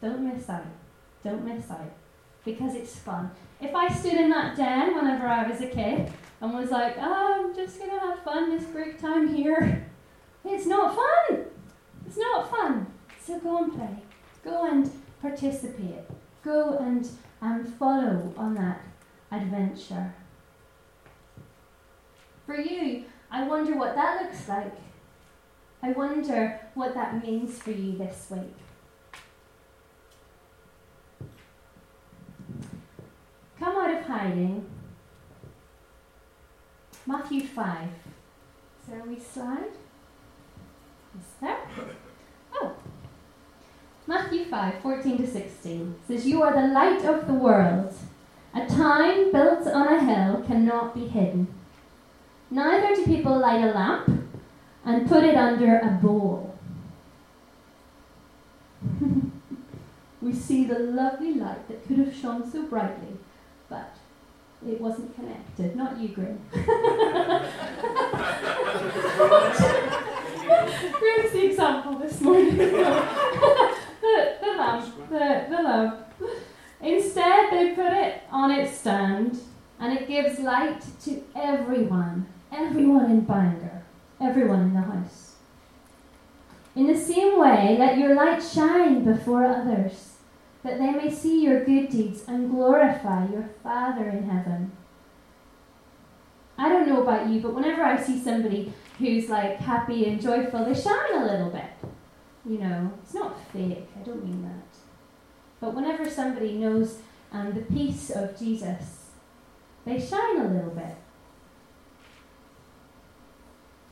Don't 0.00 0.20
miss 0.20 0.48
out. 0.48 0.64
Don't 1.24 1.44
miss 1.44 1.70
out. 1.70 1.92
Because 2.44 2.74
it's 2.74 2.96
fun. 2.96 3.32
If 3.60 3.74
I 3.74 3.88
stood 3.92 4.14
in 4.14 4.30
that 4.30 4.56
den 4.56 4.94
whenever 4.94 5.26
I 5.26 5.46
was 5.48 5.60
a 5.60 5.66
kid 5.66 6.10
and 6.40 6.54
was 6.54 6.70
like, 6.70 6.96
oh, 6.98 7.44
I'm 7.44 7.54
just 7.54 7.78
going 7.78 7.90
to 7.90 7.98
have 7.98 8.22
fun 8.22 8.50
this 8.50 8.64
break 8.68 9.00
time 9.00 9.34
here. 9.34 9.86
It's 10.44 10.66
not 10.66 10.96
fun. 10.96 11.44
It's 12.06 12.16
not 12.16 12.50
fun. 12.50 12.86
So 13.22 13.38
go 13.38 13.64
and 13.64 13.72
play. 13.74 13.96
Go 14.42 14.70
and 14.70 14.90
participate. 15.20 16.00
Go 16.42 16.78
and 16.78 17.08
um, 17.42 17.64
follow 17.64 18.32
on 18.36 18.54
that 18.54 18.80
adventure. 19.30 20.14
For 22.46 22.58
you, 22.58 23.04
I 23.30 23.46
wonder 23.46 23.76
what 23.76 23.94
that 23.94 24.22
looks 24.22 24.48
like. 24.48 24.74
I 25.82 25.92
wonder 25.92 26.60
what 26.74 26.94
that 26.94 27.22
means 27.22 27.58
for 27.58 27.70
you 27.70 27.96
this 27.96 28.26
week. 28.30 28.54
Come 33.58 33.76
out 33.76 33.94
of 33.94 34.04
hiding 34.06 34.66
Matthew 37.10 37.42
5. 37.42 37.88
Is 37.88 38.88
there 38.88 39.00
a 39.00 39.04
wee 39.04 39.18
slide? 39.18 39.72
Is 41.18 41.26
there? 41.40 41.58
Oh. 42.52 42.74
Matthew 44.06 44.44
5, 44.44 44.80
14 44.80 45.18
to 45.18 45.26
16 45.26 45.94
says, 46.06 46.26
You 46.26 46.42
are 46.42 46.52
the 46.52 46.68
light 46.68 47.04
of 47.04 47.26
the 47.26 47.32
world. 47.32 47.94
A 48.54 48.66
town 48.66 49.32
built 49.32 49.66
on 49.68 49.86
a 49.86 50.04
hill 50.04 50.44
cannot 50.46 50.94
be 50.94 51.06
hidden. 51.06 51.46
Neither 52.50 52.96
do 52.96 53.04
people 53.04 53.38
light 53.38 53.62
a 53.62 53.72
lamp 53.72 54.26
and 54.84 55.08
put 55.08 55.22
it 55.24 55.36
under 55.36 55.78
a 55.78 55.98
bowl. 56.02 56.58
we 60.20 60.32
see 60.32 60.64
the 60.64 60.78
lovely 60.80 61.34
light 61.34 61.66
that 61.68 61.86
could 61.86 61.98
have 61.98 62.14
shone 62.14 62.50
so 62.50 62.64
brightly, 62.64 63.16
it 64.66 64.80
wasn't 64.80 65.14
connected. 65.14 65.74
Not 65.74 65.98
you, 65.98 66.08
Grim. 66.08 66.38
Grim's 70.92 71.32
the 71.32 71.46
example 71.46 71.98
this 71.98 72.20
morning. 72.20 72.56
the, 72.56 72.76
the 74.40 74.54
lamp, 74.58 75.08
the, 75.08 75.46
the 75.48 75.62
lamp. 75.62 76.06
Instead, 76.82 77.50
they 77.50 77.74
put 77.74 77.92
it 77.92 78.22
on 78.30 78.50
its 78.50 78.76
stand, 78.76 79.38
and 79.78 79.98
it 79.98 80.06
gives 80.08 80.38
light 80.38 80.82
to 81.04 81.22
everyone, 81.34 82.26
everyone 82.52 83.10
in 83.10 83.20
Bangor, 83.20 83.82
everyone 84.20 84.60
in 84.60 84.74
the 84.74 84.80
house. 84.80 85.36
In 86.76 86.86
the 86.86 86.96
same 86.96 87.38
way, 87.38 87.76
let 87.78 87.98
your 87.98 88.14
light 88.14 88.42
shine 88.42 89.04
before 89.04 89.44
others 89.44 90.09
that 90.62 90.78
they 90.78 90.90
may 90.90 91.10
see 91.10 91.42
your 91.42 91.64
good 91.64 91.88
deeds 91.88 92.24
and 92.26 92.50
glorify 92.50 93.26
your 93.28 93.48
Father 93.62 94.08
in 94.08 94.28
heaven. 94.28 94.72
I 96.58 96.68
don't 96.68 96.86
know 96.86 97.02
about 97.02 97.28
you, 97.28 97.40
but 97.40 97.54
whenever 97.54 97.82
I 97.82 98.00
see 98.00 98.22
somebody 98.22 98.72
who's 98.98 99.30
like 99.30 99.56
happy 99.56 100.04
and 100.04 100.20
joyful, 100.20 100.64
they 100.64 100.78
shine 100.78 101.14
a 101.14 101.24
little 101.24 101.50
bit. 101.50 101.70
You 102.44 102.58
know, 102.58 102.92
it's 103.02 103.14
not 103.14 103.40
fake, 103.50 103.88
I 103.98 104.02
don't 104.02 104.24
mean 104.24 104.42
that. 104.42 104.78
But 105.60 105.74
whenever 105.74 106.08
somebody 106.08 106.52
knows 106.54 106.98
and 107.32 107.54
the 107.54 107.62
peace 107.62 108.10
of 108.10 108.38
Jesus, 108.38 109.06
they 109.86 109.98
shine 109.98 110.38
a 110.40 110.48
little 110.48 110.70
bit. 110.70 110.96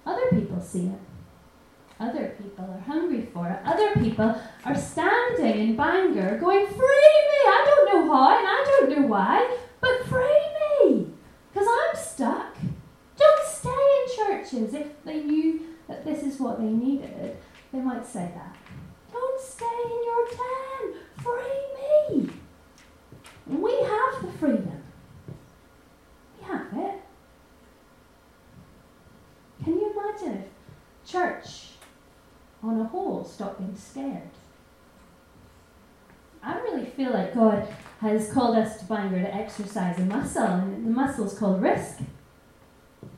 Other 0.05 0.29
people 0.31 0.61
see 0.61 0.87
it. 0.87 1.08
Other 2.01 2.33
people 2.41 2.65
are 2.65 2.81
hungry 2.87 3.29
for 3.33 3.49
it. 3.49 3.59
Other 3.65 3.95
people 3.97 4.41
are 4.65 4.75
standing 4.77 5.71
in 5.71 5.77
Bangor 5.77 6.39
going, 6.39 6.67
Free 6.67 6.77
me! 6.77 7.41
I 7.47 7.65
don't 7.67 7.87
know 7.87 8.13
how 8.13 8.39
and 8.39 8.47
I 8.47 8.65
don't 8.67 8.91
know 8.91 9.07
why, 9.09 9.59
but 9.81 10.07
free 10.07 10.47
me! 10.85 11.09
Because 11.53 11.67
I'm 11.69 11.97
stuck. 11.97 12.57
Don't 13.17 13.47
stay 13.47 13.71
in 13.71 14.17
churches 14.17 14.75
if 14.75 15.05
they 15.05 15.25
knew 15.25 15.61
that 15.89 16.05
this 16.05 16.23
is 16.23 16.39
what 16.39 16.61
they 16.61 16.69
needed. 16.69 17.37
They 17.73 17.81
might 17.81 18.07
say 18.07 18.31
that. 18.33 18.57
Don't 19.13 19.41
stay 19.41 19.67
in 19.67 20.05
your 20.05 20.29
town. 20.29 20.95
Free 21.17 22.21
me! 22.21 22.31
We 23.49 23.73
have 23.73 24.23
the 24.23 24.33
freedom. 24.39 24.83
We 26.39 26.47
have 26.47 26.67
it. 26.75 27.01
Can 29.65 29.73
you 29.75 29.93
imagine 29.93 30.45
if 30.45 31.11
church 31.11 31.78
on 32.63 32.81
a 32.81 32.85
whole 32.85 33.25
stop 33.25 33.59
being 33.59 33.77
scared? 33.77 34.31
I 36.43 36.59
really 36.61 36.87
feel 36.87 37.13
like 37.13 37.35
God 37.35 37.67
has 38.01 38.33
called 38.33 38.57
us 38.57 38.79
to 38.79 38.85
Bangor 38.87 39.21
to 39.21 39.35
exercise 39.35 39.99
a 39.99 40.03
muscle, 40.03 40.45
and 40.45 40.87
the 40.87 40.91
muscle 40.91 41.27
is 41.27 41.39
called 41.39 41.61
risk. 41.61 41.99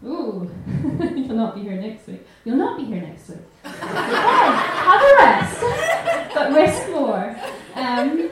Ooh, 0.04 0.50
you'll 1.00 1.36
not 1.36 1.54
be 1.54 1.62
here 1.62 1.80
next 1.80 2.06
week. 2.06 2.26
You'll 2.44 2.56
not 2.56 2.78
be 2.78 2.84
here 2.84 3.02
next 3.02 3.28
week. 3.28 3.38
have 3.62 5.02
a 5.02 5.14
rest, 5.18 6.34
but 6.34 6.52
risk 6.52 6.90
more. 6.90 7.36
Um, 7.74 8.30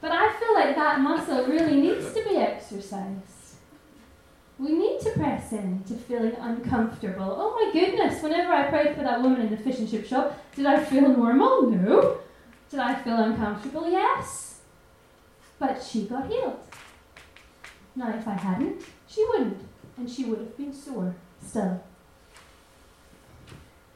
but 0.00 0.10
I 0.10 0.32
feel 0.38 0.54
like 0.54 0.74
that 0.74 1.00
muscle 1.00 1.46
really 1.46 1.76
needs 1.76 2.12
to 2.14 2.24
be 2.24 2.36
exercised. 2.36 3.31
We 4.58 4.72
need 4.72 5.00
to 5.00 5.10
press 5.10 5.52
in 5.52 5.82
to 5.84 5.94
feeling 5.94 6.36
uncomfortable. 6.38 7.34
Oh 7.38 7.54
my 7.54 7.72
goodness, 7.72 8.22
whenever 8.22 8.52
I 8.52 8.68
prayed 8.68 8.94
for 8.94 9.02
that 9.02 9.20
woman 9.20 9.40
in 9.40 9.50
the 9.50 9.56
fish 9.56 9.78
and 9.78 9.90
chip 9.90 10.06
shop, 10.06 10.38
did 10.54 10.66
I 10.66 10.82
feel 10.84 11.08
normal? 11.08 11.70
No. 11.70 12.18
Did 12.70 12.80
I 12.80 12.94
feel 12.94 13.16
uncomfortable? 13.16 13.90
Yes. 13.90 14.60
But 15.58 15.82
she 15.82 16.06
got 16.06 16.28
healed. 16.28 16.58
Now, 17.94 18.10
if 18.16 18.26
I 18.26 18.32
hadn't, 18.32 18.82
she 19.06 19.24
wouldn't, 19.28 19.60
and 19.96 20.08
she 20.08 20.24
would 20.24 20.38
have 20.38 20.56
been 20.56 20.72
sore 20.72 21.14
still. 21.44 21.82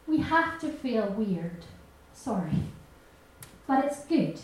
We 0.07 0.19
have 0.19 0.61
to 0.61 0.69
feel 0.69 1.07
weird. 1.09 1.65
Sorry. 2.13 2.53
But 3.67 3.85
it's 3.87 4.05
good 4.05 4.39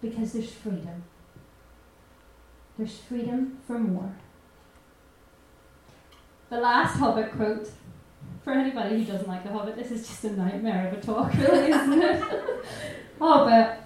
because 0.00 0.32
there's 0.32 0.52
freedom. 0.52 1.04
There's 2.76 2.98
freedom 2.98 3.58
for 3.66 3.78
more. 3.78 4.14
The 6.50 6.58
last 6.58 6.96
Hobbit 6.96 7.32
quote, 7.32 7.68
for 8.42 8.52
anybody 8.52 8.98
who 8.98 9.12
doesn't 9.12 9.28
like 9.28 9.42
The 9.42 9.50
Hobbit, 9.50 9.76
this 9.76 9.90
is 9.90 10.06
just 10.06 10.24
a 10.24 10.32
nightmare 10.32 10.88
of 10.88 10.98
a 10.98 11.00
talk, 11.00 11.34
really, 11.34 11.70
isn't 11.70 12.02
it? 12.02 12.22
Hobbit. 13.18 13.80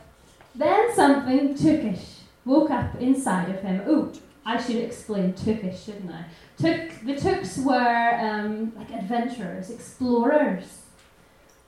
Then 0.55 0.95
something 0.95 1.55
Tookish 1.55 2.19
woke 2.45 2.71
up 2.71 2.95
inside 3.01 3.49
of 3.49 3.61
him. 3.63 3.83
Ooh, 3.89 4.13
I 4.45 4.63
should 4.63 4.77
explain 4.77 5.33
Tookish, 5.33 5.85
shouldn't 5.85 6.13
I? 6.13 6.25
Took, 6.57 7.05
the 7.05 7.17
Tooks 7.17 7.59
were 7.59 8.19
um, 8.21 8.73
like 8.77 8.91
adventurers, 8.93 9.71
explorers. 9.71 10.83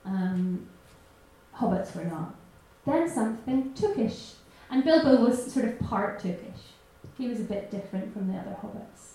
Um, 0.05 0.67
hobbits 1.57 1.93
were 1.93 2.05
not. 2.05 2.35
Then 2.85 3.09
something 3.09 3.73
Tookish. 3.73 4.35
And 4.69 4.83
Bilbo 4.83 5.25
was 5.25 5.51
sort 5.51 5.65
of 5.65 5.79
part 5.79 6.21
Tookish. 6.21 6.71
He 7.17 7.27
was 7.27 7.41
a 7.41 7.43
bit 7.43 7.69
different 7.69 8.13
from 8.13 8.31
the 8.31 8.37
other 8.37 8.55
hobbits. 8.61 9.14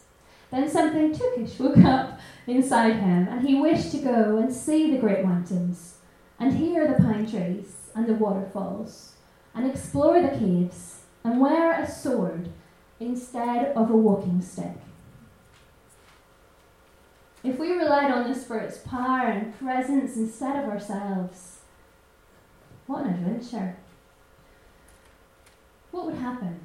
Then 0.50 0.68
something 0.68 1.12
Tookish 1.12 1.58
woke 1.60 1.78
up 1.78 2.18
inside 2.46 2.96
him, 2.96 3.28
and 3.28 3.46
he 3.46 3.60
wished 3.60 3.92
to 3.92 3.98
go 3.98 4.38
and 4.38 4.52
see 4.52 4.90
the 4.90 4.98
great 4.98 5.24
mountains, 5.24 5.98
and 6.38 6.54
hear 6.54 6.88
the 6.88 7.02
pine 7.02 7.30
trees 7.30 7.90
and 7.94 8.06
the 8.06 8.14
waterfalls, 8.14 9.12
and 9.54 9.68
explore 9.68 10.20
the 10.20 10.36
caves, 10.36 11.02
and 11.22 11.40
wear 11.40 11.72
a 11.72 11.88
sword 11.88 12.48
instead 12.98 13.72
of 13.76 13.90
a 13.90 13.96
walking 13.96 14.42
stick. 14.42 14.76
If 17.42 17.58
we 17.58 17.72
relied 17.72 18.10
on 18.10 18.28
the 18.28 18.38
Spirit's 18.38 18.78
power 18.78 19.28
and 19.28 19.58
presence 19.58 20.16
instead 20.16 20.62
of 20.62 20.68
ourselves, 20.68 21.60
what 22.86 23.06
an 23.06 23.14
adventure! 23.14 23.76
What 25.90 26.06
would 26.06 26.16
happen? 26.16 26.60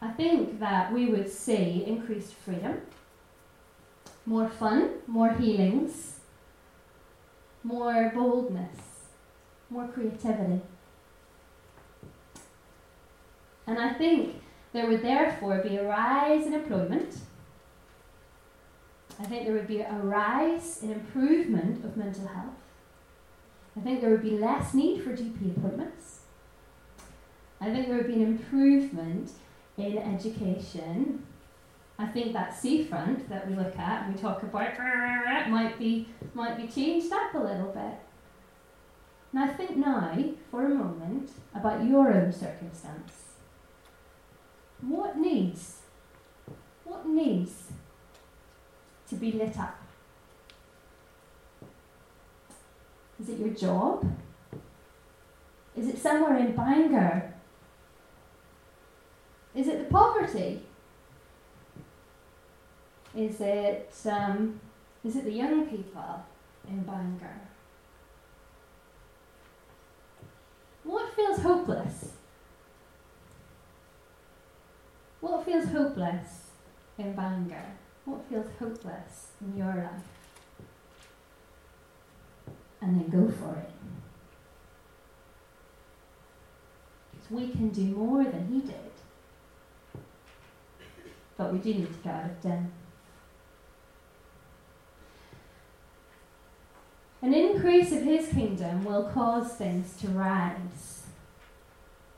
I 0.00 0.08
think 0.08 0.60
that 0.60 0.92
we 0.92 1.06
would 1.06 1.28
see 1.28 1.84
increased 1.86 2.34
freedom, 2.34 2.80
more 4.26 4.48
fun, 4.48 4.90
more 5.06 5.32
healings, 5.32 6.20
more 7.64 8.12
boldness, 8.14 8.78
more 9.70 9.88
creativity. 9.88 10.60
And 13.66 13.78
I 13.78 13.92
think 13.92 14.40
there 14.72 14.86
would 14.86 15.02
therefore 15.02 15.58
be 15.58 15.76
a 15.76 15.86
rise 15.86 16.46
in 16.46 16.54
employment. 16.54 17.18
I 19.20 19.24
think 19.24 19.44
there 19.44 19.54
would 19.54 19.66
be 19.66 19.80
a 19.80 19.92
rise 19.92 20.82
in 20.82 20.92
improvement 20.92 21.84
of 21.84 21.96
mental 21.96 22.28
health. 22.28 22.54
I 23.76 23.80
think 23.80 24.00
there 24.00 24.10
would 24.10 24.22
be 24.22 24.38
less 24.38 24.74
need 24.74 25.02
for 25.02 25.10
GP 25.10 25.56
appointments. 25.56 26.20
I 27.60 27.66
think 27.66 27.88
there 27.88 27.96
would 27.96 28.06
be 28.06 28.22
an 28.22 28.22
improvement 28.22 29.30
in 29.78 29.98
education, 29.98 31.24
I 31.98 32.06
think 32.06 32.32
that 32.32 32.56
seafront 32.56 33.28
that 33.28 33.48
we 33.48 33.54
look 33.54 33.76
at 33.78 34.04
and 34.04 34.14
we 34.14 34.20
talk 34.20 34.42
about 34.42 34.78
might 35.50 35.78
be 35.78 36.08
might 36.34 36.56
be 36.56 36.66
changed 36.66 37.12
up 37.12 37.34
a 37.34 37.38
little 37.38 37.72
bit. 37.72 37.98
Now 39.32 39.48
think 39.48 39.76
now 39.76 40.16
for 40.50 40.64
a 40.64 40.68
moment 40.68 41.30
about 41.54 41.84
your 41.84 42.12
own 42.12 42.32
circumstance. 42.32 43.12
What 44.80 45.16
needs 45.16 45.78
what 46.84 47.06
needs 47.06 47.64
to 49.08 49.16
be 49.16 49.32
lit 49.32 49.58
up? 49.58 49.80
Is 53.20 53.28
it 53.28 53.38
your 53.38 53.50
job? 53.50 54.06
Is 55.76 55.88
it 55.88 55.98
somewhere 55.98 56.36
in 56.38 56.54
Bangor 56.54 57.34
is 59.54 59.68
it 59.68 59.78
the 59.78 59.92
poverty? 59.92 60.62
Is 63.14 63.40
it 63.40 63.94
um, 64.06 64.60
is 65.04 65.16
it 65.16 65.24
the 65.24 65.32
young 65.32 65.66
people 65.66 66.24
in 66.68 66.82
Bangor? 66.82 67.40
What 70.84 71.14
feels 71.14 71.40
hopeless? 71.40 72.12
What 75.20 75.44
feels 75.44 75.66
hopeless 75.66 76.50
in 76.98 77.14
Bangor? 77.14 77.64
What 78.04 78.24
feels 78.28 78.46
hopeless 78.58 79.28
in 79.40 79.56
your 79.56 79.74
life? 79.74 80.08
And 82.80 83.00
then 83.00 83.08
go 83.08 83.32
for 83.32 83.58
it. 83.58 83.70
Because 87.10 87.30
we 87.30 87.48
can 87.48 87.70
do 87.70 87.82
more 87.96 88.24
than 88.24 88.46
he 88.48 88.60
did 88.60 88.97
but 91.38 91.52
we 91.52 91.58
do 91.60 91.72
need 91.72 91.86
to 91.86 91.98
get 92.02 92.14
out 92.14 92.24
of 92.24 92.42
den. 92.42 92.72
An 97.22 97.32
increase 97.32 97.90
of 97.92 98.02
his 98.02 98.28
kingdom 98.28 98.84
will 98.84 99.04
cause 99.04 99.54
things 99.54 99.96
to 100.00 100.08
rise. 100.08 101.06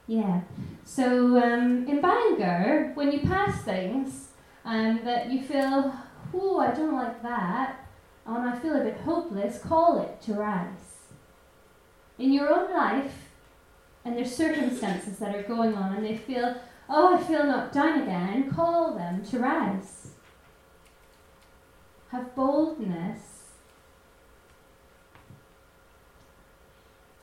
Yeah. 0.07 0.41
So 0.85 1.41
um, 1.41 1.87
in 1.87 2.01
Bangor, 2.01 2.93
when 2.95 3.13
you 3.13 3.21
pass 3.21 3.63
things 3.63 4.29
um, 4.65 5.01
that 5.05 5.31
you 5.31 5.43
feel, 5.43 5.95
oh, 6.35 6.59
I 6.59 6.73
don't 6.73 6.97
like 6.97 7.23
that, 7.23 7.87
and 8.27 8.49
I 8.49 8.59
feel 8.59 8.77
a 8.77 8.85
bit 8.85 8.99
hopeless, 8.99 9.59
call 9.59 10.01
it 10.03 10.21
to 10.23 10.35
rise. 10.35 10.97
In 12.19 12.33
your 12.33 12.53
own 12.53 12.73
life, 12.73 13.31
and 14.05 14.17
there's 14.17 14.35
circumstances 14.35 15.19
that 15.19 15.35
are 15.35 15.43
going 15.43 15.75
on, 15.75 15.95
and 15.95 16.05
they 16.05 16.17
feel, 16.17 16.57
Oh, 16.93 17.17
I 17.17 17.23
feel 17.23 17.45
not 17.45 17.73
done 17.73 18.03
again. 18.03 18.51
Call 18.51 18.95
them 18.95 19.25
to 19.27 19.39
rise. 19.39 20.09
Have 22.11 22.35
boldness. 22.35 23.51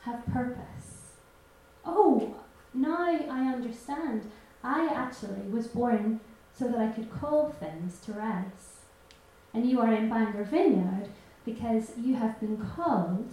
Have 0.03 0.25
purpose. 0.27 1.15
Oh, 1.83 2.35
now 2.73 3.09
I 3.09 3.53
understand. 3.53 4.31
I 4.63 4.87
actually 4.87 5.41
was 5.51 5.67
born 5.67 6.21
so 6.57 6.69
that 6.69 6.79
I 6.79 6.87
could 6.87 7.11
call 7.11 7.49
things 7.49 7.99
to 8.05 8.13
rise. 8.13 8.77
And 9.53 9.69
you 9.69 9.81
are 9.81 9.93
in 9.93 10.09
Bangor 10.09 10.45
Vineyard 10.45 11.09
because 11.43 11.91
you 11.97 12.15
have 12.15 12.39
been 12.39 12.57
called 12.57 13.29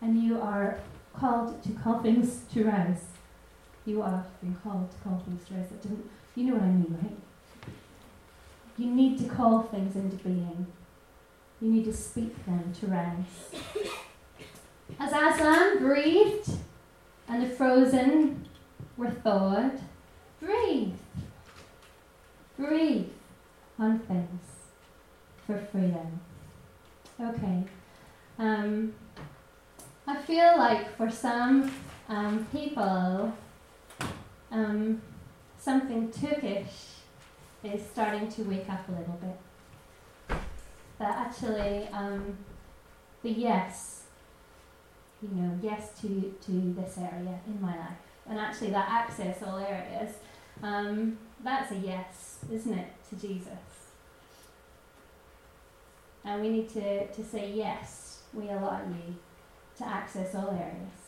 and 0.00 0.20
you 0.20 0.40
are 0.40 0.80
called 1.12 1.62
to 1.62 1.70
call 1.72 2.00
things 2.00 2.42
to 2.52 2.64
rise. 2.64 3.04
You 3.84 4.02
are 4.02 4.24
being 4.40 4.56
called 4.62 4.90
to 4.90 4.96
call 4.98 5.22
things 5.24 5.46
to 5.48 5.54
rise. 5.54 5.68
That 5.68 5.82
didn't, 5.82 6.08
you 6.34 6.44
know 6.44 6.54
what 6.54 6.62
I 6.62 6.66
mean, 6.66 6.98
right? 7.02 7.16
You 8.78 8.90
need 8.90 9.18
to 9.18 9.24
call 9.28 9.62
things 9.62 9.96
into 9.96 10.16
being. 10.16 10.66
You 11.60 11.70
need 11.70 11.84
to 11.84 11.92
speak 11.92 12.44
them 12.46 12.72
to 12.80 12.86
rise. 12.86 13.62
As 14.98 15.12
Aslan 15.12 15.78
breathed 15.78 16.50
and 17.28 17.42
the 17.42 17.48
frozen 17.48 18.46
were 18.96 19.10
thawed, 19.10 19.80
breathe. 20.40 20.94
Breathe 22.58 23.08
on 23.78 23.98
things 24.00 24.40
for 25.46 25.58
freedom. 25.70 26.20
Okay. 27.20 27.64
Um, 28.38 28.94
I 30.06 30.16
feel 30.16 30.58
like 30.58 30.96
for 30.96 31.08
some 31.08 31.70
um, 32.08 32.46
people, 32.50 33.32
um, 34.50 35.00
something 35.58 36.08
Tookish 36.08 36.98
is 37.62 37.82
starting 37.86 38.28
to 38.32 38.42
wake 38.42 38.68
up 38.68 38.88
a 38.88 38.92
little 38.92 39.18
bit. 39.20 40.38
That 40.98 41.26
actually, 41.26 41.88
um, 41.92 42.36
the 43.22 43.30
yes, 43.30 44.02
you 45.22 45.28
know, 45.34 45.56
yes 45.62 45.90
to, 46.00 46.34
to 46.46 46.74
this 46.76 46.98
area 46.98 47.38
in 47.46 47.60
my 47.60 47.76
life, 47.76 47.98
and 48.28 48.40
actually 48.40 48.70
that 48.70 48.88
access 48.88 49.40
all 49.42 49.58
areas, 49.58 50.14
um, 50.64 51.16
that's 51.44 51.70
a 51.70 51.76
yes, 51.76 52.38
isn't 52.50 52.76
it, 52.76 52.88
to 53.08 53.16
Jesus? 53.16 53.48
And 56.24 56.42
we 56.42 56.48
need 56.48 56.68
to, 56.70 57.06
to 57.06 57.24
say, 57.24 57.52
yes, 57.52 58.22
we 58.32 58.48
allow 58.48 58.80
you 58.88 59.16
to 59.82 59.88
access 59.88 60.34
all 60.34 60.50
areas. 60.50 61.02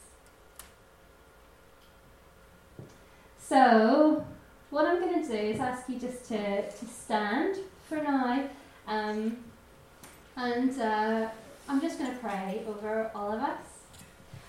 So, 3.38 4.24
what 4.70 4.86
I'm 4.86 5.00
going 5.00 5.22
to 5.22 5.28
do 5.28 5.36
is 5.36 5.60
ask 5.60 5.88
you 5.88 5.98
just 5.98 6.24
to, 6.28 6.70
to 6.70 6.86
stand 6.86 7.56
for 7.88 7.96
now. 7.96 8.48
Um, 8.86 9.36
and 10.36 10.80
uh, 10.80 11.28
I'm 11.68 11.80
just 11.80 11.98
going 11.98 12.10
to 12.10 12.18
pray 12.18 12.62
over 12.66 13.10
all 13.14 13.32
of 13.32 13.40
us. 13.40 13.58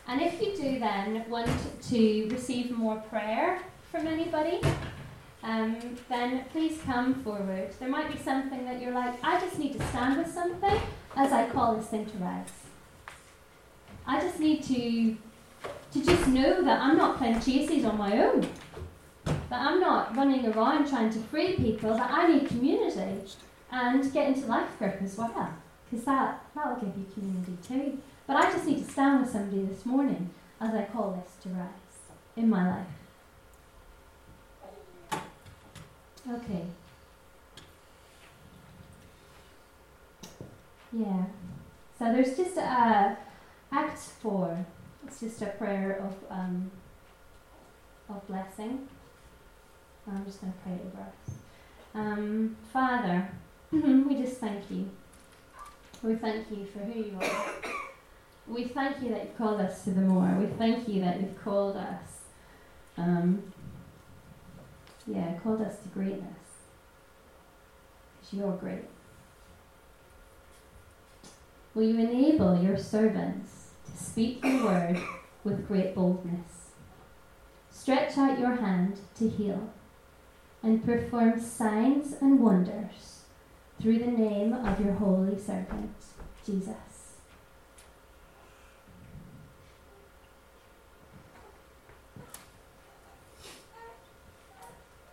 And 0.08 0.22
if 0.22 0.42
you 0.42 0.56
do 0.56 0.80
then 0.80 1.28
want 1.30 1.50
to 1.90 2.28
receive 2.30 2.72
more 2.72 2.98
prayer 2.98 3.60
from 3.92 4.08
anybody, 4.08 4.62
um, 5.44 5.78
then 6.10 6.46
please 6.52 6.80
come 6.86 7.16
forward. 7.24 7.70
There 7.80 7.90
might 7.90 8.12
be 8.12 8.18
something 8.18 8.66
that 8.66 8.82
you're 8.82 8.94
like, 8.94 9.16
I 9.24 9.40
just 9.40 9.60
need 9.60 9.74
to 9.74 9.88
stand 9.88 10.18
with 10.18 10.32
something 10.32 10.80
as 11.16 11.32
I 11.32 11.50
call 11.50 11.76
this 11.76 11.88
thing 11.88 12.06
to 12.06 12.18
rise. 12.18 12.65
I 14.08 14.20
just 14.20 14.40
need 14.40 14.64
to 14.64 15.18
to 15.96 16.06
just 16.06 16.28
know 16.28 16.62
that 16.62 16.82
I'm 16.82 16.98
not 16.98 17.18
playing 17.18 17.40
chases 17.40 17.86
on 17.86 17.98
my 17.98 18.22
own. 18.22 18.48
That 19.24 19.62
I'm 19.62 19.80
not 19.80 20.16
running 20.16 20.46
around 20.46 20.90
trying 20.90 21.10
to 21.12 21.20
free 21.20 21.54
people, 21.54 21.96
that 21.96 22.12
I 22.12 22.28
need 22.28 22.48
community 22.48 23.22
and 23.72 24.14
get 24.14 24.28
into 24.28 24.48
life 24.48 24.78
group 24.78 25.02
as 25.02 25.18
well. 25.18 25.54
Because 25.90 26.06
that, 26.06 26.46
that'll 26.54 26.76
give 26.76 26.98
you 26.98 27.06
community 27.14 27.58
too. 27.66 28.02
But 28.28 28.36
I 28.38 28.52
just 28.52 28.66
need 28.66 28.86
to 28.86 28.92
stand 28.92 29.22
with 29.22 29.32
somebody 29.32 29.64
this 29.64 29.86
morning 29.86 30.32
as 30.60 30.74
I 30.74 30.84
call 30.84 31.24
this 31.24 31.44
to 31.44 31.50
rise 31.50 31.70
in 32.36 32.50
my 32.50 32.70
life. 32.70 32.88
Okay. 36.30 36.66
Yeah. 40.92 41.26
So 41.98 42.12
there's 42.12 42.36
just 42.36 42.58
a 42.58 43.18
Acts 43.72 44.10
four. 44.22 44.66
It's 45.06 45.20
just 45.20 45.42
a 45.42 45.48
prayer 45.48 46.04
of 46.04 46.32
um, 46.32 46.72
of 48.10 48.26
blessing. 48.28 48.88
I'm 50.08 50.26
just 50.26 50.42
going 50.42 50.54
to 50.54 50.60
pray 50.60 50.74
it 50.74 50.82
over 50.86 51.02
us. 51.02 51.36
Um, 51.96 52.56
Father, 52.72 53.28
we 53.72 54.22
just 54.22 54.38
thank 54.38 54.70
you. 54.70 54.90
We 56.04 56.16
thank 56.16 56.52
you 56.52 56.66
for 56.66 56.80
who 56.80 57.00
you 57.00 57.18
are. 57.20 57.54
We 58.48 58.66
thank 58.66 59.02
you 59.02 59.10
that 59.10 59.24
you've 59.24 59.38
called 59.38 59.60
us 59.60 59.84
to 59.86 59.92
the 59.92 60.02
more. 60.02 60.38
We 60.40 60.46
thank 60.46 60.88
you 60.88 61.02
that 61.02 61.20
you've 61.20 61.44
called 61.44 61.78
us, 61.78 62.22
um, 62.98 63.52
yeah, 65.08 65.34
called 65.44 65.62
us 65.62 65.80
to 65.80 65.88
greatness. 65.90 66.22
Because 68.22 68.40
you're 68.40 68.52
great. 68.58 68.84
Will 71.76 71.84
you 71.84 72.00
enable 72.00 72.58
your 72.64 72.78
servants 72.78 73.72
to 73.86 74.02
speak 74.02 74.46
your 74.46 74.64
word 74.64 74.98
with 75.44 75.68
great 75.68 75.94
boldness? 75.94 76.70
Stretch 77.70 78.18
out 78.18 78.40
your 78.40 78.56
hand 78.56 78.98
to 79.18 79.28
heal 79.28 79.70
and 80.64 80.86
perform 80.86 81.38
signs 81.38 82.14
and 82.22 82.40
wonders 82.40 83.24
through 83.82 84.00
the 84.00 84.08
name 84.08 84.54
of 84.54 84.80
your 84.80 84.94
holy 84.94 85.38
servant, 85.38 85.92
Jesus. 86.46 87.18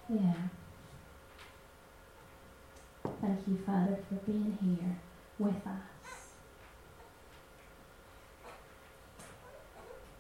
Yeah. 0.09 0.35
Thank 3.21 3.41
you, 3.49 3.59
Father, 3.67 3.99
for 4.09 4.15
being 4.31 4.57
here 4.63 4.97
with 5.41 5.67
us. 5.67 6.01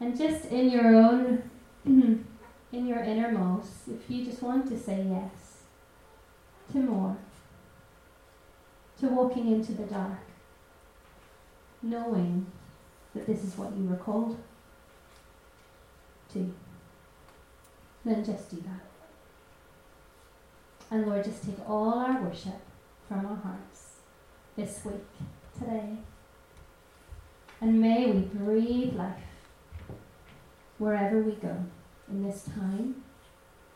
And 0.02 0.18
just 0.18 0.46
in 0.46 0.68
your 0.68 0.96
own 0.96 1.48
in 1.86 2.26
your 2.72 3.04
innermost, 3.04 3.86
if 3.86 4.10
you 4.10 4.24
just 4.24 4.42
want 4.42 4.66
to 4.66 4.76
say 4.76 5.06
yes 5.08 5.62
to 6.72 6.78
more, 6.78 7.16
to 8.98 9.06
walking 9.06 9.52
into 9.52 9.70
the 9.70 9.84
dark, 9.84 10.18
knowing 11.82 12.46
that 13.14 13.28
this 13.28 13.44
is 13.44 13.56
what 13.56 13.76
you 13.76 13.84
were 13.84 13.94
called 13.94 14.36
to, 16.32 16.52
then 18.04 18.24
just 18.24 18.50
do 18.50 18.56
that. 18.56 18.82
And 20.90 21.06
Lord, 21.06 21.22
just 21.22 21.44
take 21.44 21.60
all 21.68 21.94
our 21.94 22.20
worship 22.20 22.60
from 23.06 23.24
our 23.24 23.36
hearts 23.36 23.90
this 24.56 24.84
week, 24.84 25.06
today. 25.56 25.90
And 27.60 27.80
may 27.80 28.10
we 28.10 28.22
breathe 28.22 28.94
life 28.94 29.31
wherever 30.82 31.20
we 31.20 31.30
go 31.34 31.56
in 32.10 32.26
this 32.26 32.42
time, 32.42 32.96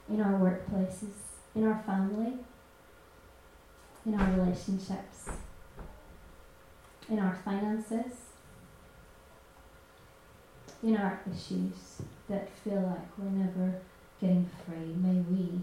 in 0.09 0.21
our 0.21 0.33
workplaces, 0.41 1.15
in 1.55 1.65
our 1.65 1.81
family, 1.87 2.33
in 4.05 4.13
our 4.13 4.33
relationships, 4.33 5.29
in 7.09 7.21
our 7.21 7.39
finances, 7.45 8.13
in 10.83 10.97
our 10.97 11.21
issues 11.33 12.03
that 12.29 12.49
feel 12.65 12.83
like 12.83 13.17
we're 13.17 13.31
never 13.31 13.81
getting 14.21 14.51
free. 14.65 14.93
May 14.97 15.21
we, 15.31 15.61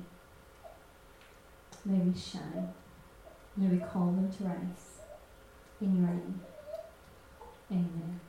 may 1.83 1.99
we 2.05 2.17
shine. 2.17 2.69
May 3.57 3.67
we 3.67 3.79
call 3.79 4.05
them 4.05 4.31
to 4.37 4.43
rise 4.45 5.01
in 5.81 5.97
your 5.97 6.07
name. 6.07 6.39
Amen. 7.69 8.19